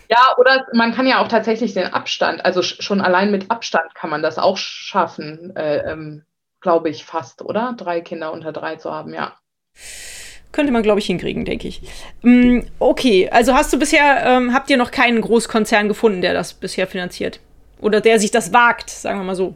Ja, 0.07 0.35
oder 0.37 0.67
man 0.73 0.93
kann 0.93 1.07
ja 1.07 1.19
auch 1.19 1.27
tatsächlich 1.27 1.73
den 1.73 1.87
Abstand, 1.87 2.45
also 2.45 2.61
schon 2.61 3.01
allein 3.01 3.31
mit 3.31 3.49
Abstand 3.49 3.95
kann 3.95 4.09
man 4.09 4.21
das 4.21 4.37
auch 4.37 4.57
schaffen, 4.57 5.55
äh, 5.55 5.77
ähm, 5.91 6.23
glaube 6.61 6.89
ich 6.89 7.05
fast, 7.05 7.41
oder? 7.41 7.73
Drei 7.75 8.01
Kinder 8.01 8.31
unter 8.31 8.51
drei 8.51 8.75
zu 8.75 8.91
haben, 8.91 9.13
ja. 9.13 9.35
Könnte 10.55 10.71
man, 10.71 10.83
glaube 10.83 10.99
ich, 10.99 11.05
hinkriegen, 11.05 11.43
denke 11.43 11.67
ich. 11.67 11.81
Mm, 12.21 12.61
okay, 12.79 13.29
also 13.29 13.53
hast 13.53 13.73
du 13.73 13.77
bisher, 13.77 14.25
ähm, 14.25 14.53
habt 14.53 14.69
ihr 14.69 14.77
noch 14.77 14.89
keinen 14.89 15.19
Großkonzern 15.19 15.89
gefunden, 15.89 16.21
der 16.21 16.33
das 16.33 16.53
bisher 16.53 16.87
finanziert? 16.87 17.41
Oder 17.81 17.99
der 17.99 18.19
sich 18.19 18.31
das 18.31 18.53
wagt, 18.53 18.89
sagen 18.89 19.19
wir 19.19 19.25
mal 19.25 19.35
so. 19.35 19.55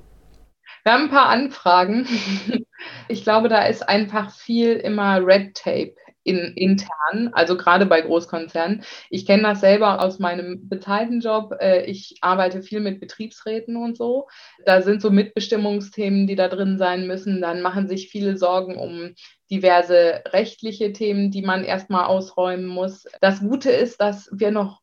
Wir 0.84 0.94
haben 0.94 1.04
ein 1.04 1.10
paar 1.10 1.30
Anfragen. 1.30 2.06
Ich 3.10 3.24
glaube, 3.24 3.50
da 3.50 3.66
ist 3.66 3.90
einfach 3.90 4.34
viel 4.34 4.72
immer 4.72 5.18
Red 5.18 5.54
Tape 5.54 5.96
in, 6.24 6.54
intern, 6.56 7.30
also 7.34 7.58
gerade 7.58 7.86
bei 7.86 8.00
Großkonzernen. 8.00 8.84
Ich 9.10 9.26
kenne 9.26 9.44
das 9.44 9.60
selber 9.60 10.02
aus 10.02 10.18
meinem 10.20 10.70
bezahlten 10.70 11.20
Job. 11.20 11.56
Äh, 11.60 11.84
ich 11.88 12.20
arbeite 12.22 12.62
viel 12.62 12.80
mit 12.80 13.02
Betriebsräten 13.02 13.76
und 13.76 13.98
so. 13.98 14.30
Da 14.66 14.82
sind 14.82 15.02
so 15.02 15.12
Mitbestimmungsthemen, 15.12 16.26
die 16.26 16.36
da 16.36 16.48
drin 16.48 16.78
sein 16.78 17.06
müssen. 17.06 17.42
Dann 17.42 17.62
machen 17.62 17.90
sich 17.90 18.08
viele 18.08 18.38
Sorgen 18.38 18.78
um 18.78 19.14
diverse 19.50 20.24
rechtliche 20.28 20.94
Themen, 20.94 21.32
die 21.32 21.42
man 21.42 21.64
erstmal 21.64 22.06
ausräumen 22.06 22.68
muss. 22.68 23.06
Das 23.22 23.40
Gute 23.40 23.72
ist, 23.72 24.00
dass 24.00 24.30
wir 24.32 24.52
noch, 24.52 24.82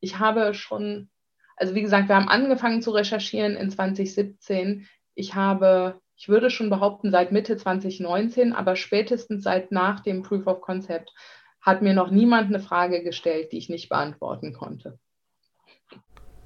ich 0.00 0.18
habe 0.18 0.54
schon, 0.54 1.08
also 1.56 1.74
wie 1.74 1.82
gesagt, 1.82 2.08
wir 2.08 2.16
haben 2.16 2.28
angefangen 2.28 2.82
zu 2.82 2.90
recherchieren 2.90 3.56
in 3.56 3.70
2017. 3.70 4.86
Ich 5.14 5.34
habe 5.34 6.00
ich 6.18 6.28
würde 6.28 6.50
schon 6.50 6.68
behaupten, 6.68 7.12
seit 7.12 7.30
Mitte 7.30 7.56
2019, 7.56 8.52
aber 8.52 8.74
spätestens 8.74 9.44
seit 9.44 9.70
nach 9.70 10.00
dem 10.00 10.24
Proof 10.24 10.48
of 10.48 10.60
Concept 10.60 11.14
hat 11.60 11.80
mir 11.80 11.94
noch 11.94 12.10
niemand 12.10 12.48
eine 12.48 12.58
Frage 12.58 13.04
gestellt, 13.04 13.52
die 13.52 13.58
ich 13.58 13.68
nicht 13.68 13.88
beantworten 13.88 14.52
konnte. 14.52 14.98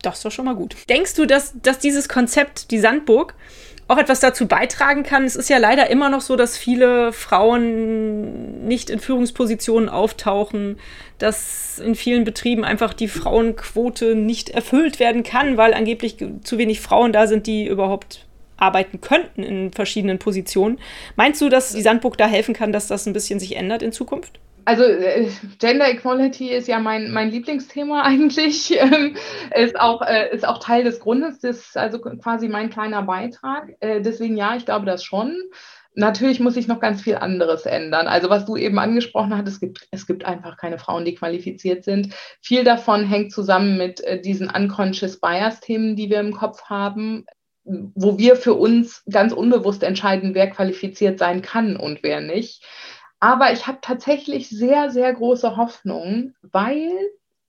Das 0.02 0.16
ist 0.16 0.24
doch 0.24 0.30
schon 0.30 0.44
mal 0.44 0.56
gut. 0.56 0.76
Denkst 0.90 1.14
du, 1.14 1.26
dass, 1.26 1.54
dass 1.62 1.78
dieses 1.78 2.08
Konzept, 2.08 2.70
die 2.70 2.80
Sandburg, 2.80 3.34
auch 3.92 3.98
etwas 3.98 4.20
dazu 4.20 4.46
beitragen 4.46 5.02
kann? 5.02 5.24
Es 5.24 5.36
ist 5.36 5.50
ja 5.50 5.58
leider 5.58 5.90
immer 5.90 6.08
noch 6.08 6.22
so, 6.22 6.34
dass 6.36 6.56
viele 6.56 7.12
Frauen 7.12 8.66
nicht 8.66 8.88
in 8.90 8.98
Führungspositionen 8.98 9.88
auftauchen, 9.88 10.78
dass 11.18 11.78
in 11.78 11.94
vielen 11.94 12.24
Betrieben 12.24 12.64
einfach 12.64 12.94
die 12.94 13.08
Frauenquote 13.08 14.14
nicht 14.14 14.50
erfüllt 14.50 14.98
werden 14.98 15.22
kann, 15.22 15.56
weil 15.56 15.74
angeblich 15.74 16.16
zu 16.42 16.58
wenig 16.58 16.80
Frauen 16.80 17.12
da 17.12 17.26
sind, 17.26 17.46
die 17.46 17.66
überhaupt 17.66 18.26
arbeiten 18.56 19.00
könnten 19.00 19.42
in 19.42 19.72
verschiedenen 19.72 20.18
Positionen. 20.18 20.78
Meinst 21.16 21.40
du, 21.40 21.48
dass 21.48 21.72
die 21.72 21.82
Sandburg 21.82 22.16
da 22.16 22.26
helfen 22.26 22.54
kann, 22.54 22.72
dass 22.72 22.86
das 22.86 23.06
ein 23.06 23.12
bisschen 23.12 23.40
sich 23.40 23.56
ändert 23.56 23.82
in 23.82 23.92
Zukunft? 23.92 24.38
Also 24.64 24.84
äh, 24.84 25.28
Gender 25.58 25.88
Equality 25.90 26.50
ist 26.50 26.68
ja 26.68 26.78
mein, 26.78 27.10
mein 27.10 27.30
Lieblingsthema 27.30 28.02
eigentlich, 28.04 28.78
ähm, 28.78 29.16
ist, 29.56 29.78
auch, 29.78 30.02
äh, 30.02 30.34
ist 30.34 30.46
auch 30.46 30.58
Teil 30.58 30.84
des 30.84 31.00
Grundes, 31.00 31.40
das 31.40 31.58
ist 31.58 31.76
also 31.76 32.00
quasi 32.00 32.48
mein 32.48 32.70
kleiner 32.70 33.02
Beitrag. 33.02 33.74
Äh, 33.80 34.00
deswegen 34.00 34.36
ja, 34.36 34.56
ich 34.56 34.64
glaube 34.64 34.86
das 34.86 35.04
schon. 35.04 35.36
Natürlich 35.94 36.40
muss 36.40 36.54
sich 36.54 36.68
noch 36.68 36.80
ganz 36.80 37.02
viel 37.02 37.16
anderes 37.16 37.66
ändern. 37.66 38.06
Also 38.08 38.30
was 38.30 38.46
du 38.46 38.56
eben 38.56 38.78
angesprochen 38.78 39.36
hast, 39.36 39.46
es 39.46 39.60
gibt, 39.60 39.86
es 39.90 40.06
gibt 40.06 40.24
einfach 40.24 40.56
keine 40.56 40.78
Frauen, 40.78 41.04
die 41.04 41.14
qualifiziert 41.14 41.84
sind. 41.84 42.14
Viel 42.40 42.64
davon 42.64 43.04
hängt 43.04 43.32
zusammen 43.32 43.76
mit 43.76 44.00
äh, 44.00 44.20
diesen 44.20 44.48
unconscious 44.48 45.20
Bias-Themen, 45.20 45.96
die 45.96 46.08
wir 46.08 46.20
im 46.20 46.32
Kopf 46.32 46.64
haben 46.64 47.26
wo 47.64 48.18
wir 48.18 48.36
für 48.36 48.54
uns 48.54 49.04
ganz 49.08 49.32
unbewusst 49.32 49.82
entscheiden, 49.82 50.34
wer 50.34 50.50
qualifiziert 50.50 51.18
sein 51.18 51.42
kann 51.42 51.76
und 51.76 52.02
wer 52.02 52.20
nicht. 52.20 52.64
Aber 53.22 53.52
ich 53.52 53.68
habe 53.68 53.78
tatsächlich 53.80 54.48
sehr, 54.48 54.90
sehr 54.90 55.14
große 55.14 55.56
Hoffnung, 55.56 56.34
weil 56.42 56.90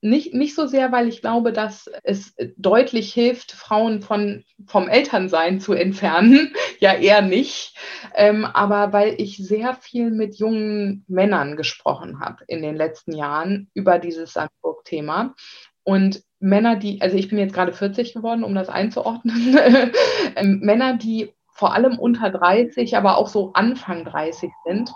nicht, 0.01 0.31
nicht 0.35 0.53
so 0.53 0.67
sehr, 0.67 0.91
weil 0.91 1.07
ich 1.07 1.19
glaube, 1.19 1.51
dass 1.51 1.89
es 2.03 2.35
deutlich 2.57 3.11
hilft, 3.11 3.53
Frauen 3.53 4.03
von, 4.03 4.43
vom 4.67 4.87
Elternsein 4.87 5.59
zu 5.59 5.73
entfernen, 5.73 6.53
ja 6.79 6.93
eher 6.93 7.23
nicht, 7.23 7.75
ähm, 8.13 8.45
aber 8.45 8.93
weil 8.93 9.15
ich 9.19 9.37
sehr 9.37 9.73
viel 9.73 10.11
mit 10.11 10.35
jungen 10.35 11.05
Männern 11.07 11.57
gesprochen 11.57 12.19
habe 12.19 12.43
in 12.45 12.61
den 12.61 12.75
letzten 12.75 13.13
Jahren 13.13 13.71
über 13.73 13.97
dieses 13.97 14.33
Sandburg-Thema. 14.33 15.33
Und 15.81 16.21
Männer, 16.39 16.75
die, 16.75 17.01
also 17.01 17.17
ich 17.17 17.29
bin 17.29 17.39
jetzt 17.39 17.55
gerade 17.55 17.73
40 17.73 18.13
geworden, 18.13 18.43
um 18.43 18.53
das 18.53 18.69
einzuordnen, 18.69 19.57
ähm, 20.35 20.59
Männer, 20.59 20.97
die 20.97 21.33
vor 21.51 21.73
allem 21.73 21.97
unter 21.97 22.29
30, 22.29 22.95
aber 22.95 23.17
auch 23.17 23.27
so 23.27 23.53
Anfang 23.53 24.05
30 24.05 24.51
sind, 24.65 24.91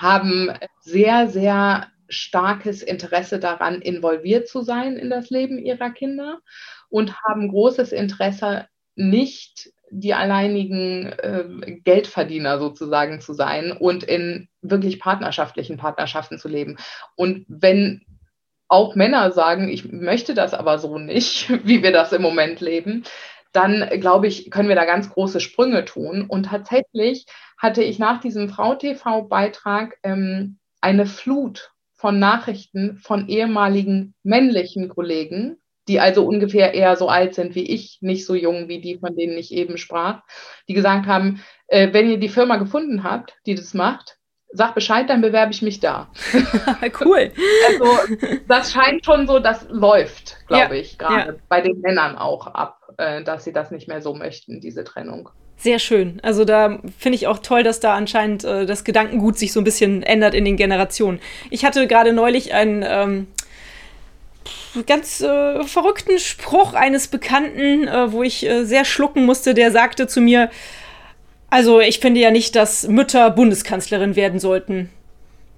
haben 0.00 0.52
sehr, 0.80 1.28
sehr 1.28 1.88
starkes 2.08 2.82
Interesse 2.82 3.38
daran, 3.38 3.80
involviert 3.80 4.48
zu 4.48 4.62
sein 4.62 4.96
in 4.96 5.10
das 5.10 5.30
Leben 5.30 5.58
ihrer 5.58 5.90
Kinder 5.90 6.40
und 6.88 7.22
haben 7.22 7.48
großes 7.48 7.92
Interesse, 7.92 8.66
nicht 8.96 9.70
die 9.90 10.14
alleinigen 10.14 11.06
äh, 11.06 11.78
Geldverdiener 11.84 12.58
sozusagen 12.58 13.20
zu 13.20 13.34
sein 13.34 13.72
und 13.72 14.04
in 14.04 14.48
wirklich 14.62 15.00
partnerschaftlichen 15.00 15.76
Partnerschaften 15.76 16.38
zu 16.38 16.48
leben. 16.48 16.76
Und 17.16 17.44
wenn 17.48 18.02
auch 18.68 18.94
Männer 18.94 19.32
sagen, 19.32 19.68
ich 19.68 19.90
möchte 19.90 20.34
das 20.34 20.54
aber 20.54 20.78
so 20.78 20.98
nicht, 20.98 21.50
wie 21.66 21.82
wir 21.82 21.92
das 21.92 22.12
im 22.12 22.22
Moment 22.22 22.60
leben, 22.60 23.04
dann 23.52 23.88
glaube 24.00 24.26
ich, 24.26 24.50
können 24.50 24.68
wir 24.68 24.76
da 24.76 24.84
ganz 24.84 25.10
große 25.10 25.40
Sprünge 25.40 25.84
tun. 25.84 26.26
Und 26.28 26.46
tatsächlich 26.46 27.26
hatte 27.58 27.82
ich 27.82 27.98
nach 27.98 28.20
diesem 28.20 28.48
Frau-TV-Beitrag 28.48 29.96
ähm, 30.02 30.58
eine 30.80 31.06
Flut 31.06 31.72
von 31.94 32.18
Nachrichten 32.18 32.96
von 32.96 33.28
ehemaligen 33.28 34.14
männlichen 34.22 34.88
Kollegen, 34.88 35.58
die 35.88 36.00
also 36.00 36.24
ungefähr 36.24 36.72
eher 36.72 36.96
so 36.96 37.08
alt 37.08 37.34
sind 37.34 37.54
wie 37.54 37.64
ich, 37.64 37.98
nicht 38.00 38.24
so 38.24 38.34
jung 38.34 38.68
wie 38.68 38.80
die, 38.80 38.98
von 38.98 39.16
denen 39.16 39.36
ich 39.36 39.52
eben 39.52 39.76
sprach, 39.76 40.22
die 40.68 40.74
gesagt 40.74 41.06
haben, 41.06 41.42
äh, 41.66 41.92
wenn 41.92 42.08
ihr 42.08 42.18
die 42.18 42.28
Firma 42.28 42.56
gefunden 42.56 43.02
habt, 43.02 43.36
die 43.44 43.54
das 43.54 43.74
macht, 43.74 44.16
sag 44.52 44.74
Bescheid, 44.74 45.08
dann 45.08 45.20
bewerbe 45.20 45.52
ich 45.52 45.62
mich 45.62 45.80
da. 45.80 46.08
cool. 47.04 47.32
Also 47.68 48.16
das 48.48 48.72
scheint 48.72 49.04
schon 49.04 49.26
so, 49.26 49.38
das 49.38 49.66
läuft, 49.70 50.36
glaube 50.48 50.76
ja, 50.76 50.80
ich, 50.80 50.98
gerade 50.98 51.32
ja. 51.32 51.38
bei 51.48 51.60
den 51.60 51.80
Männern 51.80 52.16
auch 52.16 52.46
ab, 52.46 52.80
äh, 52.98 53.22
dass 53.22 53.44
sie 53.44 53.52
das 53.52 53.70
nicht 53.70 53.88
mehr 53.88 54.02
so 54.02 54.14
möchten, 54.14 54.60
diese 54.60 54.84
Trennung. 54.84 55.30
Sehr 55.56 55.78
schön. 55.78 56.20
Also 56.22 56.46
da 56.46 56.78
finde 56.98 57.16
ich 57.16 57.26
auch 57.26 57.38
toll, 57.38 57.62
dass 57.62 57.80
da 57.80 57.94
anscheinend 57.94 58.44
äh, 58.44 58.64
das 58.64 58.82
Gedankengut 58.82 59.38
sich 59.38 59.52
so 59.52 59.60
ein 59.60 59.64
bisschen 59.64 60.02
ändert 60.02 60.34
in 60.34 60.44
den 60.44 60.56
Generationen. 60.56 61.20
Ich 61.50 61.64
hatte 61.64 61.86
gerade 61.86 62.14
neulich 62.14 62.54
einen 62.54 62.82
ähm, 62.86 63.26
ganz 64.86 65.20
äh, 65.20 65.62
verrückten 65.64 66.18
Spruch 66.18 66.72
eines 66.72 67.08
Bekannten, 67.08 67.86
äh, 67.86 68.10
wo 68.10 68.22
ich 68.22 68.46
äh, 68.46 68.64
sehr 68.64 68.86
schlucken 68.86 69.26
musste, 69.26 69.52
der 69.52 69.70
sagte 69.70 70.06
zu 70.06 70.20
mir, 70.22 70.50
also 71.50 71.80
ich 71.80 71.98
finde 71.98 72.20
ja 72.20 72.30
nicht, 72.30 72.56
dass 72.56 72.88
Mütter 72.88 73.30
Bundeskanzlerin 73.30 74.16
werden 74.16 74.38
sollten. 74.38 74.90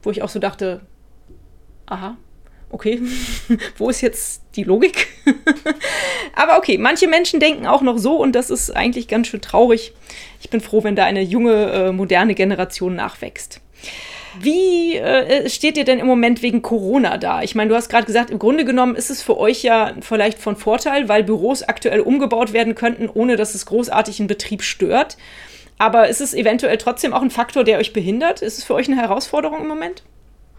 Wo 0.03 0.11
ich 0.11 0.23
auch 0.23 0.29
so 0.29 0.41
dachte, 0.41 0.81
aha, 1.87 2.17
okay, 2.71 3.01
wo 3.77 3.91
ist 3.91 4.01
jetzt 4.01 4.43
die 4.57 4.65
Logik? 4.65 5.09
Aber 6.35 6.59
okay, 6.59 6.79
manche 6.79 7.07
Menschen 7.07 7.39
denken 7.39 7.67
auch 7.67 7.83
noch 7.83 7.99
so 7.99 8.17
und 8.17 8.33
das 8.33 8.51
ist 8.51 8.71
eigentlich 8.71 9.07
ganz 9.07 9.29
schön 9.29 9.43
traurig. 9.43 9.93
Ich 10.41 10.51
bin 10.51 10.61
froh, 10.61 10.83
wenn 10.83 10.97
da 10.97 11.05
eine 11.05 11.23
junge, 11.23 11.71
äh, 11.71 11.93
moderne 11.93 12.35
Generation 12.35 12.97
nachwächst. 12.97 13.61
Wie 14.41 14.97
äh, 14.97 15.49
steht 15.51 15.77
ihr 15.77 15.85
denn 15.85 15.99
im 15.99 16.07
Moment 16.07 16.43
wegen 16.43 16.63
Corona 16.63 17.19
da? 17.19 17.43
Ich 17.43 17.55
meine, 17.55 17.69
du 17.69 17.77
hast 17.77 17.91
gerade 17.91 18.07
gesagt, 18.07 18.31
im 18.31 18.39
Grunde 18.39 18.65
genommen 18.65 18.97
ist 18.97 19.11
es 19.11 19.23
für 19.23 19.37
euch 19.37 19.63
ja 19.63 19.93
vielleicht 20.01 20.39
von 20.39 20.57
Vorteil, 20.57 21.09
weil 21.09 21.23
Büros 21.23 21.63
aktuell 21.63 22.01
umgebaut 22.01 22.55
werden 22.55 22.75
könnten, 22.75 23.11
ohne 23.13 23.37
dass 23.37 23.55
es 23.55 23.67
großartig 23.67 24.21
einen 24.21 24.29
Betrieb 24.29 24.63
stört. 24.63 25.19
Aber 25.83 26.09
ist 26.09 26.21
es 26.21 26.33
eventuell 26.33 26.79
trotzdem 26.79 27.13
auch 27.13 27.23
ein 27.23 27.31
Faktor, 27.31 27.65
der 27.65 27.79
euch 27.79 27.93
behindert? 27.93 28.41
Ist 28.41 28.57
es 28.57 28.63
für 28.63 28.75
euch 28.75 28.87
eine 28.87 29.01
Herausforderung 29.01 29.63
im 29.63 29.67
Moment? 29.67 30.05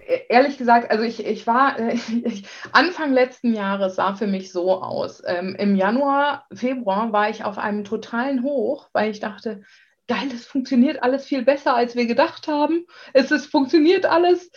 E-, 0.06 0.20
ehrlich 0.28 0.58
gesagt, 0.58 0.92
also 0.92 1.06
ich, 1.06 1.26
ich 1.26 1.48
war, 1.48 1.80
ich, 2.26 2.44
Anfang 2.74 3.14
letzten 3.14 3.54
Jahres 3.54 3.96
sah 3.96 4.16
für 4.16 4.28
mich 4.28 4.52
so 4.52 4.84
aus. 4.84 5.24
Ähm, 5.26 5.56
Im 5.58 5.78
Januar, 5.78 6.46
Februar 6.54 7.14
war 7.14 7.30
ich 7.30 7.46
auf 7.46 7.58
einem 7.58 7.86
totalen 7.86 8.44
Hoch, 8.44 8.90
weil 8.92 9.12
ich 9.12 9.22
dachte, 9.22 9.62
geil, 10.10 10.28
es 10.34 10.46
funktioniert 10.46 11.02
alles 11.02 11.24
viel 11.24 11.44
besser, 11.44 11.74
als 11.74 11.96
wir 11.96 12.06
gedacht 12.06 12.50
haben. 12.50 12.86
Es 13.14 13.32
ist, 13.32 13.46
funktioniert 13.46 14.06
alles. 14.06 14.52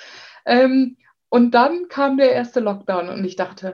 Ähm, 0.46 0.96
und 1.28 1.52
dann 1.52 1.86
kam 1.86 2.16
der 2.16 2.32
erste 2.32 2.58
Lockdown 2.58 3.08
und 3.08 3.24
ich 3.24 3.36
dachte, 3.36 3.72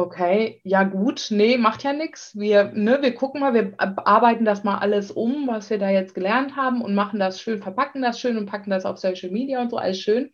Okay, 0.00 0.62
ja 0.64 0.84
gut, 0.84 1.26
nee, 1.28 1.58
macht 1.58 1.82
ja 1.82 1.92
nichts. 1.92 2.34
Wir, 2.34 2.72
ne, 2.72 3.02
wir 3.02 3.14
gucken 3.14 3.42
mal, 3.42 3.52
wir 3.52 3.74
arbeiten 3.76 4.46
das 4.46 4.64
mal 4.64 4.78
alles 4.78 5.10
um, 5.10 5.46
was 5.46 5.68
wir 5.68 5.76
da 5.76 5.90
jetzt 5.90 6.14
gelernt 6.14 6.56
haben 6.56 6.80
und 6.80 6.94
machen 6.94 7.20
das 7.20 7.38
schön, 7.38 7.60
verpacken 7.60 8.00
das 8.00 8.18
schön 8.18 8.38
und 8.38 8.46
packen 8.46 8.70
das 8.70 8.86
auf 8.86 8.96
Social 8.96 9.30
Media 9.30 9.60
und 9.60 9.68
so, 9.70 9.76
alles 9.76 10.00
schön. 10.00 10.30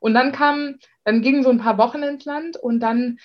Und 0.00 0.12
dann 0.12 0.30
kam, 0.30 0.74
dann 1.04 1.22
gingen 1.22 1.42
so 1.42 1.48
ein 1.48 1.56
paar 1.56 1.78
Wochen 1.78 2.02
ins 2.02 2.26
Land 2.26 2.58
und 2.58 2.80
dann 2.80 3.18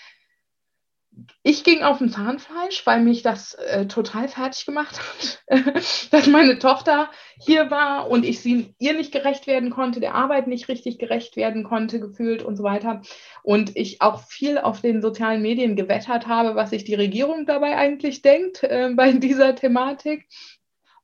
ich 1.44 1.64
ging 1.64 1.84
auf 1.84 2.00
dem 2.00 2.10
Zahnfleisch, 2.10 2.86
weil 2.86 3.02
mich 3.02 3.22
das 3.22 3.54
äh, 3.56 3.86
total 3.88 4.28
fertig 4.28 4.66
gemacht 4.66 5.00
hat, 5.00 5.44
dass 6.12 6.28
meine 6.28 6.58
Tochter 6.60 7.10
hier 7.38 7.70
war 7.70 8.10
und 8.10 8.26
ich 8.26 8.42
sie 8.42 8.74
ihr 8.80 8.94
nicht 8.94 9.12
gerecht 9.12 9.46
werden 9.46 9.70
konnte, 9.70 10.00
der 10.00 10.16
Arbeit 10.16 10.48
nicht 10.48 10.70
richtig 10.70 11.00
gerecht 11.00 11.36
werden 11.36 11.64
konnte, 11.64 12.00
gefühlt 12.00 12.44
und 12.44 12.56
so 12.56 12.64
weiter. 12.64 13.02
Und 13.44 13.76
ich 13.76 14.02
auch 14.02 14.24
viel 14.24 14.58
auf 14.58 14.82
den 14.82 15.02
sozialen 15.02 15.42
Medien 15.42 15.76
gewettert 15.76 16.28
habe, 16.28 16.56
was 16.56 16.72
sich 16.72 16.84
die 16.86 16.96
Regierung 16.96 17.46
dabei 17.46 17.76
eigentlich 17.78 18.22
denkt 18.22 18.64
äh, 18.64 18.92
bei 18.96 19.12
dieser 19.14 19.56
Thematik. 19.56 20.28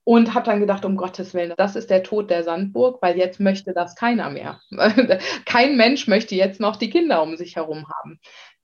und 0.03 0.34
habe 0.34 0.45
dann 0.45 0.60
gedacht, 0.60 0.86
um 0.86 0.97
Gottes 0.97 1.36
Willen, 1.36 1.53
das 1.57 1.76
ist 1.76 1.91
der 1.91 2.01
Tod 2.01 2.32
der 2.32 2.43
Sandburg, 2.43 2.99
weil 3.01 3.18
jetzt 3.18 3.39
möchte 3.39 3.74
das 3.74 3.95
keiner 3.95 4.32
mehr. 4.32 4.60
Kein 5.45 5.78
Mensch 5.78 6.07
möchte 6.07 6.34
jetzt 6.34 6.60
noch 6.60 6.78
die 6.78 6.89
Kinder 6.89 7.22
um 7.22 7.38
sich 7.38 7.57
herum 7.57 7.86
haben. 7.88 8.20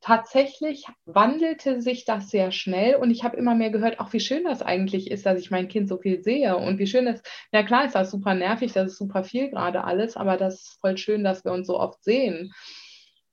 Tatsächlich 0.06 0.86
wandelte 1.08 1.82
sich 1.82 2.06
das 2.06 2.30
sehr 2.30 2.52
schnell 2.52 2.94
und 2.94 3.10
ich 3.10 3.24
habe 3.24 3.38
immer 3.38 3.56
mehr 3.56 3.72
gehört, 3.72 4.00
auch 4.00 4.14
wie 4.14 4.20
schön 4.20 4.44
das 4.44 4.62
eigentlich 4.62 5.10
ist, 5.10 5.26
dass 5.26 5.40
ich 5.40 5.50
mein 5.50 5.68
Kind 5.68 5.90
so 5.90 5.98
viel 5.98 6.22
sehe 6.22 6.58
und 6.58 6.78
wie 6.78 6.86
schön 6.86 7.06
das, 7.06 7.24
na 7.52 7.64
klar 7.64 7.86
ist 7.86 7.96
das 7.96 8.12
super 8.12 8.36
nervig, 8.36 8.72
das 8.72 8.92
ist 8.92 8.98
super 9.00 9.24
viel 9.24 9.50
gerade 9.50 9.84
alles, 9.84 10.16
aber 10.16 10.38
das 10.38 10.62
ist 10.62 10.78
voll 10.80 11.00
schön, 11.00 11.24
dass 11.24 11.44
wir 11.44 11.52
uns 11.52 11.66
so 11.66 11.80
oft 11.80 12.04
sehen. 12.04 12.54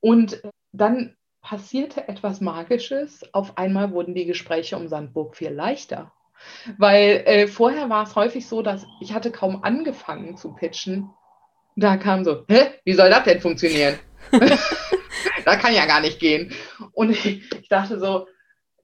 Und 0.00 0.40
dann 0.72 1.14
passierte 1.42 2.08
etwas 2.08 2.40
Magisches. 2.40 3.22
Auf 3.34 3.58
einmal 3.58 3.92
wurden 3.92 4.14
die 4.14 4.24
Gespräche 4.24 4.78
um 4.78 4.88
Sandburg 4.88 5.36
viel 5.36 5.50
leichter. 5.50 6.10
Weil 6.78 7.22
äh, 7.26 7.48
vorher 7.48 7.90
war 7.90 8.04
es 8.04 8.16
häufig 8.16 8.48
so, 8.48 8.62
dass 8.62 8.86
ich 9.02 9.12
hatte 9.12 9.30
kaum 9.30 9.62
angefangen 9.62 10.38
zu 10.38 10.54
pitchen. 10.54 11.10
Da 11.76 11.98
kam 11.98 12.24
so, 12.24 12.46
hä, 12.48 12.68
wie 12.86 12.94
soll 12.94 13.10
das 13.10 13.24
denn 13.24 13.42
funktionieren? 13.42 13.98
das 15.44 15.58
kann 15.58 15.74
ja 15.74 15.86
gar 15.86 16.00
nicht 16.00 16.18
gehen. 16.18 16.52
Und 16.92 17.10
ich, 17.10 17.26
ich 17.60 17.68
dachte 17.68 17.98
so, 17.98 18.26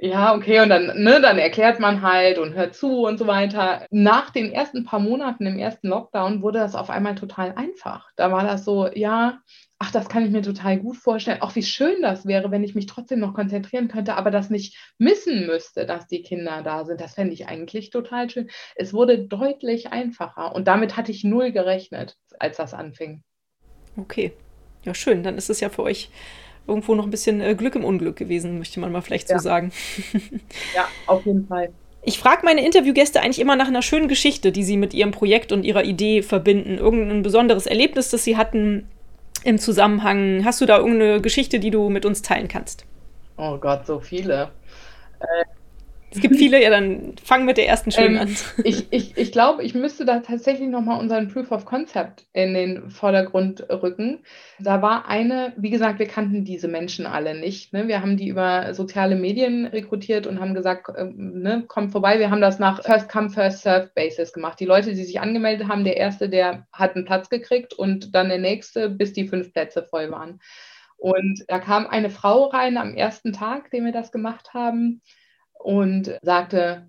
ja, 0.01 0.35
okay, 0.35 0.61
und 0.61 0.69
dann, 0.69 1.03
ne, 1.03 1.21
dann 1.21 1.39
erklärt 1.39 1.81
man 1.81 2.03
halt 2.03 2.39
und 2.39 2.55
hört 2.55 2.77
zu 2.77 3.05
und 3.05 3.19
so 3.19 3.27
weiter. 3.27 3.85
Nach 3.91 4.31
den 4.31 4.53
ersten 4.53 4.85
paar 4.85 5.01
Monaten 5.01 5.45
im 5.45 5.59
ersten 5.59 5.89
Lockdown 5.89 6.41
wurde 6.41 6.61
das 6.61 6.77
auf 6.77 6.89
einmal 6.89 7.17
total 7.17 7.53
einfach. 7.57 8.09
Da 8.15 8.31
war 8.31 8.45
das 8.45 8.65
so, 8.65 8.89
ja, 8.95 9.41
ach, 9.81 9.91
das 9.91 10.09
kann 10.09 10.25
ich 10.25 10.31
mir 10.31 10.43
total 10.43 10.79
gut 10.79 10.97
vorstellen. 10.97 11.43
Auch 11.43 11.57
wie 11.57 11.65
schön 11.65 12.01
das 12.01 12.27
wäre, 12.27 12.53
wenn 12.53 12.63
ich 12.63 12.77
mich 12.77 12.87
trotzdem 12.87 13.19
noch 13.19 13.35
konzentrieren 13.35 13.89
könnte, 13.89 14.15
aber 14.15 14.31
das 14.31 14.51
nicht 14.51 14.77
missen 14.99 15.47
müsste, 15.47 15.85
dass 15.85 16.07
die 16.07 16.23
Kinder 16.23 16.63
da 16.63 16.85
sind. 16.85 17.01
Das 17.01 17.15
fände 17.15 17.33
ich 17.33 17.49
eigentlich 17.49 17.91
total 17.91 18.31
schön. 18.31 18.51
Es 18.77 18.93
wurde 18.93 19.19
deutlich 19.19 19.91
einfacher 19.91 20.55
und 20.55 20.69
damit 20.69 20.97
hatte 20.97 21.11
ich 21.11 21.25
null 21.25 21.51
gerechnet, 21.51 22.17
als 22.39 22.57
das 22.57 22.73
anfing. 22.73 23.25
Okay, 23.97 24.31
ja 24.85 24.95
schön. 24.95 25.25
Dann 25.25 25.37
ist 25.37 25.51
es 25.51 25.59
ja 25.59 25.71
für 25.71 25.83
euch 25.83 26.09
irgendwo 26.69 26.95
noch 26.95 27.05
ein 27.05 27.11
bisschen 27.11 27.41
äh, 27.41 27.55
Glück 27.55 27.75
im 27.75 27.85
Unglück 27.85 28.17
gewesen, 28.17 28.59
möchte 28.59 28.79
man 28.81 28.93
mal 28.93 29.01
vielleicht 29.01 29.31
ja. 29.31 29.39
so 29.39 29.43
sagen. 29.43 29.73
ja, 30.75 30.87
auf 31.07 31.25
jeden 31.27 31.47
Fall. 31.47 31.71
Ich 32.03 32.19
frage 32.19 32.45
meine 32.45 32.65
Interviewgäste 32.65 33.21
eigentlich 33.21 33.41
immer 33.41 33.57
nach 33.57 33.69
einer 33.69 33.83
schönen 33.83 34.09
Geschichte, 34.09 34.53
die 34.53 34.63
sie 34.63 34.77
mit 34.77 34.95
ihrem 34.95 35.11
Projekt 35.11 35.53
und 35.53 35.65
ihrer 35.65 35.85
Idee 35.85 36.23
verbinden. 36.23 36.79
Irgendein 36.79 37.23
besonderes 37.23 37.67
Erlebnis, 37.67 38.11
das 38.11 38.25
sie 38.25 38.37
hatten, 38.37 38.89
im 39.45 39.59
Zusammenhang? 39.59 40.45
Hast 40.45 40.61
du 40.61 40.67
da 40.67 40.79
irgendeine 40.79 41.21
Geschichte, 41.21 41.59
die 41.59 41.71
du 41.71 41.89
mit 41.89 42.05
uns 42.05 42.23
teilen 42.23 42.49
kannst? 42.49 42.85
Oh 43.37 43.57
Gott, 43.57 43.87
so 43.87 44.01
viele. 44.01 44.51
Es 46.11 46.21
gibt 46.21 46.37
viele, 46.37 46.63
ja, 46.63 46.71
dann 46.71 47.15
fang 47.23 47.45
mit 47.45 47.59
der 47.59 47.69
ersten 47.69 47.91
schön 47.91 48.15
ähm, 48.15 48.21
an. 48.21 48.37
Ich, 48.65 48.87
ich, 48.91 49.17
ich 49.19 49.31
glaube, 49.31 49.63
ich 49.63 49.75
müsste 49.75 50.07
da 50.07 50.21
tatsächlich 50.21 50.69
nochmal 50.69 50.99
unseren 51.01 51.29
Proof 51.29 51.53
of 51.53 51.67
Concept 51.67 52.27
in 52.33 52.55
den 52.55 52.91
Vordergrund 52.91 53.69
rücken. 53.69 54.21
Da 54.59 54.81
war 54.81 55.07
eine, 55.07 55.53
wie 55.59 55.69
gesagt, 55.69 55.99
wir 55.99 56.07
kannten 56.07 56.45
diese 56.45 56.67
Menschen 56.67 57.07
alle 57.07 57.39
nicht. 57.39 57.75
Ne? 57.75 57.89
Wir 57.89 58.01
haben 58.01 58.17
die 58.17 58.29
über 58.29 58.73
soziale 58.73 59.17
Medien 59.17 59.67
rekrutiert 59.67 60.27
und 60.27 60.41
haben 60.41 60.55
gesagt, 60.55 60.89
äh, 60.97 61.05
ne, 61.15 61.65
kommt 61.69 61.93
vorbei. 61.93 62.19
Wir 62.19 62.31
haben 62.31 62.41
das 62.41 62.59
nach 62.59 62.83
First 62.83 63.11
Come, 63.11 63.29
First 63.29 63.63
Serve 63.63 63.91
Basis 63.95 64.33
gemacht. 64.33 64.59
Die 64.61 64.67
Leute, 64.67 64.95
die 64.95 65.05
sich 65.05 65.21
angemeldet 65.21 65.69
haben, 65.69 65.85
der 65.85 65.99
Erste, 65.99 66.31
der 66.31 66.67
hat 66.73 66.97
einen 66.97 67.05
Platz 67.05 67.29
gekriegt 67.29 67.75
und 67.75 68.15
dann 68.15 68.31
der 68.31 68.39
Nächste, 68.39 68.89
bis 68.89 69.13
die 69.13 69.29
fünf 69.29 69.53
Plätze 69.53 69.83
voll 69.83 70.11
waren. 70.11 70.41
Und 70.97 71.45
da 71.49 71.59
kam 71.59 71.87
eine 71.87 72.11
Frau 72.11 72.47
rein 72.47 72.79
am 72.79 72.95
ersten 72.95 73.33
Tag, 73.33 73.71
den 73.71 73.85
wir 73.85 73.93
das 73.93 74.11
gemacht 74.11 74.55
haben 74.55 75.03
und 75.59 76.19
sagte, 76.23 76.89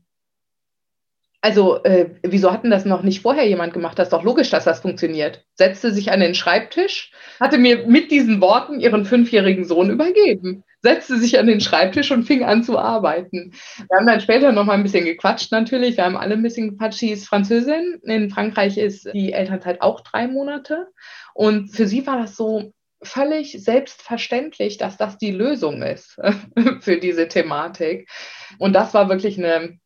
also, 1.42 1.82
äh, 1.84 2.16
wieso 2.22 2.52
hatten 2.52 2.70
das 2.70 2.84
noch 2.84 3.02
nicht 3.02 3.22
vorher 3.22 3.48
jemand 3.48 3.74
gemacht? 3.74 3.98
Das 3.98 4.08
ist 4.08 4.14
doch 4.14 4.24
logisch, 4.24 4.50
dass 4.50 4.66
das 4.66 4.82
funktioniert. 4.82 5.46
Setzte 5.56 5.94
sich 5.94 6.12
an 6.12 6.20
den 6.20 6.36
Schreibtisch, 6.36 7.14
hatte 7.40 7.58
mir 7.58 7.88
mit 7.88 8.12
diesen 8.12 8.42
Worten 8.42 8.82
ihren 8.82 9.06
fünfjährigen 9.06 9.64
Sohn 9.64 9.90
übergeben, 9.90 10.66
setzte 10.82 11.18
sich 11.18 11.40
an 11.40 11.48
den 11.48 11.62
Schreibtisch 11.62 12.12
und 12.12 12.24
fing 12.26 12.44
an 12.44 12.64
zu 12.64 12.78
arbeiten. 12.78 13.54
Wir 13.78 13.98
haben 13.98 14.08
dann 14.08 14.20
später 14.20 14.52
noch 14.52 14.66
mal 14.66 14.74
ein 14.74 14.84
bisschen 14.84 15.06
gequatscht 15.06 15.54
natürlich. 15.54 15.96
Wir 15.96 16.04
haben 16.04 16.18
alle 16.18 16.34
ein 16.34 16.44
bisschen 16.44 16.72
gequatscht. 16.72 17.00
Sie 17.00 17.12
ist 17.12 17.28
Französin. 17.28 18.00
In 18.04 18.30
Frankreich 18.30 18.78
ist 18.78 19.10
die 19.14 19.32
Elternzeit 19.32 19.82
auch 19.82 20.02
drei 20.02 20.28
Monate. 20.28 20.88
Und 21.34 21.70
für 21.70 21.88
sie 21.88 22.06
war 22.06 22.18
das 22.18 22.36
so, 22.36 22.74
völlig 23.02 23.64
selbstverständlich, 23.64 24.78
dass 24.78 24.98
das 24.98 25.18
die 25.18 25.32
Lösung 25.32 25.82
ist 25.82 26.20
für 26.82 26.98
diese 26.98 27.28
Thematik. 27.28 28.10
Und 28.58 28.74
das 28.74 28.94
war 28.94 29.10
wirklich 29.10 29.38
eine, 29.38 29.80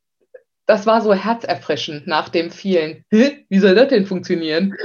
das 0.65 0.85
war 0.85 1.01
so 1.01 1.13
herzerfrischend 1.13 2.07
nach 2.07 2.29
dem 2.29 2.51
vielen, 2.51 3.03
wie 3.09 3.59
soll 3.59 3.75
das 3.75 3.89
denn 3.89 4.05
funktionieren? 4.05 4.75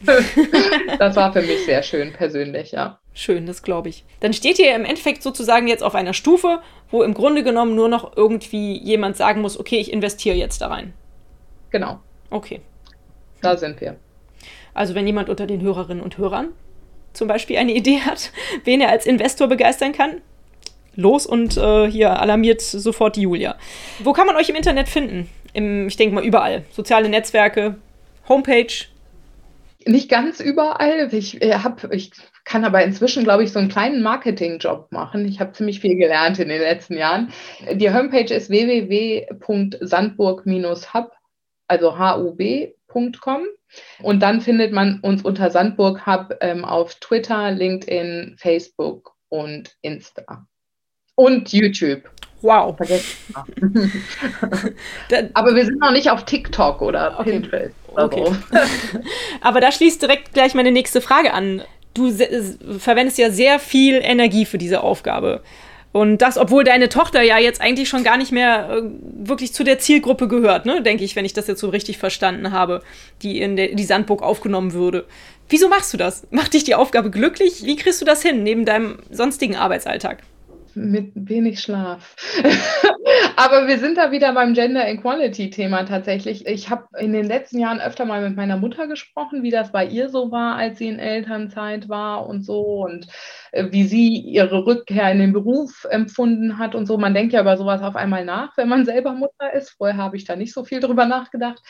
das 0.98 1.16
war 1.16 1.32
für 1.32 1.42
mich 1.42 1.64
sehr 1.64 1.82
schön 1.82 2.12
persönlich, 2.12 2.72
ja. 2.72 2.98
Schön, 3.14 3.46
das 3.46 3.62
glaube 3.62 3.88
ich. 3.88 4.04
Dann 4.20 4.32
steht 4.32 4.58
ihr 4.58 4.74
im 4.74 4.84
Endeffekt 4.84 5.22
sozusagen 5.22 5.68
jetzt 5.68 5.82
auf 5.82 5.94
einer 5.94 6.14
Stufe, 6.14 6.62
wo 6.90 7.02
im 7.02 7.14
Grunde 7.14 7.42
genommen 7.42 7.74
nur 7.74 7.88
noch 7.88 8.16
irgendwie 8.16 8.78
jemand 8.78 9.16
sagen 9.16 9.42
muss, 9.42 9.58
okay, 9.58 9.78
ich 9.78 9.92
investiere 9.92 10.36
jetzt 10.36 10.60
da 10.60 10.68
rein. 10.68 10.94
Genau. 11.70 12.00
Okay. 12.30 12.60
Da 13.42 13.56
sind 13.56 13.80
wir. 13.80 13.96
Also 14.74 14.94
wenn 14.94 15.06
jemand 15.06 15.28
unter 15.28 15.46
den 15.46 15.60
Hörerinnen 15.60 16.02
und 16.02 16.18
Hörern 16.18 16.48
zum 17.12 17.28
Beispiel 17.28 17.56
eine 17.56 17.72
Idee 17.72 18.00
hat, 18.00 18.32
wen 18.64 18.80
er 18.80 18.90
als 18.90 19.06
Investor 19.06 19.48
begeistern 19.48 19.92
kann, 19.92 20.20
los 20.94 21.26
und 21.26 21.56
äh, 21.56 21.90
hier 21.90 22.20
alarmiert 22.20 22.60
sofort 22.60 23.16
die 23.16 23.22
Julia. 23.22 23.56
Wo 24.02 24.12
kann 24.12 24.26
man 24.26 24.36
euch 24.36 24.48
im 24.48 24.56
Internet 24.56 24.88
finden? 24.88 25.28
Im, 25.52 25.88
ich 25.88 25.96
denke 25.96 26.14
mal 26.14 26.24
überall. 26.24 26.64
Soziale 26.70 27.08
Netzwerke, 27.08 27.76
Homepage. 28.28 28.72
Nicht 29.86 30.08
ganz 30.08 30.40
überall. 30.40 31.08
Ich, 31.12 31.42
äh, 31.42 31.54
hab, 31.54 31.92
ich 31.92 32.12
kann 32.44 32.64
aber 32.64 32.84
inzwischen, 32.84 33.24
glaube 33.24 33.42
ich, 33.44 33.52
so 33.52 33.58
einen 33.58 33.68
kleinen 33.68 34.02
Marketingjob 34.02 34.90
machen. 34.92 35.26
Ich 35.26 35.40
habe 35.40 35.52
ziemlich 35.52 35.80
viel 35.80 35.96
gelernt 35.96 36.38
in 36.38 36.48
den 36.48 36.60
letzten 36.60 36.96
Jahren. 36.96 37.32
Die 37.72 37.92
Homepage 37.92 38.32
ist 38.32 38.48
www.sandburg-hub, 38.50 41.10
also 41.68 41.98
hub.com. 41.98 43.42
Und 44.02 44.20
dann 44.20 44.40
findet 44.40 44.72
man 44.72 45.00
uns 45.00 45.22
unter 45.22 45.50
Sandburg 45.50 46.06
Hub 46.06 46.36
ähm, 46.40 46.64
auf 46.64 46.94
Twitter, 46.96 47.50
LinkedIn, 47.50 48.36
Facebook 48.38 49.12
und 49.28 49.76
Insta. 49.82 50.46
Und 51.14 51.52
YouTube. 51.52 52.10
Wow. 52.42 52.76
Aber 55.34 55.54
wir 55.54 55.64
sind 55.64 55.78
noch 55.80 55.92
nicht 55.92 56.10
auf 56.10 56.24
TikTok 56.24 56.82
oder 56.82 57.18
okay. 57.18 57.32
Pinterest. 57.32 57.74
Oder 57.88 58.04
okay. 58.04 58.24
so. 58.26 58.36
Aber 59.40 59.60
da 59.60 59.70
schließt 59.70 60.02
direkt 60.02 60.32
gleich 60.34 60.54
meine 60.54 60.72
nächste 60.72 61.00
Frage 61.00 61.32
an. 61.32 61.62
Du 61.94 62.10
verwendest 62.78 63.18
ja 63.18 63.30
sehr 63.30 63.58
viel 63.58 64.00
Energie 64.02 64.44
für 64.44 64.58
diese 64.58 64.82
Aufgabe. 64.82 65.42
Und 65.92 66.18
das, 66.18 66.38
obwohl 66.38 66.64
deine 66.64 66.88
Tochter 66.88 67.20
ja 67.22 67.38
jetzt 67.38 67.60
eigentlich 67.60 67.88
schon 67.88 68.02
gar 68.02 68.16
nicht 68.16 68.32
mehr 68.32 68.70
äh, 68.70 68.82
wirklich 69.26 69.52
zu 69.52 69.62
der 69.62 69.78
Zielgruppe 69.78 70.26
gehört, 70.26 70.64
ne, 70.64 70.82
denke 70.82 71.04
ich, 71.04 71.16
wenn 71.16 71.26
ich 71.26 71.34
das 71.34 71.46
jetzt 71.46 71.60
so 71.60 71.68
richtig 71.68 71.98
verstanden 71.98 72.50
habe, 72.50 72.82
die 73.20 73.40
in 73.40 73.56
der, 73.56 73.74
die 73.74 73.84
Sandburg 73.84 74.22
aufgenommen 74.22 74.72
würde. 74.72 75.04
Wieso 75.50 75.68
machst 75.68 75.92
du 75.92 75.98
das? 75.98 76.26
Macht 76.30 76.54
dich 76.54 76.64
die 76.64 76.74
Aufgabe 76.74 77.10
glücklich? 77.10 77.64
Wie 77.64 77.76
kriegst 77.76 78.00
du 78.00 78.06
das 78.06 78.22
hin, 78.22 78.42
neben 78.42 78.64
deinem 78.64 79.00
sonstigen 79.10 79.56
Arbeitsalltag? 79.56 80.22
Mit 80.74 81.12
wenig 81.14 81.60
Schlaf. 81.60 82.16
Aber 83.36 83.66
wir 83.66 83.78
sind 83.78 83.96
da 83.96 84.10
wieder 84.10 84.32
beim 84.32 84.54
Gender 84.54 84.86
Equality 84.86 85.50
Thema 85.50 85.84
tatsächlich. 85.84 86.46
Ich 86.46 86.70
habe 86.70 86.86
in 86.98 87.12
den 87.12 87.26
letzten 87.26 87.58
Jahren 87.58 87.80
öfter 87.80 88.04
mal 88.04 88.22
mit 88.22 88.36
meiner 88.36 88.56
Mutter 88.56 88.86
gesprochen, 88.86 89.42
wie 89.42 89.50
das 89.50 89.72
bei 89.72 89.86
ihr 89.86 90.08
so 90.08 90.30
war, 90.30 90.56
als 90.56 90.78
sie 90.78 90.88
in 90.88 90.98
Elternzeit 90.98 91.88
war 91.88 92.26
und 92.26 92.44
so 92.44 92.84
und 92.84 93.06
äh, 93.52 93.66
wie 93.70 93.84
sie 93.84 94.18
ihre 94.18 94.66
Rückkehr 94.66 95.10
in 95.10 95.18
den 95.18 95.32
Beruf 95.32 95.86
empfunden 95.90 96.58
hat 96.58 96.74
und 96.74 96.86
so. 96.86 96.98
Man 96.98 97.14
denkt 97.14 97.32
ja 97.32 97.40
über 97.40 97.56
sowas 97.56 97.82
auf 97.82 97.96
einmal 97.96 98.24
nach, 98.24 98.56
wenn 98.56 98.68
man 98.68 98.84
selber 98.84 99.12
Mutter 99.12 99.52
ist. 99.52 99.70
Vorher 99.70 99.96
habe 99.96 100.16
ich 100.16 100.24
da 100.24 100.36
nicht 100.36 100.52
so 100.52 100.64
viel 100.64 100.80
drüber 100.80 101.06
nachgedacht. 101.06 101.60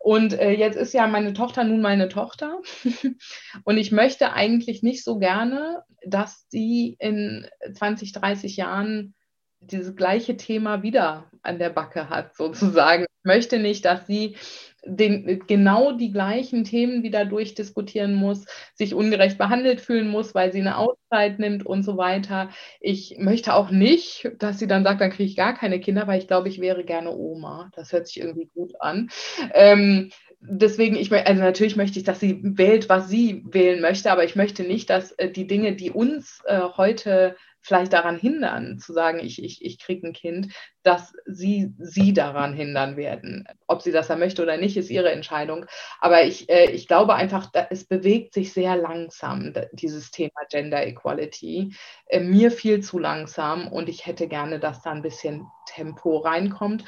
Und 0.00 0.32
äh, 0.32 0.52
jetzt 0.52 0.76
ist 0.76 0.94
ja 0.94 1.06
meine 1.06 1.32
Tochter 1.32 1.64
nun 1.64 1.80
meine 1.80 2.08
Tochter. 2.08 2.60
und 3.64 3.76
ich 3.76 3.92
möchte 3.92 4.32
eigentlich 4.32 4.82
nicht 4.82 5.04
so 5.04 5.18
gerne, 5.18 5.82
dass 6.06 6.46
sie 6.48 6.96
in 6.98 7.46
20, 7.74 8.12
30 8.12 8.56
Jahren 8.56 9.14
dieses 9.60 9.96
gleiche 9.96 10.36
Thema 10.36 10.82
wieder 10.82 11.24
an 11.42 11.58
der 11.58 11.70
Backe 11.70 12.08
hat, 12.08 12.34
sozusagen. 12.36 13.04
Ich 13.04 13.24
möchte 13.24 13.58
nicht, 13.58 13.84
dass 13.84 14.06
sie 14.06 14.36
den, 14.84 15.42
genau 15.46 15.92
die 15.92 16.12
gleichen 16.12 16.64
Themen 16.64 17.02
wieder 17.02 17.24
durchdiskutieren 17.24 18.14
muss, 18.14 18.46
sich 18.74 18.94
ungerecht 18.94 19.36
behandelt 19.36 19.80
fühlen 19.80 20.08
muss, 20.08 20.34
weil 20.34 20.52
sie 20.52 20.60
eine 20.60 20.78
Auszeit 20.78 21.38
nimmt 21.38 21.66
und 21.66 21.82
so 21.82 21.96
weiter. 21.96 22.50
Ich 22.80 23.16
möchte 23.18 23.54
auch 23.54 23.70
nicht, 23.70 24.30
dass 24.38 24.58
sie 24.58 24.66
dann 24.66 24.84
sagt, 24.84 25.00
dann 25.00 25.10
kriege 25.10 25.28
ich 25.28 25.36
gar 25.36 25.54
keine 25.54 25.80
Kinder, 25.80 26.06
weil 26.06 26.20
ich 26.20 26.28
glaube, 26.28 26.48
ich 26.48 26.60
wäre 26.60 26.84
gerne 26.84 27.14
Oma. 27.14 27.70
Das 27.74 27.92
hört 27.92 28.06
sich 28.06 28.20
irgendwie 28.20 28.50
gut 28.54 28.72
an. 28.80 29.10
Ähm, 29.52 30.10
deswegen, 30.40 30.96
ich, 30.96 31.12
also 31.12 31.42
natürlich 31.42 31.76
möchte 31.76 31.98
ich, 31.98 32.04
dass 32.04 32.20
sie 32.20 32.40
wählt, 32.42 32.88
was 32.88 33.08
sie 33.08 33.44
wählen 33.46 33.80
möchte, 33.80 34.10
aber 34.10 34.24
ich 34.24 34.36
möchte 34.36 34.62
nicht, 34.62 34.90
dass 34.90 35.12
äh, 35.12 35.30
die 35.30 35.46
Dinge, 35.46 35.74
die 35.74 35.90
uns 35.90 36.40
äh, 36.46 36.60
heute 36.76 37.36
vielleicht 37.68 37.92
daran 37.92 38.18
hindern, 38.18 38.78
zu 38.78 38.92
sagen, 38.92 39.20
ich, 39.20 39.42
ich, 39.42 39.64
ich 39.64 39.78
kriege 39.78 40.08
ein 40.08 40.12
Kind, 40.14 40.52
dass 40.88 41.12
sie 41.26 41.74
sie 41.78 42.14
daran 42.14 42.54
hindern 42.54 42.96
werden. 42.96 43.46
Ob 43.66 43.82
sie 43.82 43.92
das 43.92 44.08
dann 44.08 44.20
möchte 44.20 44.42
oder 44.42 44.56
nicht, 44.56 44.78
ist 44.78 44.88
ihre 44.88 45.12
Entscheidung. 45.12 45.66
Aber 46.00 46.24
ich, 46.24 46.48
äh, 46.48 46.70
ich 46.70 46.88
glaube 46.88 47.14
einfach, 47.14 47.50
es 47.68 47.84
bewegt 47.84 48.32
sich 48.32 48.54
sehr 48.54 48.74
langsam, 48.74 49.52
dieses 49.72 50.10
Thema 50.10 50.46
Gender 50.48 50.86
Equality. 50.86 51.74
Äh, 52.06 52.20
mir 52.20 52.50
viel 52.50 52.80
zu 52.80 52.98
langsam 52.98 53.68
und 53.68 53.90
ich 53.90 54.06
hätte 54.06 54.28
gerne, 54.28 54.60
dass 54.60 54.80
da 54.80 54.92
ein 54.92 55.02
bisschen 55.02 55.46
Tempo 55.66 56.16
reinkommt. 56.16 56.84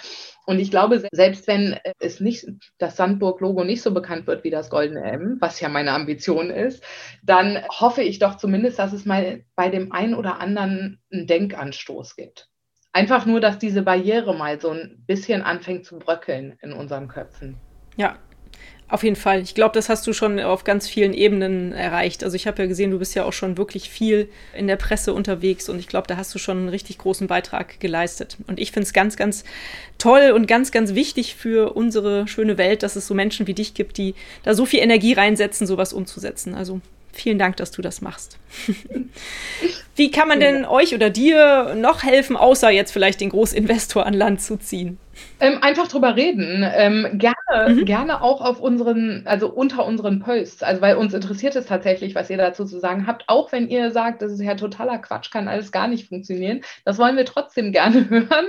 Und 0.46 0.61
ich 0.61 0.70
glaube, 0.70 1.07
selbst 1.12 1.46
wenn 1.46 1.78
es 1.98 2.20
nicht, 2.20 2.46
das 2.78 2.96
Sandburg-Logo 2.96 3.64
nicht 3.64 3.82
so 3.82 3.92
bekannt 3.92 4.26
wird 4.26 4.44
wie 4.44 4.51
das 4.51 4.70
Goldene 4.70 5.03
M, 5.03 5.36
was 5.40 5.61
ja 5.61 5.68
meine 5.68 5.92
Ambition 5.92 6.48
ist, 6.48 6.82
dann 7.22 7.62
hoffe 7.68 8.01
ich 8.01 8.18
doch 8.18 8.38
zumindest, 8.38 8.78
dass 8.78 8.94
es 8.94 9.05
mal 9.05 9.44
bei 9.57 9.68
dem 9.68 9.92
einen 9.92 10.14
oder 10.14 10.40
anderen 10.40 11.03
einen 11.12 11.26
Denkanstoß 11.26 12.16
gibt. 12.16 12.49
Einfach 12.93 13.24
nur, 13.26 13.41
dass 13.41 13.59
diese 13.59 13.82
Barriere 13.82 14.34
mal 14.34 14.61
so 14.61 14.70
ein 14.70 15.03
bisschen 15.07 15.43
anfängt 15.43 15.84
zu 15.84 15.99
bröckeln 15.99 16.57
in 16.61 16.72
unseren 16.72 17.09
Köpfen. 17.09 17.57
Ja, 17.97 18.18
auf 18.91 19.05
jeden 19.05 19.14
Fall. 19.14 19.41
Ich 19.41 19.55
glaube, 19.55 19.72
das 19.74 19.88
hast 19.88 20.05
du 20.09 20.12
schon 20.12 20.41
auf 20.41 20.64
ganz 20.64 20.88
vielen 20.88 21.14
Ebenen 21.14 21.72
erreicht. 21.72 22.24
Also 22.24 22.34
ich 22.34 22.49
habe 22.49 22.62
ja 22.62 22.68
gesehen, 22.68 22.91
du 22.91 22.99
bist 22.99 23.14
ja 23.14 23.24
auch 23.24 23.32
schon 23.32 23.57
wirklich 23.57 23.88
viel 23.88 24.28
in 24.53 24.66
der 24.66 24.74
Presse 24.74 25.14
unterwegs 25.14 25.68
und 25.68 25.78
ich 25.78 25.86
glaube, 25.86 26.09
da 26.09 26.16
hast 26.16 26.34
du 26.34 26.41
schon 26.41 26.59
einen 26.59 26.68
richtig 26.68 26.99
großen 26.99 27.28
Beitrag 27.28 27.78
geleistet. 27.78 28.36
Und 28.49 28.59
ich 28.59 28.72
finde 28.72 28.86
es 28.86 28.93
ganz, 28.93 29.16
ganz 29.16 29.45
toll 29.99 30.32
und 30.32 30.49
ganz, 30.49 30.72
ganz 30.72 30.95
wichtig 30.95 31.36
für 31.36 31.74
unsere 31.74 32.26
schöne 32.26 32.59
Welt, 32.59 32.82
dass 32.82 32.97
es 32.97 33.07
so 33.07 33.14
Menschen 33.14 33.47
wie 33.47 33.55
dich 33.55 33.74
gibt, 33.74 33.97
die 33.97 34.16
da 34.43 34.55
so 34.55 34.66
viel 34.66 34.80
Energie 34.80 35.12
reinsetzen, 35.12 35.68
sowas 35.68 35.93
umzusetzen. 35.93 36.57
Also 36.57 36.80
Vielen 37.12 37.38
Dank, 37.38 37.56
dass 37.56 37.70
du 37.70 37.82
das 37.82 38.00
machst. 38.00 38.38
Wie 39.96 40.11
kann 40.11 40.28
man 40.28 40.40
denn 40.40 40.64
euch 40.64 40.94
oder 40.94 41.11
dir 41.11 41.74
noch 41.74 42.02
helfen, 42.02 42.36
außer 42.36 42.70
jetzt 42.70 42.92
vielleicht 42.92 43.20
den 43.20 43.30
Großinvestor 43.30 44.06
an 44.06 44.14
Land 44.14 44.40
zu 44.40 44.56
ziehen? 44.56 44.98
Ähm, 45.42 45.58
einfach 45.62 45.88
drüber 45.88 46.16
reden. 46.16 46.62
Ähm, 46.74 47.18
gerne, 47.18 47.74
mhm. 47.74 47.84
gerne 47.86 48.22
auch 48.22 48.42
auf 48.42 48.60
unseren, 48.60 49.22
also 49.24 49.50
unter 49.50 49.86
unseren 49.86 50.20
Posts. 50.20 50.62
Also 50.62 50.82
weil 50.82 50.96
uns 50.96 51.14
interessiert 51.14 51.56
es 51.56 51.64
tatsächlich, 51.64 52.14
was 52.14 52.28
ihr 52.28 52.36
dazu 52.36 52.66
zu 52.66 52.78
sagen 52.78 53.06
habt. 53.06 53.24
Auch 53.26 53.50
wenn 53.50 53.68
ihr 53.68 53.90
sagt, 53.90 54.20
das 54.20 54.32
ist 54.32 54.42
ja 54.42 54.54
totaler 54.54 54.98
Quatsch, 54.98 55.30
kann 55.30 55.48
alles 55.48 55.72
gar 55.72 55.88
nicht 55.88 56.08
funktionieren. 56.08 56.60
Das 56.84 56.98
wollen 56.98 57.16
wir 57.16 57.24
trotzdem 57.24 57.72
gerne 57.72 58.10
hören. 58.10 58.46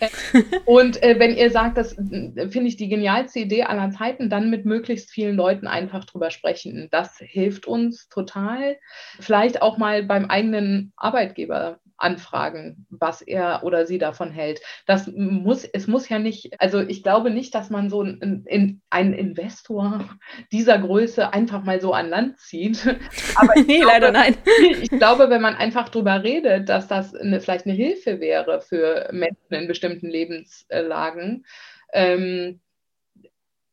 Äh, 0.00 0.08
und 0.64 1.02
äh, 1.02 1.18
wenn 1.18 1.36
ihr 1.36 1.50
sagt, 1.50 1.76
das 1.76 1.98
äh, 1.98 2.48
finde 2.48 2.68
ich 2.68 2.76
die 2.76 2.88
genialste 2.88 3.40
Idee 3.40 3.64
aller 3.64 3.90
Zeiten, 3.90 4.30
dann 4.30 4.48
mit 4.48 4.64
möglichst 4.64 5.10
vielen 5.10 5.36
Leuten 5.36 5.66
einfach 5.66 6.06
drüber 6.06 6.30
sprechen. 6.30 6.88
Das 6.90 7.18
hilft 7.18 7.66
uns 7.66 8.08
total. 8.08 8.78
Vielleicht 9.20 9.60
auch 9.60 9.76
mal 9.76 10.02
beim 10.02 10.26
eigenen 10.26 10.92
Arbeitgeber 10.96 11.78
anfragen, 12.02 12.86
was 12.90 13.22
er 13.22 13.62
oder 13.64 13.86
sie 13.86 13.98
davon 13.98 14.30
hält. 14.30 14.60
Das 14.86 15.06
muss, 15.06 15.64
es 15.64 15.86
muss 15.86 16.08
ja 16.08 16.18
nicht, 16.18 16.60
also 16.60 16.80
ich 16.80 17.02
glaube 17.02 17.30
nicht, 17.30 17.54
dass 17.54 17.70
man 17.70 17.90
so 17.90 18.00
einen, 18.00 18.82
einen 18.90 19.12
Investor 19.14 20.04
dieser 20.50 20.78
Größe 20.78 21.32
einfach 21.32 21.64
mal 21.64 21.80
so 21.80 21.92
an 21.92 22.08
Land 22.08 22.38
zieht. 22.40 22.86
Aber 23.36 23.54
nee, 23.56 23.78
glaube, 23.78 23.86
leider 23.86 24.12
nein. 24.12 24.36
Ich 24.82 24.90
glaube, 24.90 25.30
wenn 25.30 25.42
man 25.42 25.54
einfach 25.54 25.88
darüber 25.88 26.22
redet, 26.22 26.68
dass 26.68 26.88
das 26.88 27.14
eine, 27.14 27.40
vielleicht 27.40 27.66
eine 27.66 27.74
Hilfe 27.74 28.20
wäre 28.20 28.60
für 28.60 29.08
Menschen 29.12 29.50
in 29.50 29.68
bestimmten 29.68 30.08
Lebenslagen, 30.08 31.44
ähm, 31.92 32.60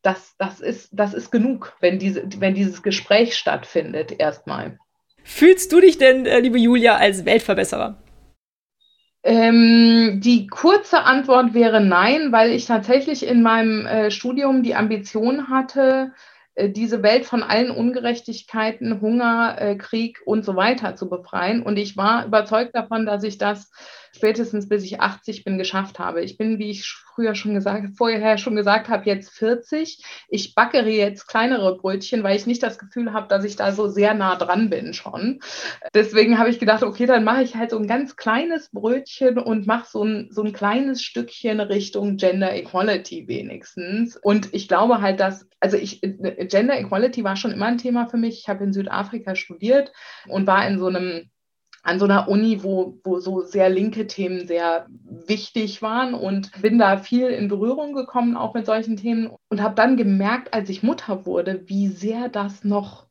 das, 0.02 0.34
das, 0.38 0.60
ist, 0.60 0.88
das 0.92 1.14
ist 1.14 1.30
genug, 1.30 1.76
wenn, 1.80 1.98
diese, 1.98 2.24
wenn 2.38 2.54
dieses 2.54 2.82
Gespräch 2.82 3.36
stattfindet, 3.36 4.18
erstmal. 4.18 4.78
Fühlst 5.24 5.72
du 5.72 5.80
dich 5.80 5.98
denn, 5.98 6.26
äh, 6.26 6.40
liebe 6.40 6.58
Julia, 6.58 6.96
als 6.96 7.24
Weltverbesserer? 7.24 7.98
Ähm, 9.22 10.20
die 10.22 10.46
kurze 10.46 11.02
Antwort 11.04 11.52
wäre 11.52 11.80
nein, 11.80 12.32
weil 12.32 12.50
ich 12.52 12.64
tatsächlich 12.66 13.26
in 13.26 13.42
meinem 13.42 13.84
äh, 13.86 14.10
Studium 14.10 14.62
die 14.62 14.74
Ambition 14.74 15.48
hatte, 15.50 16.12
diese 16.58 17.02
Welt 17.02 17.24
von 17.26 17.42
allen 17.42 17.70
Ungerechtigkeiten, 17.70 19.00
Hunger, 19.00 19.56
äh, 19.58 19.76
Krieg 19.76 20.20
und 20.24 20.44
so 20.44 20.56
weiter 20.56 20.96
zu 20.96 21.08
befreien. 21.08 21.62
Und 21.62 21.78
ich 21.78 21.96
war 21.96 22.26
überzeugt 22.26 22.74
davon, 22.74 23.06
dass 23.06 23.22
ich 23.22 23.38
das 23.38 23.70
spätestens 24.14 24.68
bis 24.68 24.84
ich 24.84 25.00
80 25.00 25.44
bin 25.44 25.58
geschafft 25.58 25.98
habe. 25.98 26.22
Ich 26.22 26.36
bin, 26.36 26.58
wie 26.58 26.70
ich 26.70 26.86
früher 27.14 27.34
schon 27.34 27.54
gesagt, 27.54 27.96
vorher 27.96 28.38
schon 28.38 28.56
gesagt 28.56 28.88
habe, 28.88 29.06
jetzt 29.06 29.30
40. 29.30 30.02
Ich 30.28 30.54
backere 30.54 30.88
jetzt 30.88 31.26
kleinere 31.26 31.76
Brötchen, 31.76 32.22
weil 32.22 32.36
ich 32.36 32.46
nicht 32.46 32.62
das 32.62 32.78
Gefühl 32.78 33.12
habe, 33.12 33.28
dass 33.28 33.44
ich 33.44 33.56
da 33.56 33.72
so 33.72 33.88
sehr 33.88 34.14
nah 34.14 34.36
dran 34.36 34.70
bin 34.70 34.94
schon. 34.94 35.40
Deswegen 35.94 36.38
habe 36.38 36.50
ich 36.50 36.58
gedacht, 36.58 36.82
okay, 36.82 37.06
dann 37.06 37.24
mache 37.24 37.42
ich 37.42 37.56
halt 37.56 37.70
so 37.70 37.78
ein 37.78 37.86
ganz 37.86 38.16
kleines 38.16 38.70
Brötchen 38.70 39.38
und 39.38 39.66
mache 39.66 39.88
so 39.88 40.04
ein, 40.04 40.28
so 40.30 40.42
ein 40.42 40.52
kleines 40.52 41.02
Stückchen 41.02 41.60
Richtung 41.60 42.16
Gender 42.16 42.54
Equality 42.54 43.28
wenigstens. 43.28 44.16
Und 44.16 44.52
ich 44.52 44.68
glaube 44.68 45.00
halt, 45.00 45.20
dass, 45.20 45.46
also 45.60 45.76
ich, 45.76 46.02
Gender 46.46 46.78
Equality 46.78 47.24
war 47.24 47.36
schon 47.36 47.52
immer 47.52 47.66
ein 47.66 47.78
Thema 47.78 48.06
für 48.08 48.16
mich. 48.16 48.40
Ich 48.40 48.48
habe 48.48 48.64
in 48.64 48.72
Südafrika 48.72 49.34
studiert 49.34 49.92
und 50.26 50.46
war 50.46 50.66
in 50.66 50.78
so 50.78 50.86
einem 50.86 51.30
an 51.82 51.98
so 51.98 52.04
einer 52.04 52.28
Uni, 52.28 52.62
wo, 52.62 52.98
wo 53.04 53.20
so 53.20 53.40
sehr 53.40 53.70
linke 53.70 54.06
Themen 54.06 54.46
sehr 54.46 54.86
wichtig 55.26 55.80
waren 55.80 56.14
und 56.14 56.50
bin 56.60 56.78
da 56.78 56.98
viel 56.98 57.28
in 57.28 57.48
Berührung 57.48 57.94
gekommen, 57.94 58.36
auch 58.36 58.54
mit 58.54 58.66
solchen 58.66 58.96
Themen 58.96 59.30
und 59.48 59.62
habe 59.62 59.74
dann 59.74 59.96
gemerkt, 59.96 60.52
als 60.52 60.68
ich 60.68 60.82
Mutter 60.82 61.24
wurde, 61.24 61.62
wie 61.66 61.88
sehr 61.88 62.28
das 62.28 62.64
noch, 62.64 63.06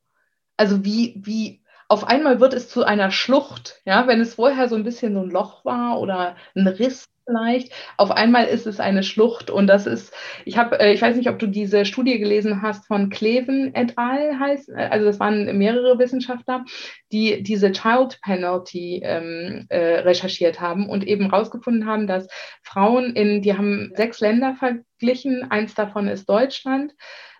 also 0.55 0.85
wie, 0.85 1.15
wie 1.17 1.63
auf 1.89 2.07
einmal 2.07 2.39
wird 2.39 2.53
es 2.53 2.69
zu 2.69 2.83
einer 2.83 3.11
Schlucht, 3.11 3.81
ja, 3.83 4.07
wenn 4.07 4.21
es 4.21 4.35
vorher 4.35 4.69
so 4.69 4.75
ein 4.75 4.83
bisschen 4.83 5.15
so 5.15 5.21
ein 5.21 5.31
Loch 5.31 5.65
war 5.65 5.99
oder 5.99 6.35
ein 6.55 6.67
Riss 6.67 7.09
vielleicht. 7.25 7.71
Auf 7.97 8.11
einmal 8.11 8.45
ist 8.45 8.65
es 8.65 8.79
eine 8.79 9.03
Schlucht 9.03 9.49
und 9.49 9.67
das 9.67 9.85
ist, 9.85 10.13
ich 10.45 10.57
habe, 10.57 10.79
äh, 10.79 10.93
ich 10.93 11.01
weiß 11.01 11.15
nicht, 11.15 11.29
ob 11.29 11.39
du 11.39 11.47
diese 11.47 11.85
Studie 11.85 12.19
gelesen 12.19 12.61
hast 12.61 12.87
von 12.87 13.09
Kleven 13.09 13.73
et 13.75 13.97
al. 13.97 14.39
heißt, 14.39 14.69
äh, 14.69 14.87
also 14.89 15.05
das 15.05 15.19
waren 15.19 15.57
mehrere 15.57 15.97
Wissenschaftler, 15.99 16.63
die 17.11 17.43
diese 17.43 17.71
Child 17.71 18.19
Penalty 18.21 19.01
ähm, 19.03 19.65
äh, 19.69 19.99
recherchiert 19.99 20.59
haben 20.59 20.89
und 20.89 21.07
eben 21.07 21.29
herausgefunden 21.31 21.87
haben, 21.87 22.07
dass 22.07 22.27
Frauen 22.63 23.15
in, 23.15 23.41
die 23.41 23.55
haben 23.57 23.91
sechs 23.95 24.19
Länder 24.19 24.55
verglichen, 24.55 25.49
eins 25.49 25.73
davon 25.75 26.07
ist 26.07 26.29
Deutschland, 26.29 26.93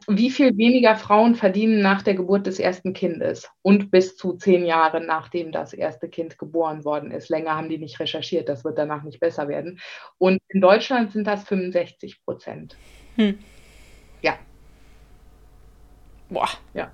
wie 0.08 0.32
viel 0.32 0.58
weniger 0.58 0.95
Frauen 0.95 1.36
verdienen 1.36 1.82
nach 1.82 2.02
der 2.02 2.16
Geburt 2.16 2.47
des 2.47 2.60
ersten 2.60 2.93
Kindes 2.93 3.50
und 3.62 3.91
bis 3.91 4.16
zu 4.18 4.34
zehn 4.34 4.66
Jahre 4.66 5.02
nachdem 5.02 5.52
das 5.52 5.74
erste 5.74 6.10
Kind 6.10 6.38
geboren 6.38 6.86
worden 6.86 7.12
ist. 7.12 7.30
Länger 7.30 7.56
haben 7.56 7.70
die 7.70 7.78
nicht 7.78 8.00
recherchiert, 8.00 8.50
das 8.50 8.64
wird 8.64 8.78
danach 8.78 9.04
nicht 9.04 9.20
besser 9.20 9.47
werden. 9.47 9.80
Und 10.18 10.39
in 10.50 10.62
Deutschland 10.62 11.12
sind 11.12 11.26
das 11.26 11.43
65 11.43 12.24
Prozent. 12.24 12.76
Hm. 13.16 13.38
Ja. 14.22 14.38
Boah. 16.30 16.50
Ja. 16.74 16.91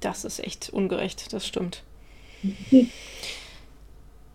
Das 0.00 0.24
ist 0.24 0.40
echt 0.40 0.70
ungerecht, 0.70 1.32
das 1.32 1.46
stimmt. 1.46 1.82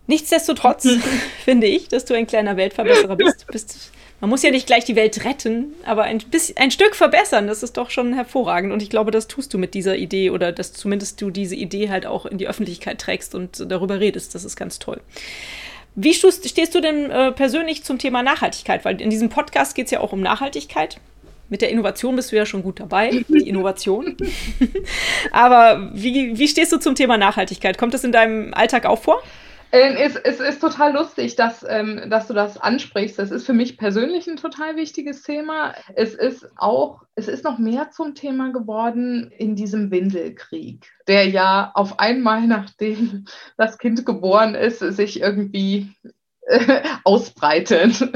Nichtsdestotrotz 0.07 0.87
finde 1.45 1.67
ich, 1.67 1.87
dass 1.87 2.05
du 2.05 2.13
ein 2.13 2.27
kleiner 2.27 2.57
Weltverbesserer 2.57 3.15
bist. 3.15 3.43
Du 3.43 3.51
bist 3.51 3.91
man 4.21 4.29
muss 4.29 4.43
ja 4.43 4.51
nicht 4.51 4.67
gleich 4.67 4.85
die 4.85 4.95
Welt 4.95 5.25
retten, 5.25 5.73
aber 5.83 6.03
ein, 6.03 6.19
bisschen, 6.19 6.55
ein 6.57 6.69
Stück 6.69 6.95
verbessern, 6.95 7.47
das 7.47 7.63
ist 7.63 7.75
doch 7.75 7.89
schon 7.89 8.13
hervorragend. 8.13 8.71
Und 8.71 8.83
ich 8.83 8.89
glaube, 8.91 9.09
das 9.09 9.27
tust 9.27 9.53
du 9.53 9.57
mit 9.57 9.73
dieser 9.73 9.97
Idee 9.97 10.29
oder 10.29 10.51
dass 10.51 10.73
zumindest 10.73 11.19
du 11.21 11.31
diese 11.31 11.55
Idee 11.55 11.89
halt 11.89 12.05
auch 12.05 12.27
in 12.27 12.37
die 12.37 12.47
Öffentlichkeit 12.47 13.01
trägst 13.01 13.33
und 13.33 13.65
darüber 13.69 13.99
redest. 13.99 14.35
Das 14.35 14.45
ist 14.45 14.55
ganz 14.55 14.77
toll. 14.77 15.01
Wie 15.95 16.13
stehst 16.13 16.75
du 16.75 16.81
denn 16.81 17.09
äh, 17.09 17.31
persönlich 17.31 17.83
zum 17.83 17.97
Thema 17.97 18.21
Nachhaltigkeit? 18.21 18.85
Weil 18.85 19.01
in 19.01 19.09
diesem 19.09 19.29
Podcast 19.29 19.75
geht 19.75 19.85
es 19.85 19.91
ja 19.91 19.99
auch 19.99 20.13
um 20.13 20.21
Nachhaltigkeit. 20.21 20.97
Mit 21.49 21.61
der 21.61 21.69
Innovation 21.69 22.15
bist 22.15 22.31
du 22.31 22.37
ja 22.37 22.45
schon 22.45 22.63
gut 22.63 22.79
dabei, 22.79 23.25
die 23.27 23.49
Innovation. 23.49 24.15
Aber 25.31 25.89
wie, 25.93 26.37
wie 26.37 26.47
stehst 26.47 26.71
du 26.71 26.77
zum 26.77 26.93
Thema 26.93 27.17
Nachhaltigkeit? 27.17 27.77
Kommt 27.77 27.95
das 27.95 28.03
in 28.03 28.11
deinem 28.11 28.53
Alltag 28.53 28.85
auch 28.85 29.01
vor? 29.01 29.21
Ähm, 29.73 29.95
es, 29.97 30.15
es, 30.17 30.39
ist 30.39 30.59
total 30.59 30.93
lustig, 30.93 31.35
dass, 31.35 31.65
ähm, 31.67 32.09
dass 32.09 32.27
du 32.27 32.33
das 32.33 32.57
ansprichst. 32.57 33.17
Das 33.17 33.31
ist 33.31 33.45
für 33.45 33.53
mich 33.53 33.77
persönlich 33.77 34.27
ein 34.27 34.35
total 34.35 34.75
wichtiges 34.75 35.23
Thema. 35.23 35.73
Es 35.95 36.13
ist 36.13 36.49
auch, 36.57 37.03
es 37.15 37.27
ist 37.27 37.45
noch 37.45 37.57
mehr 37.57 37.89
zum 37.91 38.13
Thema 38.13 38.51
geworden 38.51 39.31
in 39.37 39.55
diesem 39.55 39.89
Windelkrieg, 39.89 40.91
der 41.07 41.27
ja 41.29 41.71
auf 41.73 41.99
einmal, 41.99 42.41
nachdem 42.47 43.25
das 43.57 43.77
Kind 43.77 44.05
geboren 44.05 44.55
ist, 44.55 44.79
sich 44.79 45.21
irgendwie 45.21 45.95
ausbreitet. 47.03 48.09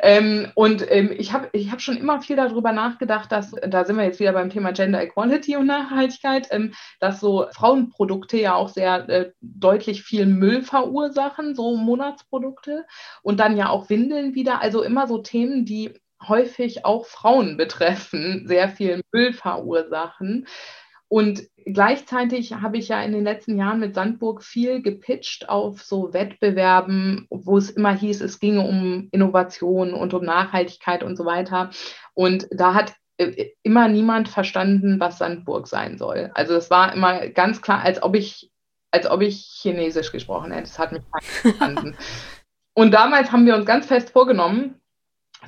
ähm, 0.00 0.50
und 0.54 0.84
ähm, 0.90 1.12
ich 1.16 1.32
habe 1.32 1.48
ich 1.52 1.70
hab 1.70 1.80
schon 1.80 1.96
immer 1.96 2.20
viel 2.20 2.36
darüber 2.36 2.72
nachgedacht, 2.72 3.32
dass, 3.32 3.52
da 3.66 3.84
sind 3.84 3.96
wir 3.96 4.04
jetzt 4.04 4.20
wieder 4.20 4.32
beim 4.32 4.50
Thema 4.50 4.72
Gender 4.72 5.02
Equality 5.02 5.56
und 5.56 5.66
Nachhaltigkeit, 5.66 6.48
ähm, 6.50 6.74
dass 7.00 7.20
so 7.20 7.46
Frauenprodukte 7.52 8.38
ja 8.38 8.54
auch 8.54 8.68
sehr 8.68 9.08
äh, 9.08 9.32
deutlich 9.40 10.02
viel 10.02 10.26
Müll 10.26 10.62
verursachen, 10.62 11.54
so 11.54 11.76
Monatsprodukte 11.76 12.84
und 13.22 13.40
dann 13.40 13.56
ja 13.56 13.68
auch 13.70 13.88
Windeln 13.88 14.34
wieder, 14.34 14.60
also 14.60 14.82
immer 14.82 15.06
so 15.06 15.18
Themen, 15.18 15.64
die 15.64 15.94
häufig 16.28 16.84
auch 16.84 17.06
Frauen 17.06 17.56
betreffen, 17.56 18.44
sehr 18.46 18.68
viel 18.68 19.02
Müll 19.12 19.32
verursachen. 19.32 20.46
Und 21.12 21.42
gleichzeitig 21.66 22.54
habe 22.54 22.78
ich 22.78 22.88
ja 22.88 23.02
in 23.02 23.12
den 23.12 23.22
letzten 23.22 23.58
Jahren 23.58 23.80
mit 23.80 23.94
Sandburg 23.94 24.42
viel 24.42 24.80
gepitcht 24.80 25.46
auf 25.46 25.82
so 25.82 26.14
Wettbewerben, 26.14 27.26
wo 27.28 27.58
es 27.58 27.68
immer 27.68 27.94
hieß, 27.94 28.22
es 28.22 28.40
ginge 28.40 28.62
um 28.62 29.08
Innovation 29.10 29.92
und 29.92 30.14
um 30.14 30.24
Nachhaltigkeit 30.24 31.02
und 31.02 31.16
so 31.16 31.26
weiter. 31.26 31.68
Und 32.14 32.48
da 32.50 32.72
hat 32.72 32.94
äh, 33.18 33.50
immer 33.62 33.88
niemand 33.88 34.30
verstanden, 34.30 35.00
was 35.00 35.18
Sandburg 35.18 35.68
sein 35.68 35.98
soll. 35.98 36.30
Also 36.32 36.54
es 36.54 36.70
war 36.70 36.94
immer 36.94 37.28
ganz 37.28 37.60
klar, 37.60 37.82
als 37.82 38.02
ob 38.02 38.16
ich, 38.16 38.50
als 38.90 39.06
ob 39.06 39.20
ich 39.20 39.44
Chinesisch 39.60 40.12
gesprochen 40.12 40.50
hätte. 40.50 40.62
Das 40.62 40.78
hat 40.78 40.92
mich 40.92 41.02
verstanden. 41.20 41.94
Und 42.72 42.92
damals 42.92 43.32
haben 43.32 43.44
wir 43.44 43.54
uns 43.54 43.66
ganz 43.66 43.84
fest 43.84 44.08
vorgenommen, 44.08 44.80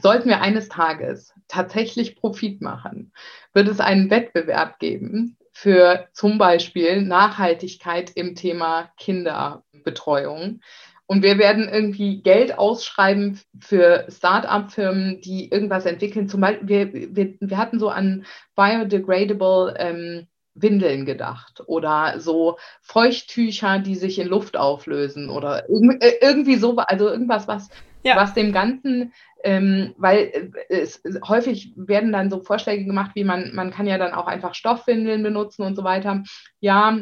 sollten 0.02 0.28
wir 0.28 0.42
eines 0.42 0.68
Tages 0.68 1.32
tatsächlich 1.48 2.16
Profit 2.16 2.60
machen, 2.60 3.14
wird 3.54 3.68
es 3.68 3.80
einen 3.80 4.10
Wettbewerb 4.10 4.78
geben 4.78 5.38
für 5.54 6.08
zum 6.12 6.36
Beispiel 6.36 7.00
Nachhaltigkeit 7.00 8.10
im 8.16 8.34
Thema 8.34 8.90
Kinderbetreuung. 8.98 10.60
Und 11.06 11.22
wir 11.22 11.38
werden 11.38 11.68
irgendwie 11.68 12.22
Geld 12.22 12.58
ausschreiben 12.58 13.40
für 13.60 14.06
Start-up-Firmen, 14.08 15.20
die 15.20 15.50
irgendwas 15.50 15.86
entwickeln. 15.86 16.28
Zum 16.28 16.40
Beispiel, 16.40 16.68
wir, 16.92 17.16
wir, 17.16 17.34
wir 17.40 17.56
hatten 17.56 17.78
so 17.78 17.88
an 17.88 18.26
biodegradable 18.56 19.74
ähm, 19.78 20.26
Windeln 20.54 21.04
gedacht 21.04 21.62
oder 21.66 22.18
so 22.18 22.58
Feuchttücher, 22.80 23.78
die 23.78 23.94
sich 23.94 24.18
in 24.18 24.28
Luft 24.28 24.56
auflösen 24.56 25.28
oder 25.28 25.68
äh, 25.68 26.14
irgendwie 26.20 26.56
so, 26.56 26.76
also 26.76 27.08
irgendwas, 27.08 27.46
was, 27.46 27.68
ja. 28.04 28.16
was 28.16 28.34
dem 28.34 28.52
Ganzen 28.52 29.12
ähm, 29.44 29.94
weil 29.98 30.52
äh, 30.68 30.80
es, 30.80 31.02
häufig 31.28 31.74
werden 31.76 32.12
dann 32.12 32.30
so 32.30 32.40
Vorschläge 32.40 32.84
gemacht, 32.84 33.12
wie 33.14 33.24
man, 33.24 33.54
man 33.54 33.70
kann 33.70 33.86
ja 33.86 33.98
dann 33.98 34.14
auch 34.14 34.26
einfach 34.26 34.54
Stoffwindeln 34.54 35.22
benutzen 35.22 35.62
und 35.62 35.76
so 35.76 35.84
weiter. 35.84 36.22
Ja, 36.60 36.98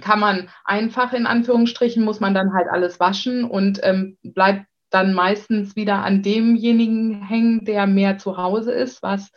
kann 0.00 0.20
man 0.20 0.48
einfach 0.64 1.12
in 1.12 1.26
Anführungsstrichen, 1.26 2.04
muss 2.04 2.20
man 2.20 2.34
dann 2.34 2.54
halt 2.54 2.68
alles 2.70 2.98
waschen 2.98 3.44
und 3.44 3.80
ähm, 3.82 4.16
bleibt 4.22 4.64
dann 4.90 5.12
meistens 5.12 5.74
wieder 5.74 6.04
an 6.04 6.22
demjenigen 6.22 7.26
hängen, 7.26 7.64
der 7.64 7.86
mehr 7.86 8.16
zu 8.16 8.36
Hause 8.36 8.72
ist, 8.72 9.02
was 9.02 9.30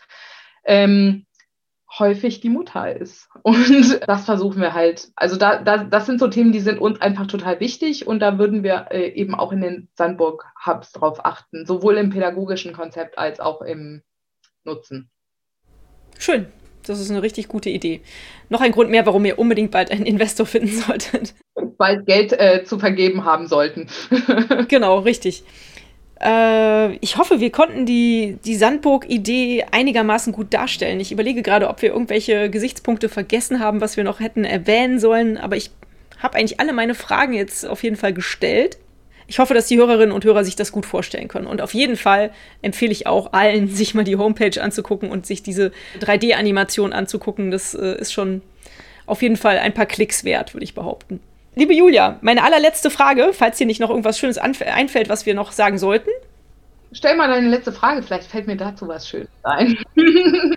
ähm, 0.66 1.26
häufig 2.00 2.40
die 2.40 2.50
Mutter 2.50 2.96
ist. 2.96 3.30
Und 3.44 4.00
das 4.08 4.26
versuchen 4.26 4.62
wir 4.62 4.74
halt. 4.74 5.10
Also 5.16 5.38
da, 5.38 5.62
da, 5.62 5.84
das 5.84 6.06
sind 6.06 6.20
so 6.20 6.28
Themen, 6.28 6.52
die 6.52 6.60
sind 6.60 6.80
uns 6.80 7.02
einfach 7.02 7.28
total 7.28 7.60
wichtig 7.60 8.08
und 8.08 8.20
da 8.20 8.38
würden 8.38 8.64
wir 8.64 8.88
äh, 8.92 9.10
eben 9.10 9.36
auch 9.36 9.52
in 9.52 9.62
den 9.62 9.88
Sandburg-Hubs 9.96 10.92
drauf 10.92 11.26
achten, 11.26 11.66
sowohl 11.66 11.98
im 11.98 12.10
pädagogischen 12.10 12.74
Konzept 12.74 13.18
als 13.18 13.40
auch 13.40 13.62
im 13.62 14.02
Nutzen. 14.64 15.10
Schön. 16.18 16.48
Das 16.88 17.00
ist 17.00 17.10
eine 17.10 17.24
richtig 17.24 17.48
gute 17.48 17.70
Idee. 17.70 18.02
Noch 18.50 18.62
ein 18.62 18.72
Grund 18.72 18.92
mehr, 18.92 19.06
warum 19.06 19.26
ihr 19.26 19.40
unbedingt 19.40 19.72
bald 19.72 19.92
einen 19.92 20.06
Investor 20.06 20.46
finden 20.46 20.68
solltet. 20.70 21.34
Bald 21.78 22.06
Geld 22.06 22.32
äh, 22.34 22.64
zu 22.64 22.78
vergeben 22.78 23.26
haben 23.26 23.48
sollten. 23.48 23.88
genau, 24.68 25.00
richtig. 25.00 25.44
Äh, 26.22 26.96
ich 26.98 27.18
hoffe, 27.18 27.40
wir 27.40 27.52
konnten 27.52 27.86
die, 27.86 28.38
die 28.46 28.56
Sandburg-Idee 28.56 29.66
einigermaßen 29.72 30.34
gut 30.34 30.54
darstellen. 30.54 31.00
Ich 31.00 31.12
überlege 31.12 31.42
gerade, 31.42 31.70
ob 31.70 31.82
wir 31.82 31.90
irgendwelche 31.90 32.50
Gesichtspunkte 32.50 33.10
vergessen 33.10 33.60
haben, 33.60 33.82
was 33.82 33.98
wir 33.98 34.04
noch 34.04 34.20
hätten 34.20 34.46
erwähnen 34.46 35.00
sollen. 35.00 35.38
Aber 35.38 35.56
ich 35.56 35.72
habe 36.20 36.38
eigentlich 36.38 36.60
alle 36.60 36.74
meine 36.74 36.96
Fragen 36.96 37.34
jetzt 37.34 37.66
auf 37.66 37.84
jeden 37.84 37.98
Fall 37.98 38.14
gestellt. 38.14 38.78
Ich 39.28 39.40
hoffe, 39.40 39.54
dass 39.54 39.68
die 39.68 39.78
Hörerinnen 39.78 40.12
und 40.12 40.24
Hörer 40.24 40.44
sich 40.44 40.56
das 40.56 40.72
gut 40.72 40.86
vorstellen 40.86 41.28
können. 41.28 41.48
Und 41.48 41.62
auf 41.62 41.74
jeden 41.74 41.98
Fall 41.98 42.32
empfehle 42.62 42.92
ich 42.92 43.08
auch 43.08 43.34
allen, 43.34 43.68
sich 43.76 43.94
mal 43.94 44.04
die 44.04 44.18
Homepage 44.18 44.62
anzugucken 44.62 45.10
und 45.10 45.26
sich 45.26 45.44
diese 45.44 45.72
3D-Animation 46.00 46.94
anzugucken. 46.94 47.52
Das 47.52 47.74
äh, 47.74 48.00
ist 48.00 48.14
schon 48.14 48.42
auf 49.06 49.22
jeden 49.22 49.38
Fall 49.38 49.60
ein 49.60 49.74
paar 49.74 49.86
Klicks 49.86 50.24
wert, 50.24 50.54
würde 50.54 50.64
ich 50.64 50.74
behaupten. 50.74 51.20
Liebe 51.58 51.74
Julia, 51.74 52.20
meine 52.22 52.44
allerletzte 52.44 52.90
Frage, 52.90 53.32
falls 53.32 53.58
dir 53.58 53.66
nicht 53.66 53.80
noch 53.80 53.90
irgendwas 53.90 54.20
Schönes 54.20 54.38
einfällt, 54.38 55.08
was 55.08 55.26
wir 55.26 55.34
noch 55.34 55.54
sagen 55.54 55.78
sollten. 55.78 56.10
Stell 56.92 57.16
mal 57.16 57.30
deine 57.30 57.48
letzte 57.48 57.72
Frage, 57.72 58.04
vielleicht 58.04 58.30
fällt 58.30 58.46
mir 58.48 58.58
dazu 58.58 58.90
was 58.90 59.08
Schönes 59.08 59.30
ein. 59.44 59.78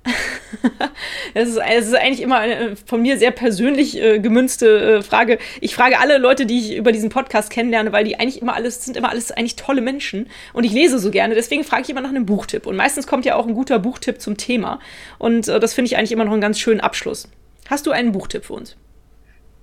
das, 1.35 1.49
ist, 1.51 1.59
das 1.59 1.87
ist 1.87 1.95
eigentlich 1.95 2.21
immer 2.21 2.39
eine 2.39 2.75
von 2.77 3.01
mir 3.01 3.17
sehr 3.17 3.31
persönlich 3.31 4.01
äh, 4.01 4.19
gemünzte 4.19 4.99
äh, 4.99 5.03
Frage. 5.03 5.39
Ich 5.61 5.75
frage 5.75 6.01
alle 6.01 6.19
Leute, 6.19 6.47
die 6.47 6.59
ich 6.59 6.77
über 6.77 6.91
diesen 6.91 7.11
Podcast 7.11 7.51
kennenlerne, 7.51 7.93
weil 7.93 8.05
die 8.05 8.19
eigentlich 8.19 8.43
immer 8.43 8.55
alles, 8.55 8.85
sind 8.85 8.97
immer 8.97 9.11
alles 9.11 9.31
eigentlich 9.31 9.57
tolle 9.57 9.81
Menschen 9.81 10.29
und 10.53 10.65
ich 10.65 10.73
lese 10.73 10.99
so 10.99 11.13
gerne. 11.13 11.37
Deswegen 11.37 11.63
frage 11.63 11.83
ich 11.83 11.91
immer 11.91 12.01
nach 12.01 12.11
einem 12.11 12.27
Buchtipp. 12.27 12.67
Und 12.67 12.75
meistens 12.75 13.07
kommt 13.07 13.25
ja 13.25 13.37
auch 13.37 13.47
ein 13.47 13.55
guter 13.55 13.79
Buchtipp 13.79 14.21
zum 14.21 14.37
Thema. 14.37 14.81
Und 15.19 15.47
äh, 15.47 15.61
das 15.61 15.75
finde 15.75 15.87
ich 15.87 15.97
eigentlich 15.97 16.13
immer 16.13 16.25
noch 16.25 16.33
einen 16.33 16.41
ganz 16.41 16.59
schönen 16.59 16.81
Abschluss. 16.81 17.29
Hast 17.69 17.87
du 17.87 17.93
einen 17.93 18.11
Buchtipp 18.11 18.45
für 18.45 18.55
uns? 18.55 18.77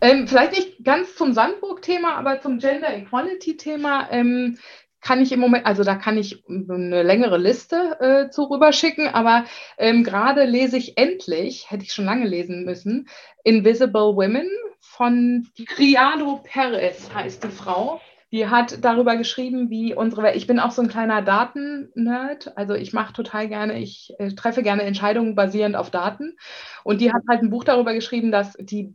Ähm, 0.05 0.27
vielleicht 0.27 0.51
nicht 0.51 0.83
ganz 0.83 1.15
zum 1.15 1.33
Sandburg-Thema, 1.33 2.15
aber 2.15 2.39
zum 2.39 2.59
Gender 2.59 2.95
Equality-Thema 2.95 4.09
ähm, 4.11 4.59
kann 5.01 5.19
ich 5.19 5.31
im 5.31 5.39
Moment, 5.39 5.65
also 5.65 5.83
da 5.83 5.95
kann 5.95 6.15
ich 6.15 6.43
eine 6.47 7.01
längere 7.01 7.39
Liste 7.39 7.97
äh, 7.99 8.29
zu 8.29 8.43
rüberschicken, 8.43 9.07
aber 9.07 9.45
ähm, 9.79 10.03
gerade 10.03 10.45
lese 10.45 10.77
ich 10.77 10.99
endlich, 10.99 11.71
hätte 11.71 11.85
ich 11.85 11.93
schon 11.93 12.05
lange 12.05 12.27
lesen 12.27 12.65
müssen, 12.65 13.07
Invisible 13.43 14.15
Women 14.15 14.47
von 14.79 15.47
Criado 15.65 16.39
Perez 16.43 17.09
heißt 17.11 17.43
die 17.43 17.49
Frau. 17.49 17.99
Die 18.31 18.47
hat 18.47 18.83
darüber 18.83 19.15
geschrieben, 19.15 19.71
wie 19.71 19.95
unsere 19.95 20.21
Welt. 20.21 20.35
Ich 20.35 20.45
bin 20.45 20.59
auch 20.59 20.71
so 20.71 20.81
ein 20.83 20.87
kleiner 20.87 21.21
Daten-Nerd. 21.23 22.57
Also 22.57 22.73
ich 22.73 22.93
mache 22.93 23.13
total 23.13 23.47
gerne, 23.47 23.79
ich 23.79 24.13
äh, 24.19 24.33
treffe 24.33 24.61
gerne 24.61 24.83
Entscheidungen 24.83 25.33
basierend 25.35 25.75
auf 25.75 25.89
Daten. 25.89 26.37
Und 26.83 27.01
die 27.01 27.11
hat 27.11 27.23
halt 27.29 27.41
ein 27.41 27.49
Buch 27.49 27.63
darüber 27.63 27.93
geschrieben, 27.93 28.31
dass 28.31 28.53
die 28.59 28.93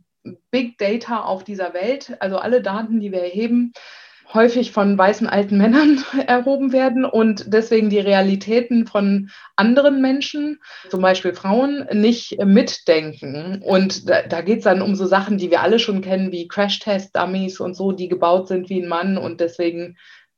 Big 0.51 0.77
Data 0.77 1.21
auf 1.21 1.43
dieser 1.43 1.73
Welt, 1.73 2.15
also 2.19 2.37
alle 2.37 2.61
Daten, 2.61 2.99
die 2.99 3.11
wir 3.11 3.21
erheben, 3.21 3.73
häufig 4.33 4.71
von 4.71 4.97
weißen 4.97 5.27
alten 5.27 5.57
Männern 5.57 6.03
erhoben 6.27 6.71
werden 6.71 7.05
und 7.05 7.45
deswegen 7.47 7.89
die 7.89 7.99
Realitäten 7.99 8.87
von 8.87 9.29
anderen 9.55 10.01
Menschen, 10.01 10.59
zum 10.89 11.01
Beispiel 11.01 11.33
Frauen, 11.33 11.87
nicht 11.91 12.37
mitdenken. 12.43 13.61
Und 13.63 14.09
da, 14.09 14.21
da 14.21 14.41
geht 14.41 14.59
es 14.59 14.63
dann 14.63 14.81
um 14.81 14.95
so 14.95 15.05
Sachen, 15.05 15.37
die 15.37 15.51
wir 15.51 15.61
alle 15.61 15.79
schon 15.79 16.01
kennen, 16.01 16.31
wie 16.31 16.47
Crash-Test-Dummies 16.47 17.59
und 17.59 17.75
so, 17.75 17.91
die 17.91 18.07
gebaut 18.07 18.47
sind 18.47 18.69
wie 18.69 18.81
ein 18.81 18.89
Mann 18.89 19.17
und 19.17 19.41
deswegen 19.41 19.97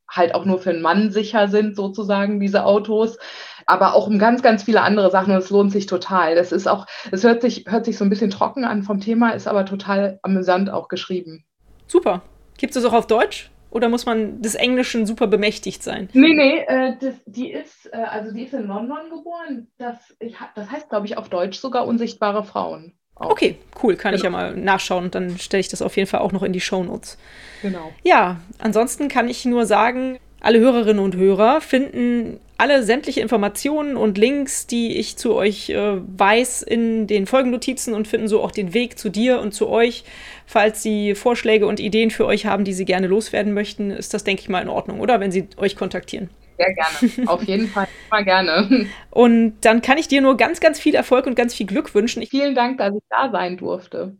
halt 0.10 0.36
auch 0.36 0.46
nur 0.46 0.60
für 0.60 0.70
einen 0.70 0.82
Mann 0.82 1.12
sicher 1.12 1.48
sind, 1.48 1.76
sozusagen, 1.76 2.40
diese 2.40 2.66
Autos. 2.66 3.18
Aber 3.66 3.94
auch 3.94 4.08
um 4.08 4.20
ganz, 4.20 4.42
ganz 4.42 4.64
viele 4.64 4.82
andere 4.82 5.12
Sachen 5.12 5.34
und 5.34 5.40
es 5.40 5.50
lohnt 5.50 5.72
sich 5.72 5.86
total. 5.86 6.36
Das 6.36 6.52
ist 6.52 6.68
auch, 6.68 6.86
es 7.12 7.24
hört 7.24 7.42
sich, 7.42 7.66
hört 7.68 7.86
sich 7.86 7.98
so 7.98 8.06
ein 8.06 8.10
bisschen 8.10 8.30
trocken 8.32 8.66
an 8.66 8.84
vom 8.84 9.00
Thema, 9.00 9.32
ist 9.32 9.48
aber 9.48 9.66
total 9.66 10.20
amüsant 10.22 10.70
auch 10.70 10.88
geschrieben. 10.88 11.46
Super. 11.88 12.22
Gibt 12.58 12.76
es 12.76 12.82
das 12.82 12.92
auch 12.92 12.96
auf 12.96 13.08
Deutsch? 13.08 13.50
Oder 13.74 13.90
muss 13.90 14.06
man 14.06 14.40
des 14.44 14.54
Englischen 14.54 15.08
super 15.08 15.26
bemächtigt 15.26 15.82
sein? 15.82 16.08
Nee, 16.14 16.36
nee, 16.36 16.60
äh, 16.68 16.96
das, 17.02 17.16
die 17.26 17.52
ist, 17.52 17.92
äh, 17.92 17.98
also 17.98 18.32
die 18.32 18.44
ist 18.44 18.54
in 18.54 18.68
London 18.68 19.10
geboren. 19.10 19.68
Das, 19.80 19.98
ich, 20.20 20.36
das 20.54 20.70
heißt, 20.70 20.90
glaube 20.90 21.08
ich, 21.08 21.18
auf 21.18 21.28
Deutsch 21.30 21.58
sogar 21.58 21.88
unsichtbare 21.88 22.44
Frauen. 22.44 22.94
Auch. 23.16 23.32
Okay, 23.32 23.58
cool, 23.82 23.96
kann 23.96 24.12
genau. 24.12 24.20
ich 24.20 24.24
ja 24.24 24.30
mal 24.30 24.56
nachschauen 24.56 25.06
und 25.06 25.16
dann 25.16 25.40
stelle 25.40 25.62
ich 25.62 25.70
das 25.70 25.82
auf 25.82 25.98
jeden 25.98 26.08
Fall 26.08 26.20
auch 26.20 26.32
noch 26.32 26.44
in 26.44 26.54
die 26.54 26.62
Shownotes. 26.62 27.18
Genau. 27.64 27.92
Ja, 28.04 28.42
ansonsten 28.60 29.08
kann 29.08 29.28
ich 29.28 29.44
nur 29.46 29.66
sagen, 29.66 30.20
alle 30.44 30.60
Hörerinnen 30.60 31.04
und 31.04 31.16
Hörer 31.16 31.62
finden 31.62 32.40
alle 32.58 32.84
sämtliche 32.84 33.22
Informationen 33.22 33.96
und 33.96 34.18
Links, 34.18 34.68
die 34.68 34.98
ich 34.98 35.18
zu 35.18 35.36
euch 35.36 35.70
äh, 35.70 35.98
weiß, 36.18 36.62
in 36.62 37.08
den 37.08 37.26
Folgennotizen 37.26 37.94
und 37.94 38.08
finden 38.08 38.28
so 38.28 38.44
auch 38.44 38.52
den 38.52 38.74
Weg 38.74 39.00
zu 39.00 39.10
dir 39.10 39.40
und 39.40 39.54
zu 39.54 39.70
euch. 39.70 40.04
Falls 40.46 40.84
Sie 40.84 41.16
Vorschläge 41.16 41.66
und 41.66 41.80
Ideen 41.80 42.12
für 42.12 42.26
euch 42.26 42.46
haben, 42.46 42.66
die 42.66 42.74
Sie 42.74 42.86
gerne 42.86 43.08
loswerden 43.08 43.54
möchten, 43.54 43.90
ist 43.90 44.14
das, 44.14 44.24
denke 44.24 44.42
ich 44.42 44.50
mal, 44.50 44.62
in 44.62 44.70
Ordnung, 44.70 45.00
oder? 45.00 45.20
Wenn 45.20 45.32
Sie 45.32 45.48
euch 45.58 45.76
kontaktieren. 45.76 46.30
Sehr 46.58 46.74
gerne. 46.74 47.30
Auf 47.30 47.44
jeden 47.44 47.68
Fall 47.68 47.88
immer 48.12 48.24
gerne. 48.24 48.88
Und 49.12 49.56
dann 49.62 49.82
kann 49.82 49.98
ich 49.98 50.08
dir 50.08 50.22
nur 50.22 50.38
ganz, 50.38 50.60
ganz 50.60 50.80
viel 50.80 50.94
Erfolg 50.94 51.26
und 51.26 51.36
ganz 51.36 51.56
viel 51.56 51.66
Glück 51.66 51.96
wünschen. 51.96 52.22
Ich 52.22 52.30
Vielen 52.30 52.54
Dank, 52.54 52.78
dass 52.78 52.94
ich 52.94 53.04
da 53.10 53.32
sein 53.32 53.58
durfte 53.58 54.18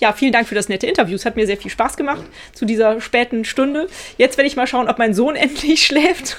ja, 0.00 0.12
vielen 0.12 0.32
Dank 0.32 0.48
für 0.48 0.54
das 0.54 0.68
nette 0.68 0.86
Interview. 0.86 1.14
Es 1.14 1.26
hat 1.26 1.36
mir 1.36 1.46
sehr 1.46 1.56
viel 1.56 1.70
Spaß 1.70 1.96
gemacht 1.96 2.22
zu 2.52 2.64
dieser 2.64 3.00
späten 3.00 3.44
Stunde. 3.44 3.86
Jetzt 4.16 4.38
werde 4.38 4.48
ich 4.48 4.56
mal 4.56 4.66
schauen, 4.66 4.88
ob 4.88 4.98
mein 4.98 5.14
Sohn 5.14 5.36
endlich 5.36 5.84
schläft. 5.86 6.36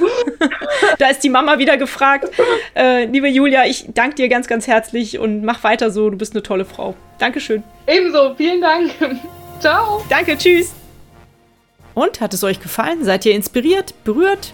da 0.99 1.07
ist 1.07 1.23
die 1.23 1.29
Mama 1.29 1.59
wieder 1.59 1.77
gefragt. 1.77 2.29
Äh, 2.75 3.05
liebe 3.05 3.27
Julia, 3.27 3.65
ich 3.65 3.85
danke 3.93 4.15
dir 4.15 4.29
ganz, 4.29 4.47
ganz 4.47 4.67
herzlich 4.67 5.19
und 5.19 5.43
mach 5.43 5.63
weiter 5.63 5.91
so. 5.91 6.09
Du 6.09 6.17
bist 6.17 6.33
eine 6.33 6.43
tolle 6.43 6.65
Frau. 6.65 6.95
Dankeschön. 7.19 7.63
Ebenso, 7.87 8.35
vielen 8.35 8.61
Dank. 8.61 8.91
Ciao. 9.59 10.03
Danke, 10.09 10.37
tschüss. 10.37 10.73
Und 11.93 12.21
hat 12.21 12.33
es 12.33 12.43
euch 12.43 12.59
gefallen? 12.59 13.03
Seid 13.03 13.25
ihr 13.25 13.35
inspiriert, 13.35 13.93
berührt? 14.03 14.53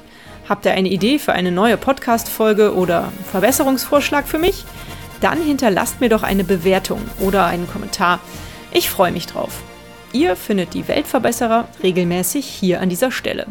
Habt 0.50 0.66
ihr 0.66 0.72
eine 0.72 0.90
Idee 0.90 1.20
für 1.20 1.34
eine 1.34 1.52
neue 1.52 1.78
Podcast-Folge 1.78 2.74
oder 2.74 3.12
Verbesserungsvorschlag 3.32 4.28
für 4.28 4.38
mich? 4.38 4.66
Dann 5.22 5.42
hinterlasst 5.42 6.00
mir 6.00 6.10
doch 6.10 6.24
eine 6.24 6.44
Bewertung 6.44 7.02
oder 7.20 7.46
einen 7.46 7.68
Kommentar. 7.70 8.20
Ich 8.72 8.90
freue 8.90 9.12
mich 9.12 9.28
drauf. 9.28 9.62
Ihr 10.14 10.36
findet 10.36 10.74
die 10.74 10.88
Weltverbesserer 10.88 11.68
regelmäßig 11.84 12.46
hier 12.46 12.82
an 12.82 12.90
dieser 12.90 13.12
Stelle. 13.12 13.48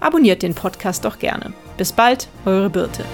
Abonniert 0.00 0.42
den 0.42 0.54
Podcast 0.54 1.04
doch 1.04 1.18
gerne. 1.18 1.52
Bis 1.76 1.92
bald, 1.92 2.28
eure 2.46 2.70
Birte. 2.70 3.04